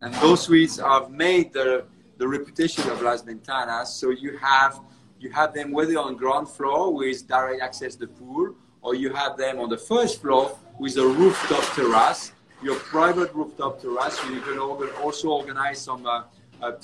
And 0.00 0.14
those 0.14 0.44
suites 0.44 0.78
have 0.78 1.10
made 1.10 1.52
the, 1.52 1.84
the 2.16 2.26
reputation 2.26 2.88
of 2.88 3.02
Las 3.02 3.22
Ventanas. 3.22 3.88
So 3.88 4.08
you 4.08 4.38
have 4.38 4.80
you 5.20 5.30
have 5.30 5.52
them 5.52 5.70
whether 5.70 5.98
on 5.98 6.16
ground 6.16 6.48
floor 6.48 6.94
with 6.94 7.28
direct 7.28 7.60
access 7.60 7.94
to 7.96 8.06
the 8.06 8.06
pool, 8.06 8.54
or 8.80 8.94
you 8.94 9.12
have 9.12 9.36
them 9.36 9.58
on 9.58 9.68
the 9.68 9.78
first 9.78 10.22
floor 10.22 10.56
with 10.78 10.96
a 10.96 11.06
rooftop 11.06 11.64
terrace, 11.74 12.32
your 12.62 12.76
private 12.76 13.34
rooftop 13.34 13.82
terrace. 13.82 14.18
You 14.30 14.40
can 14.40 14.58
also 14.58 15.28
organize 15.28 15.80
some 15.80 16.06
uh, 16.06 16.22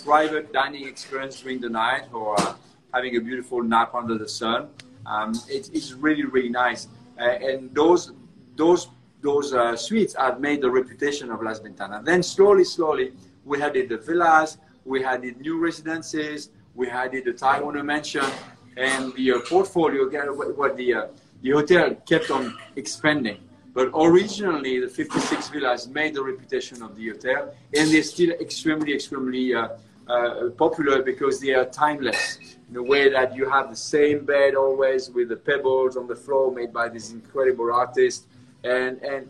private 0.05 0.53
dining 0.53 0.87
experience 0.87 1.41
during 1.41 1.61
the 1.61 1.71
night 1.71 2.05
or 2.13 2.39
uh, 2.41 2.55
having 2.93 3.17
a 3.17 3.21
beautiful 3.21 3.63
nap 3.63 3.95
under 3.95 4.19
the 4.19 4.29
sun. 4.29 4.69
Um, 5.07 5.33
it, 5.49 5.71
it's 5.73 5.93
really, 5.93 6.25
really 6.25 6.49
nice. 6.49 6.89
Uh, 7.19 7.25
and 7.25 7.75
those, 7.75 8.13
those, 8.57 8.89
those 9.21 9.53
uh, 9.53 9.77
suites 9.77 10.15
have 10.15 10.41
made 10.41 10.61
the 10.61 10.71
reputation 10.71 11.31
of 11.31 11.43
Las 11.43 11.61
Ventanas. 11.61 12.05
Then 12.05 12.23
slowly, 12.23 12.65
slowly, 12.65 13.13
we 13.45 13.63
added 13.63 13.89
the 13.89 13.99
villas, 13.99 14.59
we 14.85 15.05
added 15.05 15.41
new 15.41 15.59
residences, 15.59 16.51
we 16.75 16.89
added 16.89 17.25
the 17.25 17.33
Ty 17.33 17.61
Warner 17.61 17.83
mansion, 17.83 18.25
and 18.77 19.13
the 19.15 19.33
uh, 19.33 19.41
portfolio, 19.41 20.09
what 20.55 20.77
the, 20.77 20.95
uh, 20.95 21.07
the 21.43 21.51
hotel 21.51 21.95
kept 22.09 22.31
on 22.31 22.57
expanding. 22.77 23.39
But 23.75 23.91
originally, 23.95 24.81
the 24.81 24.89
56 24.89 25.49
villas 25.49 25.89
made 25.89 26.15
the 26.15 26.23
reputation 26.23 26.83
of 26.83 26.95
the 26.95 27.09
hotel, 27.09 27.55
and 27.75 27.91
they're 27.91 28.03
still 28.03 28.31
extremely, 28.33 28.95
extremely 28.95 29.55
uh, 29.55 29.69
uh, 30.09 30.51
popular 30.51 31.03
because 31.03 31.41
they 31.41 31.55
are 31.55 31.65
timeless 31.65 32.57
a 32.77 32.83
way 32.83 33.09
that 33.09 33.35
you 33.35 33.49
have 33.49 33.71
the 33.71 33.77
same 33.77 34.25
bed 34.25 34.55
always 34.55 35.11
with 35.11 35.29
the 35.29 35.37
pebbles 35.37 35.97
on 35.97 36.07
the 36.07 36.17
floor 36.17 36.53
made 36.53 36.73
by 36.73 36.89
this 36.89 37.13
incredible 37.13 37.73
artist. 37.73 38.27
And, 38.65 39.01
and 39.03 39.29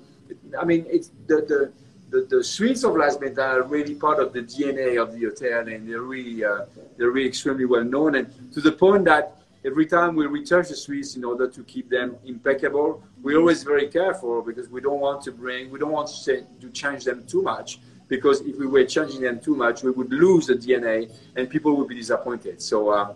I 0.58 0.64
mean, 0.64 0.86
it's 0.88 1.10
the, 1.26 1.36
the, 1.36 1.72
the, 2.10 2.26
the 2.36 2.44
suites 2.44 2.84
of 2.84 2.94
Las 2.96 3.16
Ventanas 3.16 3.56
are 3.56 3.62
really 3.62 3.94
part 3.94 4.18
of 4.18 4.32
the 4.32 4.42
DNA 4.42 5.00
of 5.00 5.12
the 5.12 5.24
hotel, 5.24 5.66
and 5.68 5.88
they're 5.88 6.02
really, 6.02 6.44
uh, 6.44 6.66
they're 6.96 7.10
really 7.10 7.28
extremely 7.28 7.64
well 7.64 7.84
known. 7.84 8.16
And 8.16 8.52
to 8.52 8.60
the 8.60 8.72
point 8.72 9.04
that 9.06 9.38
every 9.64 9.86
time 9.86 10.14
we 10.14 10.26
retouch 10.26 10.68
the 10.68 10.76
suites 10.76 11.16
in 11.16 11.24
order 11.24 11.48
to 11.48 11.62
keep 11.64 11.88
them 11.88 12.16
impeccable, 12.24 13.02
we're 13.22 13.38
always 13.38 13.62
very 13.62 13.88
careful 13.88 14.42
because 14.42 14.68
we 14.68 14.80
don't 14.80 15.00
want 15.00 15.22
to 15.22 15.32
bring, 15.32 15.70
we 15.70 15.78
don't 15.78 15.92
want 15.92 16.08
to, 16.08 16.14
say, 16.14 16.44
to 16.60 16.70
change 16.70 17.04
them 17.04 17.24
too 17.26 17.42
much 17.42 17.78
because 18.08 18.42
if 18.42 18.58
we 18.58 18.66
were 18.66 18.84
changing 18.84 19.22
them 19.22 19.40
too 19.40 19.56
much, 19.56 19.82
we 19.82 19.90
would 19.90 20.12
lose 20.12 20.46
the 20.46 20.54
DNA 20.54 21.10
and 21.34 21.48
people 21.48 21.74
would 21.76 21.88
be 21.88 21.94
disappointed. 21.94 22.60
So 22.60 22.90
uh, 22.90 23.14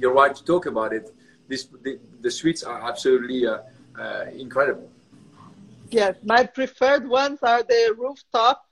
you're 0.00 0.12
right 0.12 0.34
to 0.34 0.44
talk 0.44 0.66
about 0.66 0.92
it. 0.92 1.14
This, 1.48 1.68
the, 1.82 1.98
the 2.20 2.30
suites 2.30 2.62
are 2.62 2.80
absolutely 2.82 3.46
uh, 3.46 3.58
uh, 3.98 4.26
incredible. 4.36 4.90
Yes, 5.90 6.16
my 6.22 6.44
preferred 6.44 7.08
ones 7.08 7.38
are 7.42 7.62
the 7.62 7.94
rooftop 7.98 8.62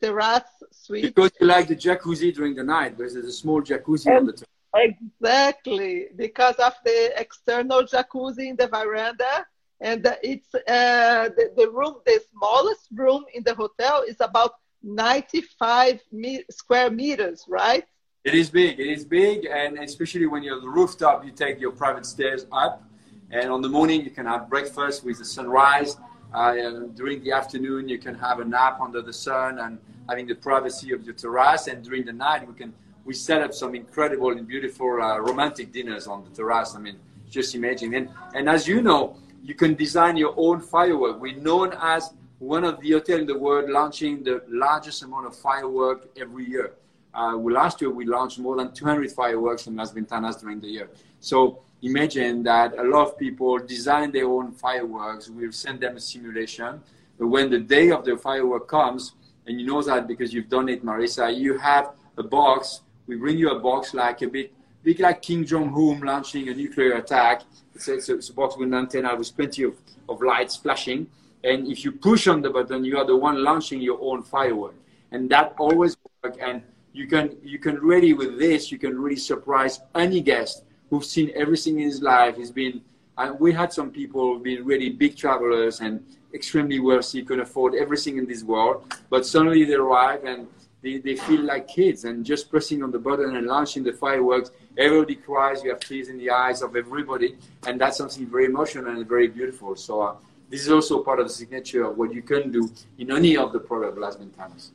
terrace 0.00 0.42
suites. 0.70 1.08
Because 1.08 1.30
you 1.40 1.46
like 1.46 1.68
the 1.68 1.76
jacuzzi 1.76 2.34
during 2.34 2.54
the 2.54 2.64
night, 2.64 2.96
because 2.96 3.14
there's 3.14 3.26
a 3.26 3.32
small 3.32 3.62
jacuzzi 3.62 4.06
and 4.06 4.18
on 4.18 4.26
the 4.26 4.32
top. 4.32 4.48
Exactly, 4.74 6.08
because 6.16 6.56
of 6.56 6.74
the 6.84 7.12
external 7.18 7.82
jacuzzi 7.84 8.50
in 8.50 8.56
the 8.56 8.68
veranda, 8.68 9.46
and 9.80 10.06
it's 10.22 10.54
uh, 10.54 11.30
the, 11.36 11.50
the 11.56 11.70
room, 11.70 11.96
the 12.04 12.20
smallest 12.32 12.88
room 12.92 13.24
in 13.34 13.42
the 13.42 13.54
hotel 13.54 14.04
is 14.06 14.16
about 14.20 14.52
95 14.82 16.00
me- 16.12 16.44
square 16.50 16.90
meters, 16.90 17.44
right? 17.48 17.84
It 18.26 18.34
is 18.34 18.50
big. 18.50 18.80
It 18.80 18.88
is 18.88 19.04
big, 19.04 19.44
and 19.44 19.78
especially 19.78 20.26
when 20.26 20.42
you're 20.42 20.56
on 20.56 20.60
the 20.60 20.68
rooftop, 20.68 21.24
you 21.24 21.30
take 21.30 21.60
your 21.60 21.70
private 21.70 22.04
stairs 22.04 22.44
up, 22.50 22.82
and 23.30 23.48
on 23.52 23.62
the 23.62 23.68
morning 23.68 24.02
you 24.02 24.10
can 24.10 24.26
have 24.26 24.50
breakfast 24.50 25.04
with 25.04 25.18
the 25.18 25.24
sunrise. 25.24 25.96
Uh, 26.34 26.52
during 26.96 27.22
the 27.22 27.30
afternoon, 27.30 27.88
you 27.88 27.98
can 27.98 28.16
have 28.16 28.40
a 28.40 28.44
nap 28.44 28.80
under 28.80 29.00
the 29.00 29.12
sun 29.12 29.60
and 29.60 29.78
having 30.08 30.26
the 30.26 30.34
privacy 30.34 30.92
of 30.92 31.04
your 31.04 31.14
terrace. 31.14 31.68
And 31.68 31.84
during 31.84 32.04
the 32.04 32.12
night, 32.12 32.44
we 32.48 32.54
can 32.54 32.74
we 33.04 33.14
set 33.14 33.42
up 33.42 33.54
some 33.54 33.76
incredible 33.76 34.32
and 34.32 34.44
beautiful 34.44 35.00
uh, 35.00 35.20
romantic 35.20 35.70
dinners 35.70 36.08
on 36.08 36.24
the 36.24 36.30
terrace. 36.30 36.74
I 36.74 36.80
mean, 36.80 36.98
just 37.30 37.54
imagine. 37.54 37.94
And, 37.94 38.08
and 38.34 38.48
as 38.48 38.66
you 38.66 38.82
know, 38.82 39.16
you 39.44 39.54
can 39.54 39.74
design 39.74 40.16
your 40.16 40.34
own 40.36 40.60
firework. 40.60 41.20
We're 41.20 41.36
known 41.36 41.74
as 41.80 42.12
one 42.40 42.64
of 42.64 42.80
the 42.80 42.90
hotels 42.90 43.20
in 43.20 43.26
the 43.28 43.38
world 43.38 43.70
launching 43.70 44.24
the 44.24 44.42
largest 44.48 45.04
amount 45.04 45.26
of 45.26 45.36
firework 45.36 46.08
every 46.16 46.44
year. 46.48 46.72
Uh, 47.16 47.36
last 47.36 47.80
year 47.80 47.90
we 47.90 48.04
launched 48.04 48.38
more 48.38 48.56
than 48.56 48.72
200 48.72 49.10
fireworks 49.12 49.66
in 49.66 49.76
Las 49.76 49.92
Ventanas 49.92 50.40
during 50.40 50.60
the 50.60 50.68
year. 50.68 50.90
So 51.20 51.60
imagine 51.82 52.42
that 52.42 52.78
a 52.78 52.82
lot 52.82 53.08
of 53.08 53.18
people 53.18 53.58
design 53.58 54.12
their 54.12 54.26
own 54.26 54.52
fireworks. 54.52 55.30
We'll 55.30 55.52
send 55.52 55.80
them 55.80 55.96
a 55.96 56.00
simulation. 56.00 56.82
But 57.18 57.28
when 57.28 57.50
the 57.50 57.60
day 57.60 57.90
of 57.90 58.04
the 58.04 58.16
firework 58.16 58.68
comes, 58.68 59.12
and 59.46 59.60
you 59.60 59.66
know 59.66 59.80
that 59.82 60.06
because 60.06 60.34
you've 60.34 60.50
done 60.50 60.68
it, 60.68 60.84
Marisa, 60.84 61.34
you 61.34 61.56
have 61.56 61.92
a 62.18 62.22
box 62.22 62.82
we 63.06 63.16
bring 63.16 63.38
you 63.38 63.50
a 63.50 63.58
box 63.58 63.94
like 63.94 64.22
a 64.22 64.28
bit, 64.28 64.52
big 64.82 65.00
like 65.00 65.22
Kim 65.22 65.44
Jong 65.44 65.72
Un 65.74 66.00
launching 66.00 66.48
a 66.48 66.54
nuclear 66.54 66.94
attack. 66.94 67.42
It's, 67.74 67.88
it's, 67.88 68.08
a, 68.08 68.14
it's 68.16 68.30
a 68.30 68.32
box 68.32 68.56
with 68.56 68.68
an 68.68 68.74
antenna 68.74 69.14
with 69.14 69.34
plenty 69.36 69.62
of, 69.62 69.74
of 70.08 70.20
lights 70.20 70.56
flashing. 70.56 71.06
And 71.44 71.68
if 71.68 71.84
you 71.84 71.92
push 71.92 72.26
on 72.26 72.42
the 72.42 72.50
button, 72.50 72.84
you 72.84 72.98
are 72.98 73.06
the 73.06 73.16
one 73.16 73.42
launching 73.44 73.80
your 73.80 73.98
own 74.00 74.22
firework. 74.22 74.74
And 75.12 75.30
that 75.30 75.54
always 75.58 75.96
works. 76.22 76.38
And 76.40 76.62
you 76.96 77.06
can, 77.06 77.36
you 77.42 77.58
can 77.58 77.76
really, 77.76 78.12
with 78.14 78.38
this, 78.38 78.72
you 78.72 78.78
can 78.78 78.98
really 78.98 79.16
surprise 79.16 79.80
any 79.94 80.20
guest 80.20 80.64
who's 80.88 81.10
seen 81.10 81.30
everything 81.34 81.78
in 81.78 81.86
his 81.86 82.00
life. 82.00 82.36
He's 82.36 82.50
been, 82.50 82.80
and 83.18 83.38
we 83.38 83.52
had 83.52 83.72
some 83.72 83.90
people 83.90 84.22
who've 84.22 84.42
been 84.42 84.64
really 84.64 84.90
big 84.90 85.16
travelers 85.16 85.80
and 85.80 86.04
extremely 86.32 86.80
wealthy, 86.80 87.22
could 87.22 87.40
afford 87.40 87.74
everything 87.74 88.18
in 88.18 88.26
this 88.26 88.42
world. 88.42 88.94
But 89.10 89.26
suddenly 89.26 89.64
they 89.64 89.74
arrive 89.74 90.24
and 90.24 90.46
they, 90.82 90.98
they 90.98 91.16
feel 91.16 91.42
like 91.42 91.68
kids 91.68 92.04
and 92.04 92.24
just 92.24 92.50
pressing 92.50 92.82
on 92.82 92.90
the 92.90 92.98
button 92.98 93.36
and 93.36 93.46
launching 93.46 93.82
the 93.82 93.92
fireworks 93.92 94.50
everybody 94.78 95.16
cries 95.16 95.64
you 95.64 95.70
have 95.70 95.80
tears 95.80 96.08
in 96.10 96.18
the 96.18 96.30
eyes 96.30 96.60
of 96.60 96.76
everybody 96.76 97.34
and 97.66 97.80
that's 97.80 97.96
something 97.96 98.26
very 98.26 98.44
emotional 98.44 98.86
and 98.88 99.08
very 99.08 99.26
beautiful 99.26 99.74
so 99.74 100.02
uh, 100.02 100.14
this 100.48 100.60
is 100.60 100.70
also 100.70 101.02
part 101.02 101.18
of 101.18 101.26
the 101.26 101.32
signature 101.32 101.84
of 101.84 101.96
what 101.96 102.12
you 102.12 102.22
can 102.22 102.52
do 102.52 102.70
in 102.98 103.10
any 103.10 103.36
of 103.36 103.52
the 103.52 103.58
product 103.58 103.98
Las 103.98 104.16
Ventanas. 104.16 104.70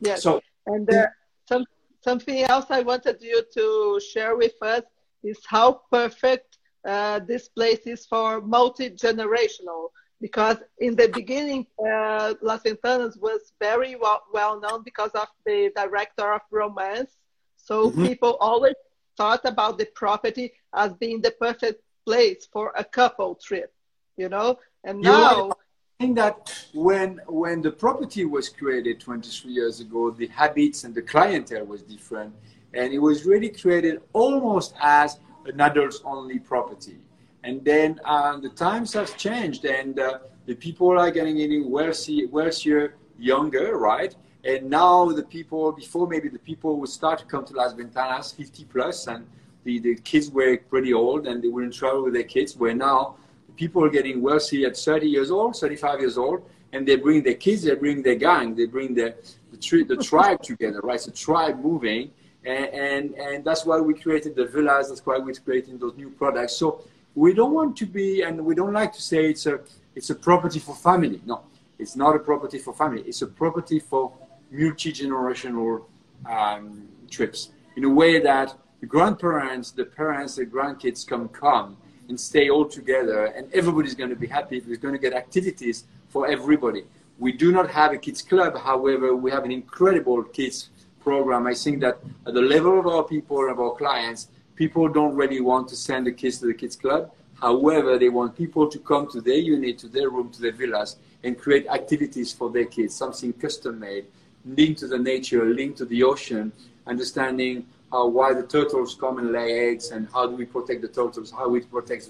Yes. 0.00 0.22
So, 0.22 0.40
and 0.66 0.88
uh, 0.92 1.06
some, 1.48 1.64
something 2.00 2.42
else 2.42 2.66
I 2.70 2.82
wanted 2.82 3.20
you 3.20 3.42
to 3.54 4.00
share 4.12 4.36
with 4.36 4.54
us 4.62 4.84
is 5.22 5.38
how 5.46 5.80
perfect 5.90 6.58
uh, 6.86 7.20
this 7.20 7.48
place 7.48 7.80
is 7.86 8.06
for 8.06 8.40
multi-generational 8.40 9.88
because 10.20 10.56
in 10.78 10.96
the 10.96 11.08
beginning, 11.08 11.66
uh, 11.78 12.34
Las 12.42 12.62
Ventanas 12.62 13.16
was 13.20 13.52
very 13.60 13.94
well, 13.96 14.22
well 14.32 14.60
known 14.60 14.82
because 14.82 15.12
of 15.12 15.28
the 15.46 15.70
director 15.76 16.32
of 16.32 16.40
romance. 16.50 17.12
So 17.56 17.90
mm-hmm. 17.90 18.06
people 18.06 18.36
always 18.40 18.74
thought 19.16 19.44
about 19.44 19.78
the 19.78 19.86
property 19.94 20.52
as 20.74 20.92
being 20.94 21.20
the 21.20 21.30
perfect 21.32 21.82
place 22.04 22.48
for 22.52 22.72
a 22.76 22.84
couple 22.84 23.36
trip, 23.36 23.72
you 24.16 24.28
know. 24.28 24.58
And 24.84 25.04
You're 25.04 25.12
now, 25.12 25.48
right. 25.48 25.56
Think 26.00 26.14
that 26.14 26.54
when 26.74 27.20
when 27.26 27.60
the 27.60 27.72
property 27.72 28.24
was 28.24 28.48
created 28.48 29.00
23 29.00 29.50
years 29.50 29.80
ago, 29.80 30.12
the 30.12 30.28
habits 30.28 30.84
and 30.84 30.94
the 30.94 31.02
clientele 31.02 31.64
was 31.64 31.82
different, 31.82 32.32
and 32.72 32.92
it 32.92 33.00
was 33.00 33.24
really 33.24 33.48
created 33.48 34.00
almost 34.12 34.74
as 34.80 35.18
an 35.46 35.60
adults-only 35.60 36.38
property. 36.38 36.98
And 37.42 37.64
then 37.64 37.98
uh, 38.04 38.38
the 38.38 38.50
times 38.50 38.92
have 38.92 39.16
changed, 39.16 39.64
and 39.64 39.98
uh, 39.98 40.18
the 40.46 40.54
people 40.54 40.96
are 40.96 41.10
getting 41.10 41.40
any 41.40 41.62
wealthy, 41.62 42.26
wealthier, 42.26 42.94
younger, 43.18 43.76
right? 43.76 44.14
And 44.44 44.70
now 44.70 45.06
the 45.06 45.24
people, 45.24 45.72
before 45.72 46.06
maybe 46.06 46.28
the 46.28 46.38
people 46.38 46.78
would 46.78 46.90
start 46.90 47.18
to 47.18 47.24
come 47.24 47.44
to 47.46 47.54
Las 47.54 47.74
Ventanas, 47.74 48.32
50 48.36 48.64
plus, 48.66 49.08
and 49.08 49.26
the, 49.64 49.80
the 49.80 49.96
kids 49.96 50.30
were 50.30 50.58
pretty 50.58 50.94
old 50.94 51.26
and 51.26 51.42
they 51.42 51.48
wouldn't 51.48 51.74
travel 51.74 52.04
with 52.04 52.14
their 52.14 52.22
kids, 52.22 52.56
where 52.56 52.72
now 52.72 53.16
people 53.58 53.84
are 53.84 53.90
getting 53.90 54.22
wealthy 54.22 54.64
at 54.64 54.76
30 54.76 55.06
years 55.08 55.30
old, 55.30 55.56
35 55.56 56.00
years 56.00 56.16
old, 56.16 56.48
and 56.72 56.86
they 56.86 56.96
bring 56.96 57.22
their 57.22 57.34
kids, 57.34 57.62
they 57.62 57.74
bring 57.74 58.02
their 58.02 58.14
gang, 58.14 58.54
they 58.54 58.66
bring 58.66 58.94
the, 58.94 59.14
the, 59.50 59.56
tri- 59.56 59.82
the 59.82 59.96
tribe 59.96 60.40
together, 60.42 60.80
right? 60.82 60.94
It's 60.94 61.08
a 61.08 61.10
tribe 61.10 61.58
moving. 61.62 62.12
And, 62.44 62.66
and, 62.66 63.14
and 63.14 63.44
that's 63.44 63.66
why 63.66 63.80
we 63.80 63.94
created 63.94 64.36
the 64.36 64.46
villas, 64.46 64.88
that's 64.88 65.04
why 65.04 65.18
we're 65.18 65.34
creating 65.34 65.78
those 65.78 65.96
new 65.96 66.10
products. 66.10 66.54
So 66.56 66.84
we 67.14 67.34
don't 67.34 67.52
want 67.52 67.76
to 67.78 67.86
be, 67.86 68.22
and 68.22 68.42
we 68.44 68.54
don't 68.54 68.72
like 68.72 68.92
to 68.92 69.02
say 69.02 69.28
it's 69.28 69.46
a, 69.46 69.60
it's 69.96 70.10
a 70.10 70.14
property 70.14 70.60
for 70.60 70.74
family. 70.76 71.20
No, 71.26 71.42
it's 71.78 71.96
not 71.96 72.14
a 72.14 72.20
property 72.20 72.58
for 72.58 72.72
family. 72.72 73.02
It's 73.02 73.22
a 73.22 73.26
property 73.26 73.80
for 73.80 74.12
multi-generational 74.52 75.84
um, 76.26 76.88
trips 77.10 77.50
in 77.76 77.84
a 77.84 77.90
way 77.90 78.20
that 78.20 78.54
the 78.80 78.86
grandparents, 78.86 79.72
the 79.72 79.84
parents, 79.84 80.36
the 80.36 80.46
grandkids 80.46 81.04
can 81.04 81.28
come 81.28 81.76
and 82.08 82.18
stay 82.18 82.48
all 82.50 82.64
together 82.64 83.26
and 83.26 83.52
everybody's 83.52 83.94
going 83.94 84.10
to 84.10 84.16
be 84.16 84.26
happy. 84.26 84.62
We're 84.66 84.76
going 84.76 84.94
to 84.94 85.00
get 85.00 85.12
activities 85.12 85.84
for 86.08 86.26
everybody. 86.26 86.84
We 87.18 87.32
do 87.32 87.52
not 87.52 87.70
have 87.70 87.92
a 87.92 87.98
kids 87.98 88.22
club. 88.22 88.58
However, 88.58 89.14
we 89.14 89.30
have 89.30 89.44
an 89.44 89.52
incredible 89.52 90.22
kids 90.22 90.70
program. 91.00 91.46
I 91.46 91.54
think 91.54 91.80
that 91.80 91.98
at 92.26 92.34
the 92.34 92.42
level 92.42 92.78
of 92.78 92.86
our 92.86 93.02
people, 93.02 93.50
of 93.50 93.60
our 93.60 93.74
clients, 93.74 94.28
people 94.56 94.88
don't 94.88 95.14
really 95.14 95.40
want 95.40 95.68
to 95.68 95.76
send 95.76 96.06
the 96.06 96.12
kids 96.12 96.38
to 96.38 96.46
the 96.46 96.54
kids 96.54 96.76
club. 96.76 97.10
However, 97.40 97.98
they 97.98 98.08
want 98.08 98.36
people 98.36 98.68
to 98.68 98.78
come 98.78 99.06
to 99.08 99.20
their 99.20 99.36
unit, 99.36 99.78
to 99.78 99.88
their 99.88 100.10
room, 100.10 100.30
to 100.30 100.40
their 100.42 100.52
villas, 100.52 100.96
and 101.22 101.38
create 101.38 101.66
activities 101.68 102.32
for 102.32 102.50
their 102.50 102.64
kids, 102.64 102.94
something 102.94 103.32
custom 103.32 103.78
made, 103.78 104.06
linked 104.44 104.80
to 104.80 104.88
the 104.88 104.98
nature, 104.98 105.44
linked 105.44 105.78
to 105.78 105.84
the 105.84 106.02
ocean, 106.02 106.52
understanding 106.86 107.66
how 107.90 108.06
why 108.06 108.34
the 108.34 108.42
turtles 108.42 108.94
come 108.94 109.18
and 109.18 109.32
lay 109.32 109.70
eggs, 109.70 109.90
and 109.90 110.08
how 110.12 110.26
do 110.26 110.34
we 110.36 110.44
protect 110.44 110.82
the 110.82 110.88
turtles, 110.88 111.30
how 111.30 111.48
we 111.48 111.60
protect 111.60 112.08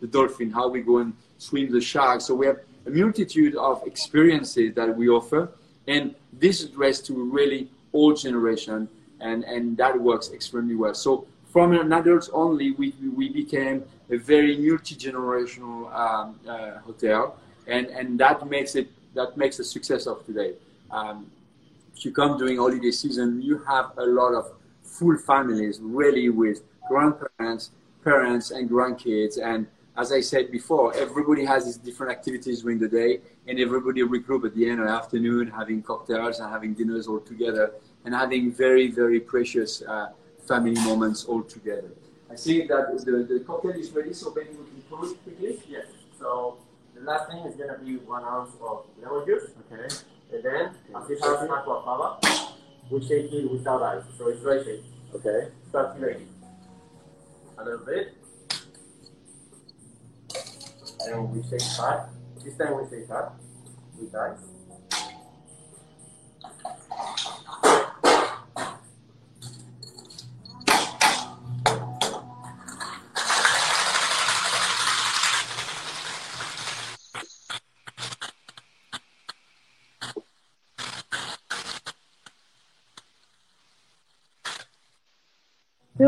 the 0.00 0.06
dolphin, 0.06 0.50
how 0.50 0.68
we 0.68 0.80
go 0.80 0.98
and 0.98 1.12
swim 1.38 1.70
the 1.70 1.80
shark. 1.80 2.20
So 2.20 2.34
we 2.34 2.46
have 2.46 2.60
a 2.86 2.90
multitude 2.90 3.54
of 3.56 3.82
experiences 3.86 4.74
that 4.74 4.96
we 4.96 5.08
offer, 5.08 5.50
and 5.86 6.14
this 6.32 6.60
is 6.60 6.70
addressed 6.70 7.06
to 7.06 7.14
really 7.14 7.70
all 7.92 8.14
generation, 8.14 8.88
and, 9.20 9.44
and 9.44 9.76
that 9.76 10.00
works 10.00 10.30
extremely 10.30 10.74
well. 10.74 10.94
So 10.94 11.26
from 11.52 11.72
an 11.72 11.92
adults 11.92 12.30
only, 12.32 12.72
we, 12.72 12.94
we 13.14 13.28
became 13.28 13.84
a 14.10 14.16
very 14.16 14.56
multi-generational 14.56 15.92
um, 15.94 16.38
uh, 16.48 16.78
hotel, 16.78 17.36
and, 17.66 17.86
and 17.88 18.18
that 18.20 18.48
makes 18.48 18.74
it 18.74 18.88
that 19.14 19.36
makes 19.36 19.56
the 19.56 19.64
success 19.64 20.06
of 20.06 20.24
today. 20.24 20.54
Um, 20.90 21.26
if 21.96 22.04
you 22.04 22.12
come 22.12 22.38
during 22.38 22.58
holiday 22.58 22.92
season, 22.92 23.42
you 23.42 23.58
have 23.58 23.90
a 23.98 24.06
lot 24.06 24.34
of 24.34 24.52
full 24.98 25.16
families, 25.16 25.78
really 25.80 26.28
with 26.28 26.62
grandparents, 26.88 27.70
parents, 28.04 28.50
and 28.50 28.68
grandkids, 28.68 29.38
and 29.42 29.66
as 29.96 30.12
I 30.12 30.20
said 30.20 30.50
before, 30.50 30.94
everybody 30.94 31.44
has 31.44 31.66
these 31.66 31.76
different 31.76 32.12
activities 32.16 32.62
during 32.62 32.78
the 32.78 32.88
day, 32.88 33.20
and 33.46 33.58
everybody 33.58 34.02
regroup 34.02 34.46
at 34.46 34.54
the 34.54 34.68
end 34.68 34.80
of 34.80 34.86
the 34.86 34.92
afternoon, 34.92 35.50
having 35.50 35.82
cocktails 35.82 36.40
and 36.40 36.50
having 36.50 36.74
dinners 36.74 37.06
all 37.06 37.20
together, 37.20 37.72
and 38.04 38.14
having 38.14 38.50
very, 38.50 38.88
very 38.88 39.20
precious 39.20 39.82
uh, 39.82 40.08
family 40.48 40.80
moments 40.82 41.24
all 41.24 41.42
together. 41.42 41.90
I 42.30 42.36
see 42.36 42.66
that 42.68 43.04
the, 43.04 43.26
the 43.28 43.44
cocktail 43.46 43.72
is 43.72 43.90
ready, 43.90 44.14
so 44.14 44.32
maybe 44.34 44.50
we 44.50 44.64
can 44.70 44.82
close 44.88 45.14
quickly. 45.24 45.60
Yes. 45.68 45.86
So 46.18 46.58
the 46.94 47.02
last 47.02 47.30
thing 47.30 47.40
is 47.44 47.56
gonna 47.56 47.78
be 47.78 47.96
one 47.96 48.24
ounce 48.24 48.52
of 48.62 48.86
lemon 49.02 49.26
juice. 49.26 49.50
Okay. 49.72 49.94
And 50.32 50.42
then, 50.44 50.70
as 50.96 51.08
has 51.08 51.20
aquafaba, 51.20 52.52
we 52.90 53.00
shake 53.06 53.32
it 53.32 53.50
without 53.50 53.82
ice. 53.82 54.02
So 54.18 54.28
it's 54.28 54.40
dry 54.40 54.62
shake. 54.62 54.84
Okay. 55.14 55.48
Start 55.68 55.98
ready. 55.98 56.26
A 57.58 57.64
little 57.64 57.84
bit. 57.86 58.14
And 61.06 61.30
we 61.32 61.42
shake 61.48 61.62
hot. 61.62 62.08
This 62.44 62.56
time 62.56 62.76
we 62.76 62.88
shake 62.90 63.08
hot 63.08 63.34
with 63.98 64.14
ice. 64.14 64.49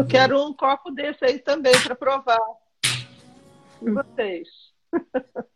Eu 0.03 0.07
quero 0.09 0.45
um 0.45 0.53
copo 0.53 0.91
desse 0.91 1.25
aí 1.25 1.39
também 1.39 1.73
para 1.81 1.95
provar. 1.95 2.41
E 3.81 3.89
vocês? 3.89 4.49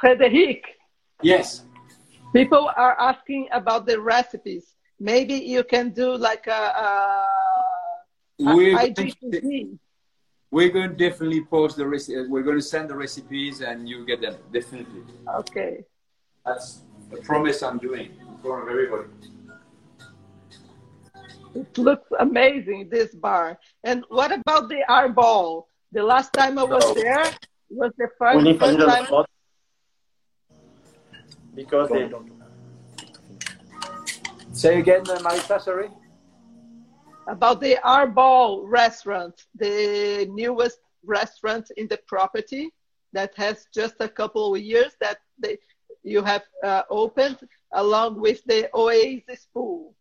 Frederic, 0.00 0.62
Yes. 1.22 1.64
people 2.32 2.68
are 2.76 2.96
asking 2.98 3.48
about 3.52 3.86
the 3.86 4.00
recipes. 4.00 4.74
Maybe 4.98 5.34
you 5.34 5.62
can 5.64 5.90
do 5.90 6.16
like 6.16 6.48
a, 6.48 6.72
a, 6.76 7.26
We're 8.40 8.76
going, 8.76 8.94
to, 8.94 9.02
IGTV. 9.02 9.78
we're 10.50 10.70
going 10.70 10.90
to 10.90 10.96
definitely 10.96 11.44
post 11.44 11.76
the 11.76 11.86
recipe. 11.86 12.26
We're 12.28 12.42
going 12.42 12.58
to 12.58 12.62
send 12.62 12.90
the 12.90 12.96
recipes, 12.96 13.60
and 13.60 13.88
you 13.88 14.04
get 14.04 14.20
them 14.20 14.34
definitely. 14.52 15.02
Okay. 15.38 15.84
That's 16.44 16.82
a 17.12 17.16
promise 17.22 17.62
I'm 17.62 17.78
doing 17.78 18.10
in 18.20 18.36
front 18.42 18.64
of 18.64 18.68
everybody. 18.68 19.08
It 21.54 21.76
looks 21.78 22.08
amazing, 22.18 22.88
this 22.90 23.14
bar. 23.14 23.58
And 23.84 24.04
what 24.08 24.32
about 24.32 24.68
the 24.68 24.84
arbol? 24.88 25.66
The 25.92 26.02
last 26.02 26.32
time 26.32 26.58
I 26.58 26.64
was 26.64 26.84
No. 26.84 26.94
there 26.94 27.30
was 27.70 27.92
the 27.98 28.08
We 28.08 28.18
first, 28.18 28.44
need 28.44 28.56
a 28.56 28.58
first 28.58 28.72
little 28.78 28.86
time. 28.88 29.04
spot 29.06 29.30
because 31.54 31.88
they 31.90 32.10
Say 34.52 34.78
again, 34.78 35.02
uh, 35.08 35.18
Marisa, 35.18 35.60
sorry. 35.60 35.88
about 37.28 37.60
the 37.60 37.76
Arbol 37.84 38.62
restaurant, 38.66 39.34
the 39.54 40.26
newest 40.30 40.78
restaurant 41.04 41.70
in 41.76 41.88
the 41.88 41.98
property 42.06 42.70
that 43.12 43.34
has 43.36 43.66
just 43.74 43.94
a 44.00 44.08
couple 44.08 44.54
of 44.54 44.60
years 44.60 44.92
that 45.00 45.18
they, 45.38 45.58
you 46.02 46.22
have 46.22 46.42
uh, 46.64 46.82
opened 46.90 47.38
along 47.72 48.20
with 48.20 48.42
the 48.44 48.68
Oasis 48.74 49.46
pool. 49.54 49.94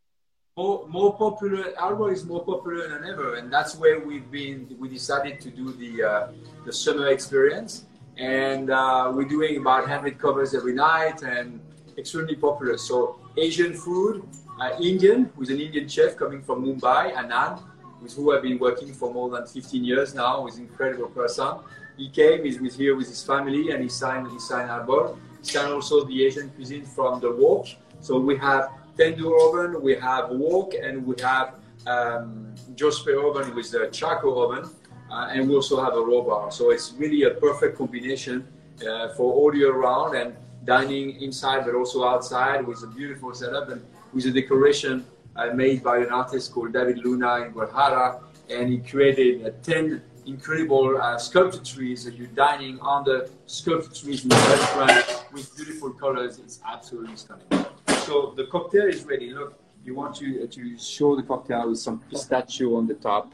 More, 0.58 0.86
more 0.90 1.18
popular. 1.18 1.72
Arbol 1.80 2.12
is 2.12 2.26
more 2.26 2.44
popular 2.44 2.90
than 2.90 3.10
ever, 3.10 3.36
and 3.36 3.52
that's 3.52 3.78
where 3.78 4.02
we've 4.02 4.30
been. 4.30 4.68
We 4.78 4.90
decided 4.90 5.40
to 5.42 5.50
do 5.50 5.72
the 5.72 6.04
uh, 6.04 6.28
the 6.66 6.74
summer 6.74 7.08
experience, 7.08 7.86
and 8.18 8.70
uh, 8.70 9.14
we're 9.16 9.30
doing 9.30 9.56
about 9.56 9.84
100 9.84 10.20
covers 10.20 10.54
every 10.54 10.74
night, 10.74 11.24
and 11.24 11.62
extremely 11.98 12.36
popular. 12.36 12.78
So 12.78 13.18
Asian 13.38 13.74
food, 13.74 14.28
uh, 14.60 14.72
Indian, 14.82 15.32
who's 15.38 15.50
an 15.52 15.62
Indian 15.62 15.88
chef 15.88 16.18
coming 16.18 16.42
from 16.42 16.66
Mumbai, 16.66 17.14
Anand, 17.14 17.64
with 18.02 18.14
who 18.14 18.36
I've 18.36 18.44
been 18.44 18.60
working 18.60 18.94
for 18.94 19.14
more 19.14 19.30
than 19.30 19.48
15 19.48 19.86
years 19.86 20.14
now, 20.14 20.46
is 20.48 20.58
an 20.58 20.64
incredible 20.64 21.08
person. 21.08 21.60
He 21.96 22.10
came, 22.10 22.44
he's 22.44 22.60
with 22.60 22.76
here 22.76 22.98
with 22.98 23.08
his 23.08 23.24
family, 23.24 23.72
and 23.72 23.82
he 23.82 23.88
signed 23.88 24.28
he 24.30 24.40
signed 24.40 24.70
Arbol. 24.70 25.18
He 25.42 25.50
signed 25.50 25.72
also 25.72 26.04
the 26.04 26.26
Asian 26.26 26.50
cuisine 26.50 26.84
from 26.84 27.22
the 27.22 27.32
wok. 27.32 27.68
So 28.02 28.20
we 28.20 28.36
have 28.36 28.70
tandoor 28.98 29.36
oven, 29.48 29.82
we 29.82 29.96
have 29.96 30.30
wok, 30.30 30.74
and 30.74 31.06
we 31.06 31.16
have 31.22 31.56
um, 31.88 32.54
Josper 32.76 33.18
oven 33.28 33.56
with 33.56 33.72
the 33.72 33.90
charcoal 33.92 34.44
oven, 34.44 34.70
uh, 35.12 35.30
and 35.32 35.50
we 35.50 35.56
also 35.56 35.84
have 35.84 35.94
a 35.94 36.02
raw 36.02 36.22
bar. 36.22 36.52
So 36.52 36.72
it's 36.72 36.94
really 36.98 37.24
a 37.24 37.32
perfect 37.32 37.78
combination 37.78 38.48
uh, 38.88 39.10
for 39.10 39.34
all 39.34 39.56
year 39.56 39.74
round 39.74 40.16
and 40.16 40.36
dining 40.66 41.22
inside, 41.22 41.66
but 41.66 41.76
also 41.76 42.06
outside 42.06 42.66
with 42.66 42.84
a 42.84 42.88
beautiful 42.88 43.34
setup 43.34 43.70
and 43.70 43.84
with 44.14 44.26
a 44.26 44.32
decoration 44.32 45.06
uh, 45.36 45.48
made 45.48 45.84
by 45.84 45.98
an 45.98 46.10
artist 46.10 46.54
called 46.54 46.74
David 46.74 47.00
Luna 47.00 47.46
in 47.46 47.52
Guadalajara, 47.52 48.22
and 48.50 48.70
he 48.70 48.80
created 48.80 49.46
uh, 49.46 49.52
10 49.64 50.02
incredible 50.26 51.02
uh, 51.02 51.18
sculpture 51.18 51.64
trees 51.64 52.04
that 52.06 52.16
you're 52.16 52.28
dining 52.28 52.80
on 52.80 53.04
the 53.04 53.30
sculpture 53.48 53.94
trees 53.94 54.24
in 54.24 54.30
the 54.30 54.36
restaurant 54.36 55.26
with 55.34 55.56
beautiful 55.56 55.92
colors. 55.92 56.40
It's 56.40 56.60
absolutely 56.68 57.16
stunning. 57.16 57.71
So 58.12 58.34
the 58.36 58.46
cocktail 58.48 58.88
is 58.88 59.06
ready. 59.06 59.30
Look, 59.30 59.58
you 59.86 59.96
want 59.96 60.16
to, 60.16 60.46
to 60.46 60.78
show 60.78 61.16
the 61.16 61.24
cocktail 61.24 61.70
with 61.70 61.80
some 61.80 61.98
pistachio 62.10 62.76
on 62.76 62.86
the 62.86 62.96
top. 62.96 63.32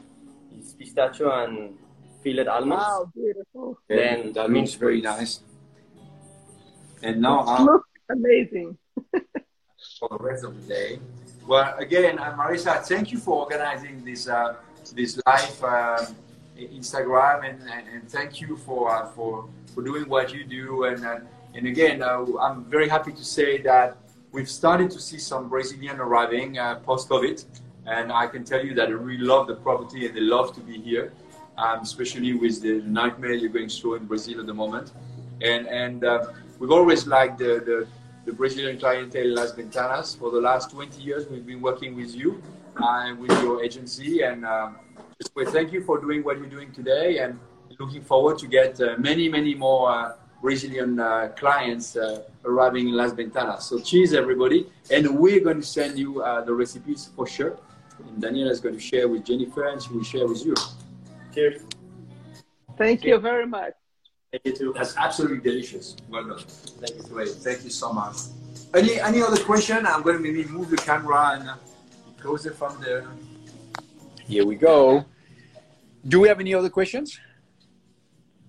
it's 0.56 0.72
pistachio 0.72 1.26
and 1.42 1.76
fillet 2.22 2.46
almonds. 2.46 2.84
Wow, 2.84 3.10
beautiful. 3.12 3.78
Then 3.88 4.20
And 4.20 4.34
that 4.36 4.48
mint 4.48 4.66
looks 4.66 4.74
very 4.74 5.00
nice. 5.00 5.40
And 7.02 7.20
now 7.20 7.40
It 7.40 7.46
I'll 7.48 7.64
looks 7.64 7.88
amazing. 8.08 8.78
for 9.98 10.08
the 10.12 10.18
rest 10.20 10.44
of 10.44 10.54
the 10.60 10.74
day. 10.74 11.00
Well, 11.44 11.76
again, 11.78 12.20
uh, 12.20 12.36
Marisa, 12.38 12.80
thank 12.86 13.10
you 13.10 13.18
for 13.18 13.34
organizing 13.42 14.04
this 14.04 14.28
uh, 14.28 14.54
this 14.94 15.20
live 15.26 15.58
um, 15.64 16.14
Instagram, 16.56 17.38
and, 17.48 17.58
and, 17.74 17.84
and 17.94 18.02
thank 18.08 18.40
you 18.40 18.56
for 18.58 18.94
uh, 18.94 19.06
for 19.06 19.48
for 19.74 19.82
doing 19.82 20.08
what 20.08 20.32
you 20.32 20.44
do 20.44 20.84
and 20.84 21.04
uh, 21.04 21.18
And 21.54 21.66
again, 21.66 22.02
uh, 22.02 22.24
I'm 22.44 22.58
very 22.74 22.88
happy 22.88 23.12
to 23.20 23.24
say 23.24 23.50
that 23.70 23.96
we've 24.32 24.48
started 24.48 24.90
to 24.90 25.00
see 25.00 25.18
some 25.18 25.48
Brazilian 25.48 26.00
arriving 26.00 26.58
uh, 26.58 26.76
post-COVID, 26.80 27.44
and 27.86 28.12
I 28.12 28.26
can 28.26 28.44
tell 28.44 28.64
you 28.64 28.74
that 28.74 28.88
they 28.88 28.94
really 28.94 29.24
love 29.24 29.46
the 29.46 29.56
property 29.56 30.06
and 30.06 30.16
they 30.16 30.20
love 30.20 30.54
to 30.54 30.60
be 30.60 30.78
here, 30.78 31.12
um, 31.56 31.80
especially 31.80 32.34
with 32.34 32.60
the 32.62 32.82
nightmare 32.82 33.32
you're 33.32 33.50
going 33.50 33.68
through 33.68 33.94
in 33.94 34.06
Brazil 34.06 34.40
at 34.40 34.46
the 34.46 34.54
moment. 34.54 34.92
And 35.40 35.66
and 35.68 36.04
uh, 36.04 36.26
we've 36.58 36.72
always 36.72 37.06
liked 37.06 37.38
the, 37.38 37.62
the, 37.64 37.86
the 38.26 38.32
Brazilian 38.32 38.78
clientele 38.78 39.34
Las 39.34 39.52
Ventanas. 39.52 40.18
For 40.18 40.30
the 40.30 40.40
last 40.40 40.70
20 40.70 41.00
years, 41.00 41.26
we've 41.28 41.46
been 41.46 41.62
working 41.62 41.94
with 41.94 42.14
you 42.14 42.42
uh, 42.80 43.04
and 43.06 43.18
with 43.18 43.30
your 43.42 43.62
agency, 43.62 44.22
and 44.22 44.44
um, 44.44 44.76
just 45.20 45.32
thank 45.52 45.72
you 45.72 45.82
for 45.84 45.98
doing 45.98 46.22
what 46.22 46.38
you're 46.38 46.46
doing 46.46 46.72
today, 46.72 47.18
and 47.18 47.38
looking 47.78 48.02
forward 48.02 48.38
to 48.38 48.46
get 48.48 48.80
uh, 48.80 48.96
many 48.98 49.28
many 49.28 49.54
more 49.54 49.90
uh, 49.90 50.12
Brazilian 50.40 51.00
uh, 51.00 51.28
clients 51.36 51.96
uh, 51.96 52.22
arriving 52.44 52.88
in 52.88 52.94
Las 52.96 53.12
Ventanas. 53.12 53.62
So 53.62 53.78
cheers, 53.80 54.12
everybody. 54.14 54.70
And 54.90 55.18
we're 55.18 55.40
going 55.40 55.60
to 55.60 55.66
send 55.66 55.98
you 55.98 56.22
uh, 56.22 56.42
the 56.42 56.54
recipes 56.54 57.10
for 57.16 57.26
sure. 57.26 57.58
And 57.98 58.22
Daniela 58.22 58.50
is 58.50 58.60
going 58.60 58.74
to 58.74 58.80
share 58.80 59.08
with 59.08 59.24
Jennifer 59.24 59.68
and 59.68 59.82
she 59.82 59.92
will 59.92 60.04
share 60.04 60.26
with 60.26 60.44
you. 60.44 60.54
Cheers. 61.34 61.62
Thank 62.76 63.04
you 63.04 63.18
very 63.18 63.46
much. 63.46 63.72
Thank 64.30 64.44
you 64.44 64.52
too. 64.56 64.72
That's 64.76 64.96
absolutely 64.96 65.38
delicious. 65.38 65.96
Well 66.08 66.24
done. 66.24 66.38
Thank 66.38 66.96
you. 66.96 67.02
Great. 67.08 67.28
Thank 67.28 67.64
you 67.64 67.70
so 67.70 67.92
much. 67.92 68.16
Any 68.74 69.00
any 69.00 69.22
other 69.22 69.42
question? 69.42 69.86
I'm 69.86 70.02
going 70.02 70.16
to 70.16 70.22
maybe 70.22 70.44
move 70.44 70.68
the 70.70 70.76
camera 70.76 71.32
and 71.34 71.48
uh, 71.48 71.56
closer 72.20 72.52
from 72.52 72.78
there. 72.80 73.06
Here 74.26 74.44
we 74.44 74.56
go. 74.56 75.04
Do 76.06 76.20
we 76.20 76.28
have 76.28 76.38
any 76.38 76.54
other 76.54 76.68
questions? 76.68 77.18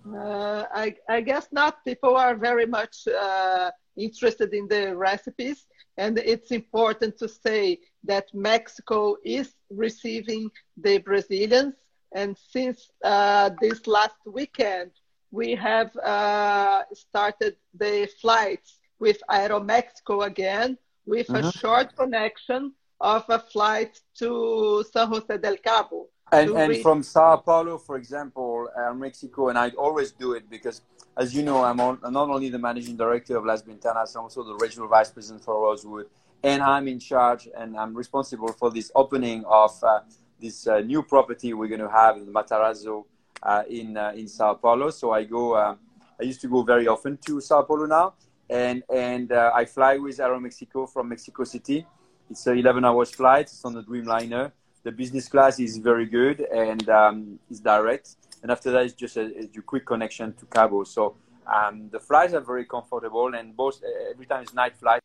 Uh, 0.05 0.65
I, 0.73 0.95
I, 1.07 1.21
guess 1.21 1.47
not. 1.51 1.83
People 1.85 2.15
are 2.15 2.35
very 2.35 2.65
much 2.65 3.07
uh, 3.07 3.71
interested 3.97 4.53
in 4.53 4.67
the 4.67 4.95
recipes, 4.95 5.67
and 5.97 6.17
it's 6.17 6.51
important 6.51 7.17
to 7.19 7.27
say 7.27 7.79
that 8.03 8.33
Mexico 8.33 9.17
is 9.23 9.53
receiving 9.69 10.49
the 10.77 10.99
Brazilians. 10.99 11.75
And 12.13 12.37
since 12.37 12.89
uh, 13.03 13.51
this 13.61 13.85
last 13.85 14.15
weekend, 14.25 14.91
we 15.31 15.53
have 15.55 15.95
uh, 15.97 16.83
started 16.93 17.55
the 17.73 18.09
flights 18.19 18.79
with 18.99 19.21
Aeromexico 19.29 20.25
again, 20.25 20.77
with 21.05 21.27
mm-hmm. 21.27 21.47
a 21.47 21.51
short 21.51 21.95
connection 21.95 22.73
of 22.99 23.23
a 23.29 23.39
flight 23.39 23.99
to 24.17 24.83
San 24.91 25.07
Jose 25.07 25.37
del 25.37 25.57
Cabo. 25.57 26.07
And, 26.31 26.51
and 26.51 26.77
from 26.81 27.01
Sao 27.01 27.37
Paulo, 27.37 27.77
for 27.77 27.97
example, 27.97 28.69
uh, 28.77 28.93
Mexico, 28.93 29.49
and 29.49 29.57
I 29.57 29.69
always 29.69 30.11
do 30.11 30.33
it 30.33 30.49
because, 30.49 30.81
as 31.17 31.35
you 31.35 31.41
know, 31.41 31.63
I'm, 31.63 31.79
on, 31.79 31.99
not 32.03 32.29
only 32.29 32.49
the 32.49 32.59
managing 32.59 32.95
director 32.97 33.35
of 33.37 33.45
Las 33.45 33.63
Ventanas, 33.63 34.15
I'm 34.15 34.23
also 34.23 34.43
the 34.43 34.55
regional 34.55 34.87
vice 34.87 35.09
president 35.09 35.43
for 35.43 35.59
Rosewood, 35.59 36.07
and 36.43 36.61
I'm 36.61 36.87
in 36.87 36.99
charge 36.99 37.49
and 37.57 37.75
I'm 37.75 37.95
responsible 37.95 38.53
for 38.53 38.69
this 38.69 38.91
opening 38.95 39.43
of 39.45 39.71
uh, 39.83 40.01
this 40.39 40.67
uh, 40.67 40.79
new 40.79 41.01
property 41.03 41.53
we're 41.53 41.67
going 41.67 41.81
to 41.81 41.89
have 41.89 42.17
in 42.17 42.27
Matarazzo 42.27 43.05
uh, 43.41 43.63
in 43.67 43.97
uh, 43.97 44.13
in 44.15 44.27
Sao 44.27 44.53
Paulo. 44.53 44.91
So 44.91 45.11
I 45.11 45.23
go, 45.23 45.53
uh, 45.53 45.75
I 46.19 46.23
used 46.23 46.41
to 46.41 46.47
go 46.47 46.61
very 46.61 46.87
often 46.87 47.17
to 47.25 47.41
Sao 47.41 47.63
Paulo 47.63 47.87
now, 47.87 48.13
and 48.49 48.83
and 48.93 49.31
I 49.31 49.65
fly 49.65 49.97
with 49.97 50.17
Aeromexico 50.19 50.87
from 50.87 51.09
Mexico 51.09 51.43
City. 51.43 51.85
It's 52.29 52.45
an 52.45 52.59
11 52.59 52.85
hours 52.85 53.09
flight. 53.09 53.47
It's 53.47 53.65
on 53.65 53.73
the 53.73 53.81
Dreamliner 53.81 54.51
the 54.83 54.91
business 54.91 55.27
class 55.27 55.59
is 55.59 55.77
very 55.77 56.05
good 56.05 56.41
and 56.41 56.87
um, 56.89 57.39
is 57.49 57.59
direct. 57.59 58.15
And 58.41 58.51
after 58.51 58.71
that, 58.71 58.85
it's 58.85 58.93
just 58.93 59.17
a, 59.17 59.49
a 59.57 59.61
quick 59.61 59.85
connection 59.85 60.33
to 60.33 60.45
Cabo. 60.45 60.83
So 60.83 61.15
um, 61.45 61.89
the 61.89 61.99
flights 61.99 62.33
are 62.33 62.41
very 62.41 62.65
comfortable, 62.65 63.33
and 63.33 63.55
both 63.55 63.81
every 64.11 64.25
time 64.25 64.43
it's 64.43 64.53
night 64.53 64.77
flight. 64.77 65.01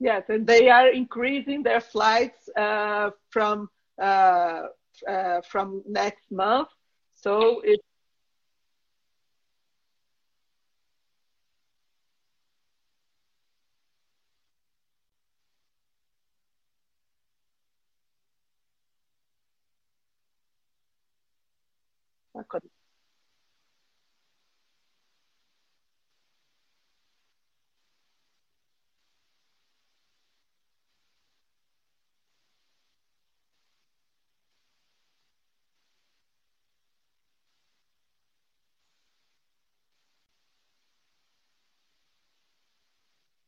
Yes, 0.00 0.24
and 0.28 0.46
they 0.46 0.68
are 0.68 0.88
increasing 0.88 1.62
their 1.62 1.80
flights 1.80 2.50
uh, 2.58 3.10
from 3.30 3.70
uh, 4.00 4.62
uh, 5.08 5.40
from 5.42 5.82
next 5.86 6.30
month. 6.30 6.68
So 7.14 7.60
it 7.64 7.80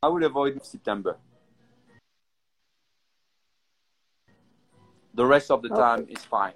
would 0.03 0.23
avoid 0.23 0.63
September. 0.63 1.17
The 5.15 5.25
rest 5.25 5.49
of 5.49 5.63
the 5.63 5.69
time 5.69 6.05
is 6.07 6.23
fine. 6.23 6.53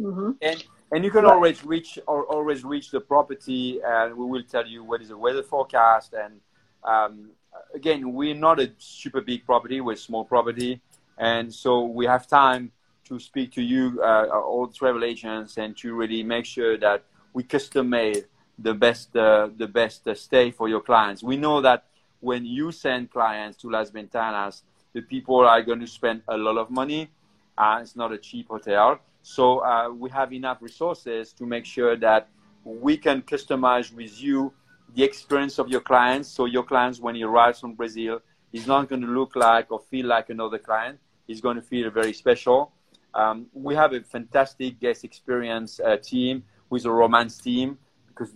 Mm-hmm. 0.00 0.30
And 0.42 0.64
and 0.92 1.04
you 1.04 1.12
can 1.12 1.22
right. 1.22 1.32
always 1.32 1.64
reach 1.64 2.00
or 2.08 2.24
always 2.24 2.64
reach 2.64 2.90
the 2.90 3.00
property, 3.00 3.80
and 3.84 4.16
we 4.16 4.24
will 4.24 4.42
tell 4.42 4.66
you 4.66 4.82
what 4.82 5.00
is 5.00 5.08
the 5.08 5.16
weather 5.16 5.44
forecast. 5.44 6.14
And 6.14 6.40
um, 6.82 7.30
again, 7.72 8.12
we're 8.12 8.34
not 8.34 8.58
a 8.58 8.72
super 8.78 9.20
big 9.20 9.46
property; 9.46 9.80
we're 9.80 9.92
a 9.92 9.96
small 9.96 10.24
property, 10.24 10.80
and 11.18 11.54
so 11.54 11.84
we 11.84 12.06
have 12.06 12.26
time 12.26 12.72
to 13.04 13.20
speak 13.20 13.52
to 13.52 13.62
you, 13.62 14.00
uh, 14.02 14.26
all 14.26 14.66
the 14.66 14.74
travel 14.74 15.04
agents, 15.04 15.56
and 15.56 15.76
to 15.76 15.94
really 15.94 16.24
make 16.24 16.46
sure 16.46 16.76
that 16.78 17.04
we 17.32 17.44
custom 17.44 17.90
made 17.90 18.24
the 18.58 18.74
best 18.74 19.14
uh, 19.14 19.48
the 19.56 19.68
best 19.68 20.08
uh, 20.08 20.14
stay 20.16 20.50
for 20.50 20.68
your 20.68 20.80
clients. 20.80 21.22
We 21.22 21.36
know 21.36 21.60
that 21.60 21.84
when 22.20 22.44
you 22.44 22.70
send 22.70 23.10
clients 23.10 23.56
to 23.58 23.70
Las 23.70 23.90
Ventanas, 23.90 24.62
the 24.92 25.02
people 25.02 25.40
are 25.40 25.62
going 25.62 25.80
to 25.80 25.86
spend 25.86 26.22
a 26.28 26.36
lot 26.36 26.56
of 26.58 26.70
money. 26.70 27.10
Uh, 27.56 27.78
it's 27.82 27.96
not 27.96 28.12
a 28.12 28.18
cheap 28.18 28.48
hotel. 28.48 29.00
So 29.22 29.64
uh, 29.64 29.90
we 29.90 30.10
have 30.10 30.32
enough 30.32 30.58
resources 30.60 31.32
to 31.34 31.46
make 31.46 31.64
sure 31.64 31.96
that 31.96 32.28
we 32.64 32.96
can 32.96 33.22
customize 33.22 33.92
with 33.94 34.20
you 34.20 34.52
the 34.94 35.02
experience 35.02 35.58
of 35.58 35.68
your 35.68 35.80
clients. 35.80 36.28
So 36.28 36.46
your 36.46 36.62
clients, 36.62 37.00
when 37.00 37.14
he 37.14 37.22
arrives 37.22 37.60
from 37.60 37.74
Brazil, 37.74 38.20
he's 38.52 38.66
not 38.66 38.88
going 38.88 39.02
to 39.02 39.08
look 39.08 39.36
like 39.36 39.70
or 39.70 39.80
feel 39.80 40.06
like 40.06 40.30
another 40.30 40.58
client. 40.58 40.98
He's 41.26 41.40
going 41.40 41.56
to 41.56 41.62
feel 41.62 41.90
very 41.90 42.12
special. 42.12 42.72
Um, 43.14 43.46
we 43.52 43.74
have 43.74 43.92
a 43.92 44.00
fantastic 44.00 44.80
guest 44.80 45.04
experience 45.04 45.80
uh, 45.80 45.96
team 45.96 46.44
with 46.68 46.84
a 46.84 46.90
romance 46.90 47.38
team 47.38 47.78
because 48.08 48.32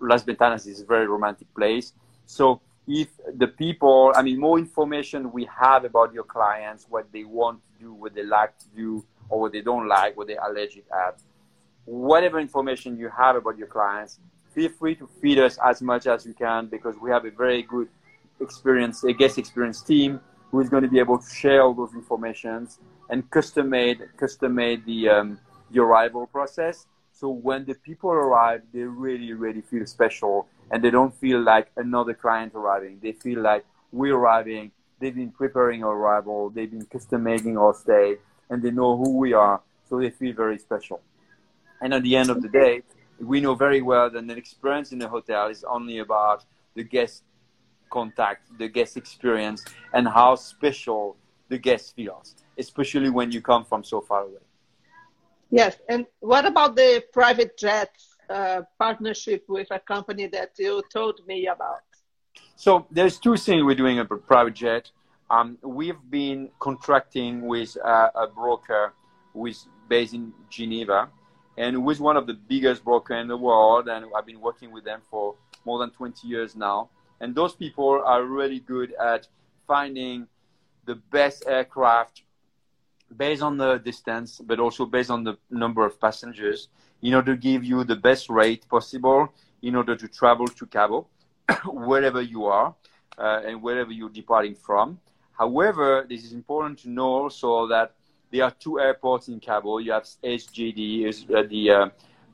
Las 0.00 0.24
Ventanas 0.24 0.66
is 0.66 0.80
a 0.80 0.84
very 0.84 1.06
romantic 1.06 1.52
place. 1.54 1.92
So 2.26 2.60
if 2.86 3.08
the 3.36 3.46
people, 3.46 4.12
I 4.14 4.22
mean, 4.22 4.40
more 4.40 4.58
information 4.58 5.30
we 5.32 5.48
have 5.60 5.84
about 5.84 6.12
your 6.12 6.24
clients, 6.24 6.86
what 6.88 7.12
they 7.12 7.24
want 7.24 7.60
to 7.60 7.84
do, 7.84 7.92
what 7.92 8.14
they 8.14 8.24
like 8.24 8.58
to 8.58 8.66
do, 8.74 9.04
or 9.28 9.40
what 9.40 9.52
they 9.52 9.60
don't 9.60 9.88
like, 9.88 10.16
what 10.16 10.26
they're 10.26 10.44
allergic 10.44 10.84
at, 10.92 11.20
whatever 11.84 12.38
information 12.40 12.98
you 12.98 13.08
have 13.08 13.36
about 13.36 13.56
your 13.56 13.68
clients, 13.68 14.18
feel 14.50 14.70
free 14.70 14.94
to 14.96 15.08
feed 15.20 15.38
us 15.38 15.58
as 15.64 15.80
much 15.80 16.06
as 16.06 16.26
you 16.26 16.34
can 16.34 16.66
because 16.66 16.96
we 17.00 17.10
have 17.10 17.24
a 17.24 17.30
very 17.30 17.62
good 17.62 17.88
experience, 18.40 19.04
a 19.04 19.12
guest 19.12 19.38
experience 19.38 19.80
team 19.82 20.20
who 20.50 20.60
is 20.60 20.68
going 20.68 20.82
to 20.82 20.88
be 20.88 20.98
able 20.98 21.18
to 21.18 21.34
share 21.34 21.62
all 21.62 21.72
those 21.72 21.94
informations 21.94 22.78
and 23.10 23.28
custom 23.30 23.70
made, 23.70 24.00
custom 24.16 24.54
made 24.54 24.84
the, 24.84 25.08
um, 25.08 25.38
the 25.70 25.80
arrival 25.80 26.26
process. 26.26 26.86
So 27.12 27.28
when 27.28 27.64
the 27.64 27.74
people 27.74 28.10
arrive, 28.10 28.62
they 28.72 28.80
really, 28.80 29.32
really 29.32 29.62
feel 29.62 29.86
special 29.86 30.48
and 30.72 30.82
they 30.82 30.90
don't 30.90 31.14
feel 31.14 31.40
like 31.40 31.70
another 31.76 32.14
client 32.14 32.52
arriving. 32.54 32.98
They 33.02 33.12
feel 33.12 33.40
like 33.40 33.64
we're 33.92 34.16
arriving. 34.16 34.72
They've 34.98 35.14
been 35.14 35.30
preparing 35.30 35.84
our 35.84 35.94
arrival. 35.94 36.48
They've 36.50 36.70
been 36.70 36.86
custom 36.86 37.22
making 37.22 37.58
our 37.58 37.74
stay, 37.74 38.16
and 38.48 38.62
they 38.62 38.70
know 38.70 38.96
who 38.96 39.18
we 39.18 39.34
are, 39.34 39.60
so 39.88 40.00
they 40.00 40.10
feel 40.10 40.34
very 40.34 40.58
special. 40.58 41.00
And 41.82 41.92
at 41.92 42.02
the 42.02 42.16
end 42.16 42.30
of 42.30 42.40
the 42.40 42.48
day, 42.48 42.82
we 43.20 43.40
know 43.40 43.54
very 43.54 43.82
well 43.82 44.08
that 44.10 44.18
an 44.18 44.30
experience 44.30 44.92
in 44.92 45.02
a 45.02 45.08
hotel 45.08 45.48
is 45.48 45.62
only 45.62 45.98
about 45.98 46.44
the 46.74 46.82
guest 46.82 47.22
contact, 47.90 48.48
the 48.58 48.68
guest 48.68 48.96
experience, 48.96 49.64
and 49.92 50.08
how 50.08 50.34
special 50.36 51.16
the 51.50 51.58
guest 51.58 51.94
feels, 51.94 52.34
especially 52.56 53.10
when 53.10 53.30
you 53.30 53.42
come 53.42 53.64
from 53.64 53.84
so 53.84 54.00
far 54.00 54.22
away. 54.22 54.40
Yes, 55.50 55.76
and 55.90 56.06
what 56.20 56.46
about 56.46 56.76
the 56.76 57.04
private 57.12 57.58
jets? 57.58 58.11
Uh, 58.32 58.62
partnership 58.78 59.44
with 59.46 59.70
a 59.70 59.78
company 59.78 60.26
that 60.26 60.52
you 60.58 60.82
told 60.90 61.20
me 61.26 61.48
about? 61.48 61.82
So 62.56 62.86
there's 62.90 63.18
two 63.18 63.36
things 63.36 63.62
we're 63.62 63.74
doing 63.74 63.98
about 63.98 64.26
private 64.26 64.54
jet. 64.54 64.90
Um, 65.30 65.58
we've 65.60 66.02
been 66.08 66.48
contracting 66.58 67.46
with 67.46 67.76
uh, 67.84 68.08
a 68.14 68.26
broker 68.26 68.94
who 69.34 69.46
is 69.48 69.66
based 69.86 70.14
in 70.14 70.32
Geneva 70.48 71.10
and 71.58 71.76
who 71.76 71.90
is 71.90 72.00
one 72.00 72.16
of 72.16 72.26
the 72.26 72.32
biggest 72.32 72.82
broker 72.82 73.14
in 73.16 73.28
the 73.28 73.36
world. 73.36 73.88
And 73.88 74.06
I've 74.16 74.24
been 74.24 74.40
working 74.40 74.72
with 74.72 74.84
them 74.84 75.02
for 75.10 75.34
more 75.66 75.78
than 75.78 75.90
20 75.90 76.26
years 76.26 76.56
now. 76.56 76.88
And 77.20 77.34
those 77.34 77.54
people 77.54 78.02
are 78.02 78.24
really 78.24 78.60
good 78.60 78.94
at 78.94 79.28
finding 79.66 80.26
the 80.86 80.94
best 80.94 81.44
aircraft 81.46 82.22
based 83.14 83.42
on 83.42 83.58
the 83.58 83.76
distance, 83.76 84.40
but 84.42 84.58
also 84.58 84.86
based 84.86 85.10
on 85.10 85.22
the 85.22 85.36
number 85.50 85.84
of 85.84 86.00
passengers 86.00 86.68
in 87.02 87.14
order 87.14 87.34
to 87.34 87.40
give 87.40 87.64
you 87.64 87.84
the 87.84 87.96
best 87.96 88.30
rate 88.30 88.66
possible 88.68 89.32
in 89.62 89.76
order 89.76 89.96
to 89.96 90.08
travel 90.08 90.46
to 90.46 90.66
Cabo, 90.66 91.06
wherever 91.66 92.22
you 92.22 92.46
are 92.46 92.74
uh, 93.18 93.42
and 93.44 93.62
wherever 93.62 93.92
you're 93.92 94.08
departing 94.08 94.54
from. 94.54 94.98
However, 95.32 96.06
this 96.08 96.24
is 96.24 96.32
important 96.32 96.78
to 96.80 96.90
know 96.90 97.08
also 97.08 97.66
that 97.68 97.94
there 98.30 98.44
are 98.44 98.50
two 98.50 98.80
airports 98.80 99.28
in 99.28 99.40
Cabo. 99.40 99.78
You 99.78 99.92
have 99.92 100.06
is 100.22 100.48
uh, 101.34 101.42
the 101.48 101.70
uh, 101.70 101.88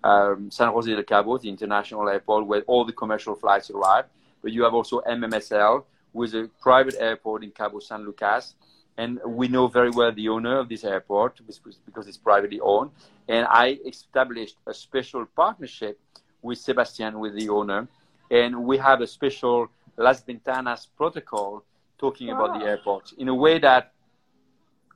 um, 0.04 0.50
San 0.50 0.72
Jose 0.72 0.94
de 0.94 1.02
Cabo, 1.02 1.38
the 1.38 1.48
international 1.48 2.08
airport 2.08 2.46
where 2.46 2.62
all 2.62 2.84
the 2.84 2.92
commercial 2.92 3.34
flights 3.34 3.70
arrive. 3.70 4.04
But 4.42 4.52
you 4.52 4.62
have 4.62 4.74
also 4.74 5.00
MMSL, 5.00 5.84
is 6.22 6.34
a 6.34 6.48
private 6.60 6.96
airport 6.98 7.44
in 7.44 7.50
Cabo 7.50 7.78
San 7.80 8.04
Lucas. 8.04 8.54
And 8.98 9.20
we 9.24 9.48
know 9.48 9.68
very 9.68 9.90
well 9.90 10.12
the 10.12 10.28
owner 10.28 10.58
of 10.58 10.68
this 10.68 10.84
airport 10.84 11.40
because 11.86 12.06
it's 12.08 12.18
privately 12.18 12.60
owned. 12.60 12.90
And 13.28 13.46
I 13.48 13.78
established 13.86 14.56
a 14.66 14.74
special 14.74 15.24
partnership 15.24 15.98
with 16.42 16.58
Sebastian, 16.58 17.18
with 17.20 17.34
the 17.34 17.48
owner. 17.48 17.88
And 18.30 18.64
we 18.64 18.76
have 18.78 19.00
a 19.00 19.06
special 19.06 19.68
Las 19.96 20.22
Ventanas 20.22 20.88
protocol 20.96 21.64
talking 21.98 22.28
wow. 22.28 22.44
about 22.44 22.58
the 22.58 22.66
airport 22.66 23.12
in 23.18 23.28
a 23.28 23.34
way 23.34 23.58
that 23.60 23.92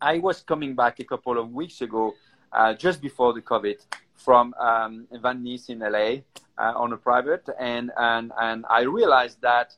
I 0.00 0.18
was 0.18 0.42
coming 0.42 0.74
back 0.74 0.98
a 0.98 1.04
couple 1.04 1.38
of 1.38 1.52
weeks 1.52 1.80
ago, 1.80 2.14
uh, 2.52 2.74
just 2.74 3.00
before 3.00 3.32
the 3.32 3.40
COVID, 3.40 3.78
from 4.16 4.52
um, 4.58 5.06
Van 5.12 5.42
Nuys 5.44 5.70
in 5.70 5.78
LA 5.78 6.22
uh, 6.58 6.72
on 6.76 6.92
a 6.92 6.96
private, 6.96 7.48
and, 7.58 7.92
and 7.96 8.32
and 8.40 8.64
I 8.68 8.82
realized 8.82 9.40
that 9.42 9.76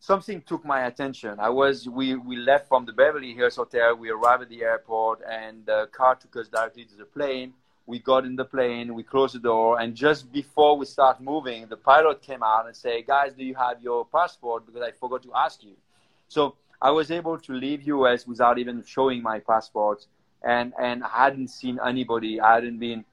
something 0.00 0.42
took 0.42 0.64
my 0.64 0.86
attention. 0.86 1.38
I 1.38 1.48
was 1.48 1.88
we 1.88 2.14
we 2.14 2.36
left 2.36 2.68
from 2.68 2.84
the 2.86 2.92
Beverly 2.92 3.34
Hills 3.34 3.56
hotel. 3.56 3.96
We 3.96 4.10
arrived 4.10 4.42
at 4.42 4.48
the 4.48 4.62
airport, 4.62 5.20
and 5.28 5.64
the 5.66 5.88
car 5.92 6.14
took 6.14 6.36
us 6.36 6.48
directly 6.48 6.84
to 6.84 6.96
the 6.96 7.04
plane. 7.04 7.54
We 7.86 7.98
got 8.00 8.26
in 8.26 8.36
the 8.36 8.44
plane, 8.44 8.94
we 8.94 9.02
closed 9.02 9.34
the 9.34 9.38
door, 9.38 9.80
and 9.80 9.94
just 9.94 10.30
before 10.30 10.76
we 10.76 10.84
start 10.84 11.22
moving, 11.22 11.66
the 11.68 11.76
pilot 11.76 12.20
came 12.20 12.42
out 12.42 12.66
and 12.66 12.76
said, 12.76 13.06
"Guys, 13.06 13.32
do 13.32 13.44
you 13.44 13.54
have 13.54 13.82
your 13.82 14.04
passport? 14.04 14.66
Because 14.66 14.82
I 14.82 14.92
forgot 14.92 15.22
to 15.22 15.32
ask 15.34 15.64
you." 15.64 15.74
So 16.28 16.54
I 16.80 16.90
was 16.90 17.10
able 17.10 17.38
to 17.38 17.52
leave 17.52 17.82
US 17.88 18.26
without 18.26 18.58
even 18.58 18.84
showing 18.84 19.22
my 19.22 19.40
passport, 19.40 20.06
and 20.42 20.74
and 20.78 21.02
I 21.02 21.24
hadn't 21.24 21.48
seen 21.48 21.78
anybody. 21.84 22.40
I 22.40 22.54
hadn't 22.56 22.78
been 22.78 23.04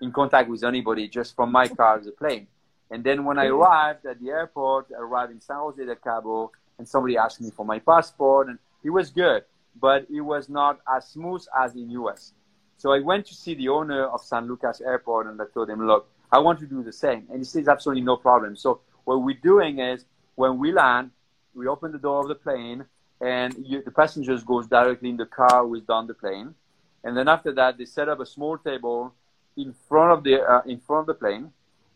in 0.00 0.12
contact 0.12 0.48
with 0.50 0.64
anybody 0.64 1.08
just 1.08 1.34
from 1.36 1.52
my 1.52 1.68
car 1.68 1.98
to 1.98 2.04
the 2.04 2.12
plane. 2.12 2.48
And 2.94 3.02
then 3.02 3.24
when 3.24 3.40
I 3.40 3.46
arrived 3.46 4.06
at 4.06 4.20
the 4.20 4.30
airport, 4.30 4.86
I 4.96 5.00
arrived 5.00 5.32
in 5.32 5.40
San 5.40 5.56
Jose 5.56 5.84
de 5.84 5.96
Cabo, 5.96 6.52
and 6.78 6.88
somebody 6.88 7.16
asked 7.16 7.40
me 7.40 7.50
for 7.50 7.66
my 7.66 7.80
passport, 7.80 8.46
and 8.46 8.56
it 8.84 8.90
was 8.90 9.10
good, 9.10 9.42
but 9.80 10.06
it 10.08 10.20
was 10.20 10.48
not 10.48 10.78
as 10.88 11.08
smooth 11.08 11.44
as 11.60 11.74
in 11.74 11.90
US. 11.90 12.34
So 12.76 12.92
I 12.92 13.00
went 13.00 13.26
to 13.26 13.34
see 13.34 13.54
the 13.56 13.68
owner 13.68 14.04
of 14.04 14.20
San 14.20 14.46
Lucas 14.46 14.80
Airport, 14.80 15.26
and 15.26 15.42
I 15.42 15.46
told 15.52 15.70
him, 15.70 15.84
look, 15.84 16.08
I 16.30 16.38
want 16.38 16.60
to 16.60 16.66
do 16.66 16.84
the 16.84 16.92
same. 16.92 17.26
And 17.30 17.38
he 17.38 17.44
says, 17.44 17.66
absolutely 17.66 18.02
no 18.02 18.16
problem. 18.16 18.54
So 18.54 18.80
what 19.02 19.20
we're 19.24 19.42
doing 19.42 19.80
is 19.80 20.04
when 20.36 20.58
we 20.58 20.70
land, 20.70 21.10
we 21.52 21.66
open 21.66 21.90
the 21.90 21.98
door 21.98 22.20
of 22.20 22.28
the 22.28 22.36
plane, 22.36 22.84
and 23.20 23.56
you, 23.66 23.82
the 23.82 23.90
passengers 23.90 24.44
goes 24.44 24.68
directly 24.68 25.08
in 25.08 25.16
the 25.16 25.26
car 25.26 25.66
with 25.66 25.84
down 25.88 26.06
the 26.06 26.14
plane. 26.14 26.54
And 27.02 27.16
then 27.16 27.26
after 27.26 27.50
that, 27.54 27.76
they 27.76 27.86
set 27.86 28.08
up 28.08 28.20
a 28.20 28.26
small 28.26 28.56
table 28.56 29.12
in 29.56 29.74
front 29.88 30.12
of 30.12 30.22
the 30.22 30.42
uh, 30.42 30.62
in 30.64 30.78
front 30.78 31.00
of 31.00 31.06
the 31.06 31.14
plane, 31.14 31.52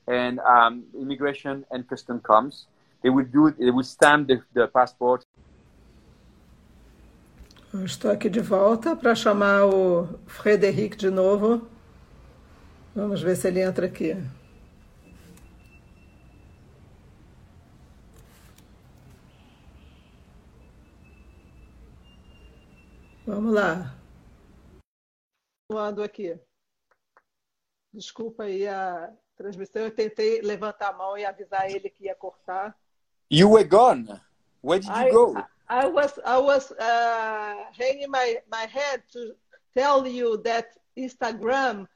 and 0.08 0.40
um, 0.40 0.84
immigration 0.98 1.64
and 1.70 1.86
custom 1.86 2.20
comes. 2.20 2.66
They 3.02 3.10
would 3.10 3.30
do 3.30 3.50
they 3.50 3.70
would 3.70 3.86
stamp 3.86 4.28
the, 4.28 4.42
the 4.54 4.66
passport. 4.66 5.24
estou 7.84 8.10
aqui 8.10 8.30
de 8.30 8.40
volta 8.40 8.96
para 8.96 9.14
chamar 9.14 9.66
o 9.66 10.18
Frederic 10.26 10.96
de 10.96 11.10
novo. 11.10 11.68
Vamos 12.94 13.22
ver 13.22 13.36
se 13.36 13.46
ele 13.48 13.60
entra 13.60 13.86
aqui. 13.86 14.16
Vamos 23.26 23.52
lá. 23.52 23.94
Ando 25.70 26.02
aqui. 26.02 26.40
Desculpa 27.92 28.44
aí 28.44 28.66
a 28.66 29.14
transmissão. 29.38 29.82
Eu 29.82 29.90
tentei 29.90 30.42
levantar 30.42 30.88
a 30.88 30.92
mão 30.92 31.16
e 31.16 31.24
avisar 31.24 31.70
ele 31.70 31.88
que 31.88 32.04
ia 32.04 32.14
cortar. 32.14 32.76
You 33.30 33.52
were 33.52 33.64
gone. 33.64 34.20
Where 34.62 34.80
did 34.80 34.90
you 34.90 35.08
I, 35.08 35.10
go? 35.10 35.36
I 35.68 35.86
was 35.86 36.18
I 36.24 36.38
was 36.38 36.72
uh, 36.72 37.64
hanging 37.72 38.10
my 38.10 38.38
my 38.50 38.66
head 38.66 39.02
to 39.12 39.36
tell 39.74 40.06
you 40.06 40.38
that 40.38 40.66
Instagram 40.96 41.86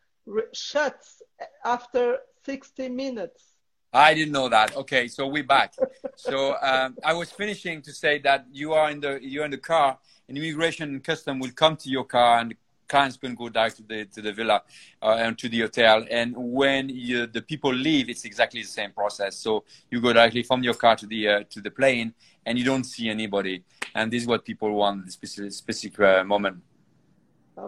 shuts 0.52 1.22
after 1.64 2.20
60 2.44 2.88
minutes. 2.90 3.56
I 3.92 4.14
didn't 4.14 4.32
know 4.32 4.48
that. 4.48 4.76
Okay, 4.76 5.08
so 5.08 5.26
we're 5.26 5.44
back. 5.44 5.74
so 6.16 6.56
um, 6.62 6.96
I 7.04 7.12
was 7.12 7.30
finishing 7.30 7.82
to 7.82 7.92
say 7.92 8.18
that 8.20 8.46
you 8.50 8.72
are 8.72 8.90
in 8.90 9.00
the 9.00 9.18
you're 9.20 9.44
in 9.44 9.50
the 9.50 9.58
car, 9.58 9.98
and 10.28 10.38
immigration 10.38 10.88
and 10.90 11.04
custom 11.04 11.38
will 11.40 11.52
come 11.52 11.76
to 11.76 11.90
your 11.90 12.04
car, 12.04 12.38
and 12.38 12.54
can 12.92 13.34
go 13.34 13.46
direct 13.48 13.76
to 13.78 13.84
the 13.90 14.00
to 14.14 14.20
the 14.26 14.32
villa 14.38 14.58
uh, 15.06 15.24
and 15.24 15.32
to 15.42 15.46
the 15.52 15.60
hotel. 15.66 15.98
And 16.18 16.28
when 16.36 16.82
you, 17.06 17.18
the 17.36 17.42
people 17.52 17.72
leave, 17.88 18.06
it's 18.12 18.24
exactly 18.30 18.60
the 18.68 18.74
same 18.80 18.92
process. 19.00 19.32
So 19.44 19.50
you 19.90 19.98
go 20.06 20.10
directly 20.18 20.44
from 20.50 20.60
your 20.68 20.76
car 20.84 20.94
to 21.02 21.06
the 21.12 21.20
uh, 21.32 21.44
to 21.54 21.58
the 21.66 21.72
plane, 21.80 22.08
and 22.46 22.52
you 22.58 22.64
don't 22.72 22.86
see 22.94 23.06
anybody. 23.16 23.56
And 23.96 24.04
this 24.12 24.20
is 24.22 24.28
what 24.32 24.40
people 24.50 24.70
want 24.80 24.96
at 25.06 25.12
specific 25.12 25.52
specific 25.64 26.00
uh, 26.00 26.24
moment. 26.34 26.56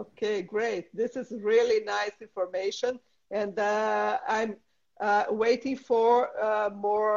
Okay, 0.02 0.36
great. 0.54 0.84
This 1.02 1.12
is 1.22 1.28
really 1.52 1.80
nice 1.98 2.16
information, 2.28 2.92
and 3.40 3.54
uh, 3.58 4.18
I'm. 4.36 4.52
Uh, 5.00 5.24
waiting 5.44 5.76
for 5.90 6.14
uh, 6.40 6.70
more 6.88 7.16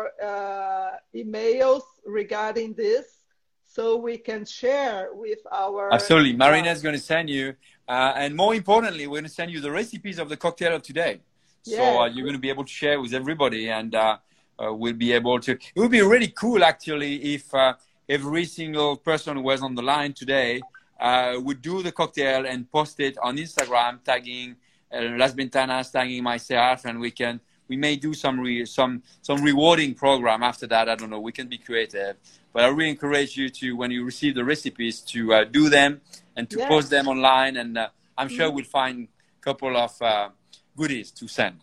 emails 1.14 1.86
regarding 2.20 2.70
this 2.74 3.06
so 3.78 3.84
we 4.10 4.18
can 4.18 4.44
share 4.46 5.10
with 5.14 5.42
our. 5.52 5.94
Absolutely. 5.94 6.34
Marina 6.34 6.72
is 6.72 6.82
going 6.82 6.96
to 6.96 7.06
send 7.14 7.30
you, 7.30 7.54
uh, 7.88 8.14
and 8.16 8.36
more 8.36 8.54
importantly, 8.54 9.08
we're 9.08 9.16
going 9.16 9.24
to 9.24 9.30
send 9.30 9.52
you 9.52 9.62
the 9.62 9.72
recipes 9.72 10.20
of 10.20 10.30
the 10.30 10.38
cocktail 10.38 10.76
of 10.76 10.82
today. 10.82 11.22
Yeah. 11.64 11.78
So 11.78 12.02
uh, 12.02 12.06
you're 12.08 12.24
going 12.24 12.36
to 12.36 12.40
be 12.40 12.50
able 12.50 12.66
to 12.66 12.70
share 12.70 13.00
with 13.02 13.14
everybody, 13.14 13.70
and 13.70 13.94
uh, 13.96 14.18
uh 14.60 14.74
we'll 14.74 14.94
be 14.94 15.14
able 15.14 15.40
to. 15.42 15.52
It 15.52 15.80
would 15.80 15.92
be 15.92 16.02
really 16.02 16.30
cool, 16.30 16.64
actually, 16.64 17.36
if 17.36 17.54
uh, 17.54 17.74
every 18.10 18.46
single 18.46 18.98
person 18.98 19.38
who 19.38 19.44
was 19.44 19.62
on 19.62 19.76
the 19.76 19.82
line 19.82 20.14
today 20.14 20.62
uh, 21.00 21.36
would 21.40 21.62
do 21.62 21.82
the 21.82 21.92
cocktail 21.92 22.46
and 22.46 22.70
post 22.72 23.00
it 23.00 23.18
on 23.20 23.38
Instagram, 23.38 24.04
tagging 24.04 24.56
Las 24.92 25.34
Ventanas, 25.34 25.92
tagging 25.92 26.24
myself, 26.24 26.86
and 26.86 27.00
we 27.00 27.12
can 27.12 27.40
we 27.68 27.76
may 27.76 27.96
do 27.96 28.14
some 28.14 28.40
re, 28.40 28.66
some 28.66 29.04
some 29.22 29.42
rewarding 29.44 29.94
program 29.94 30.44
after 30.44 30.68
that. 30.68 30.90
I 30.90 30.96
don't 30.96 31.10
know. 31.10 31.20
We 31.20 31.32
can 31.32 31.48
be 31.48 31.58
creative, 31.58 32.16
but 32.58 32.66
I 32.66 32.70
really 32.70 32.90
encourage 32.90 33.38
you 33.38 33.50
to 33.50 33.76
when 33.76 33.92
you 33.92 34.04
receive 34.04 34.34
the 34.34 34.44
recipes 34.44 35.02
to 35.14 35.32
uh, 35.32 35.44
do 35.44 35.70
them 35.70 36.02
and 36.36 36.50
to 36.50 36.58
yes. 36.58 36.68
post 36.68 36.90
them 36.90 37.08
online, 37.08 37.56
and 37.56 37.78
uh, 37.78 37.90
I'm 38.18 38.30
sure 38.30 38.48
mm-hmm. 38.48 38.56
we'll 38.56 38.66
find 38.66 39.08
a 39.08 39.44
couple 39.44 39.78
of 39.78 40.02
uh, 40.02 40.30
goodies 40.76 41.12
to 41.12 41.28
send. 41.28 41.60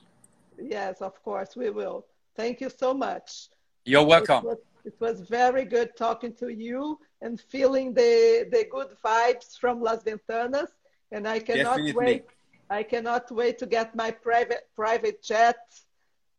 Yes, 0.57 1.03
of 1.03 1.20
course 1.24 1.57
we 1.57 1.70
will. 1.70 2.07
Thank 2.36 2.61
you 2.61 2.70
so 2.70 2.95
much. 2.95 3.49
You're 3.84 4.05
welcome. 4.05 4.36
It 4.36 4.45
was, 4.45 4.59
it 4.84 4.97
was 5.01 5.20
very 5.22 5.64
good 5.64 5.97
talking 5.97 6.32
to 6.34 6.49
you 6.51 7.01
and 7.20 7.40
feeling 7.40 7.92
the 7.92 8.47
the 8.53 8.64
good 8.70 8.90
vibes 9.05 9.59
from 9.59 9.82
Las 9.82 10.05
Ventanas, 10.05 10.70
and 11.11 11.26
I 11.26 11.40
cannot 11.40 11.78
Definitely. 11.78 12.05
wait. 12.05 12.24
I 12.70 12.84
cannot 12.84 13.32
wait 13.32 13.59
to 13.59 13.66
get 13.66 13.97
my 13.97 14.12
private 14.12 14.68
private 14.76 15.20
jet 15.24 15.59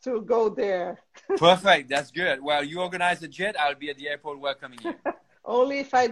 to 0.05 0.21
go 0.21 0.49
there. 0.49 0.99
Perfect. 1.37 1.89
That's 1.89 2.11
good. 2.11 2.41
Well, 2.41 2.63
you 2.63 2.79
organize 2.79 3.19
the 3.19 3.27
jet. 3.27 3.55
I'll 3.59 3.75
be 3.75 3.89
at 3.89 3.97
the 3.97 4.07
airport 4.07 4.39
welcoming 4.39 4.79
you. 4.83 4.93
Only 5.47 5.79
if 5.79 5.93
I, 5.93 6.05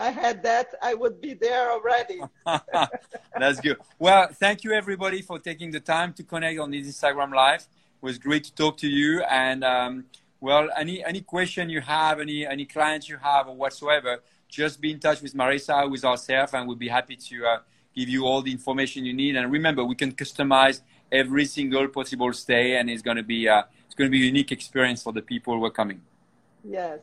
I 0.00 0.10
had 0.10 0.42
that, 0.42 0.74
I 0.82 0.94
would 0.94 1.20
be 1.20 1.34
there 1.34 1.70
already. 1.70 2.20
That's 3.38 3.60
good. 3.60 3.76
Well, 4.00 4.28
thank 4.32 4.64
you 4.64 4.72
everybody 4.72 5.22
for 5.22 5.38
taking 5.38 5.70
the 5.70 5.78
time 5.78 6.12
to 6.14 6.24
connect 6.24 6.58
on 6.58 6.72
this 6.72 6.88
Instagram 6.88 7.32
Live. 7.32 7.60
It 7.60 8.02
was 8.02 8.18
great 8.18 8.44
to 8.44 8.54
talk 8.54 8.78
to 8.78 8.88
you. 8.88 9.22
And 9.22 9.62
um, 9.62 10.06
well, 10.40 10.68
any 10.76 11.04
any 11.04 11.20
question 11.20 11.70
you 11.70 11.82
have, 11.82 12.18
any 12.18 12.44
any 12.44 12.64
clients 12.64 13.08
you 13.08 13.18
have, 13.18 13.46
or 13.46 13.54
whatsoever, 13.54 14.22
just 14.48 14.80
be 14.80 14.90
in 14.90 14.98
touch 14.98 15.22
with 15.22 15.34
Marisa, 15.34 15.88
with 15.88 16.04
ourselves, 16.04 16.52
and 16.54 16.66
we'll 16.66 16.76
be 16.76 16.88
happy 16.88 17.14
to 17.14 17.46
uh, 17.46 17.58
give 17.94 18.08
you 18.08 18.24
all 18.24 18.42
the 18.42 18.50
information 18.50 19.04
you 19.04 19.12
need. 19.12 19.36
And 19.36 19.52
remember, 19.52 19.84
we 19.84 19.94
can 19.94 20.10
customize 20.12 20.80
every 21.12 21.44
single 21.44 21.88
possible 21.88 22.32
stay, 22.32 22.76
and 22.76 22.88
it's 22.90 23.02
going 23.02 23.16
to 23.16 23.22
be 23.22 23.46
a, 23.46 23.66
it's 23.86 23.94
going 23.94 24.08
to 24.10 24.12
be 24.12 24.22
a 24.22 24.26
unique 24.26 24.52
experience 24.52 25.02
for 25.02 25.12
the 25.12 25.22
people 25.22 25.54
who 25.56 25.64
are 25.64 25.70
coming. 25.70 26.00
Yes, 26.64 27.00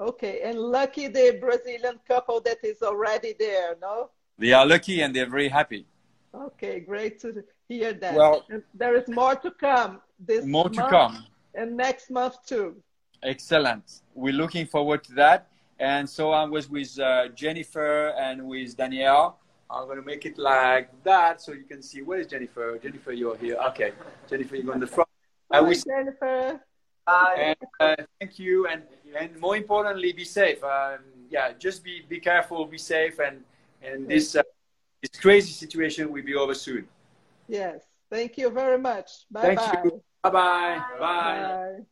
Okay, 0.00 0.42
and 0.44 0.56
lucky 0.56 1.08
the 1.08 1.36
Brazilian 1.40 1.98
couple 2.06 2.40
that 2.42 2.58
is 2.62 2.82
already 2.82 3.34
there, 3.36 3.74
no? 3.80 4.10
They 4.38 4.52
are 4.52 4.64
lucky 4.64 5.00
and 5.00 5.14
they're 5.14 5.28
very 5.28 5.48
happy. 5.48 5.86
Okay, 6.32 6.78
great 6.78 7.18
to 7.20 7.42
hear 7.68 7.92
that. 7.94 8.14
Well- 8.14 8.44
and 8.48 8.62
there 8.74 8.94
is 8.94 9.08
more 9.08 9.34
to 9.34 9.50
come 9.50 10.00
this 10.20 10.44
More 10.44 10.68
to 10.70 10.80
month 10.80 10.90
come. 10.90 11.26
and 11.54 11.76
next 11.76 12.10
month 12.10 12.36
too. 12.46 12.76
Excellent. 13.24 14.02
We're 14.14 14.34
looking 14.34 14.66
forward 14.66 15.02
to 15.04 15.12
that. 15.14 15.48
And 15.80 16.08
so 16.08 16.30
I 16.30 16.44
was 16.44 16.68
with 16.70 16.96
uh, 17.00 17.28
Jennifer 17.34 18.10
and 18.10 18.46
with 18.46 18.76
Danielle. 18.76 19.40
I'm 19.70 19.84
going 19.86 19.98
to 19.98 20.04
make 20.04 20.24
it 20.26 20.38
like 20.38 20.88
that 21.04 21.40
so 21.42 21.52
you 21.52 21.64
can 21.64 21.82
see. 21.82 22.00
Where 22.02 22.18
is 22.20 22.26
Jennifer? 22.26 22.78
Jennifer, 22.82 23.12
you're 23.12 23.36
here. 23.36 23.56
Okay. 23.68 23.92
Jennifer, 24.28 24.56
you're 24.56 24.72
on 24.72 24.80
the 24.80 24.86
front. 24.86 25.08
I 25.50 25.56
Hi, 25.56 25.60
wish 25.62 25.84
Jennifer. 25.84 26.60
and 27.08 27.56
uh, 27.80 27.96
thank 28.20 28.38
you 28.38 28.66
and 28.66 28.82
and 29.18 29.30
more 29.40 29.56
importantly 29.56 30.12
be 30.12 30.26
safe 30.26 30.62
um, 30.62 30.98
yeah 31.30 31.54
just 31.58 31.82
be 31.82 32.02
be 32.06 32.20
careful 32.20 32.66
be 32.66 32.76
safe 32.76 33.18
and 33.18 33.36
and 33.80 34.06
this 34.06 34.36
uh, 34.36 34.42
this 35.00 35.18
crazy 35.18 35.52
situation 35.52 36.12
will 36.12 36.22
be 36.22 36.34
over 36.34 36.52
soon 36.54 36.86
Yes, 37.48 37.80
thank 38.10 38.36
you 38.36 38.50
very 38.50 38.76
much. 38.76 39.08
Bye 39.30 39.40
thank 39.40 39.58
bye. 39.58 39.80
you 39.84 40.02
bye 40.22 40.30
bye 40.30 40.82
bye 41.00 41.78
Bye. 41.78 41.86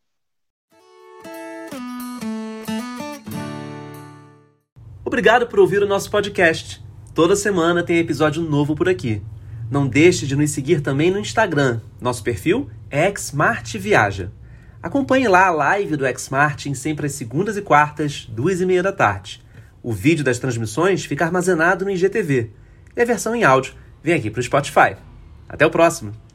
Obrigado 5.03 5.47
por 5.47 5.59
ouvir 5.59 5.81
o 5.81 5.87
nosso 5.87 6.11
podcast. 6.11 6.79
Toda 7.17 7.35
semana 7.35 7.81
tem 7.81 7.97
episódio 7.97 8.43
novo 8.43 8.75
por 8.75 8.87
aqui. 8.87 9.23
Não 9.71 9.87
deixe 9.87 10.27
de 10.27 10.35
nos 10.35 10.51
seguir 10.51 10.81
também 10.81 11.09
no 11.09 11.17
Instagram. 11.17 11.81
Nosso 11.99 12.21
perfil 12.21 12.69
é 12.91 13.11
XmartViaja. 13.11 14.31
Acompanhe 14.83 15.27
lá 15.27 15.47
a 15.47 15.51
live 15.51 15.97
do 15.97 16.05
Xmart 16.15 16.67
em 16.67 16.75
sempre 16.75 17.07
às 17.07 17.13
segundas 17.13 17.57
e 17.57 17.61
quartas, 17.63 18.27
duas 18.29 18.61
e 18.61 18.67
meia 18.67 18.83
da 18.83 18.91
tarde. 18.91 19.43
O 19.81 19.91
vídeo 19.91 20.23
das 20.23 20.37
transmissões 20.37 21.05
fica 21.05 21.25
armazenado 21.25 21.85
no 21.85 21.89
IGTV. 21.89 22.51
E 22.95 23.01
a 23.01 23.05
versão 23.05 23.35
em 23.35 23.43
áudio 23.43 23.73
vem 24.03 24.13
aqui 24.13 24.29
para 24.29 24.39
o 24.39 24.43
Spotify. 24.43 24.95
Até 25.49 25.65
o 25.65 25.71
próximo! 25.71 26.26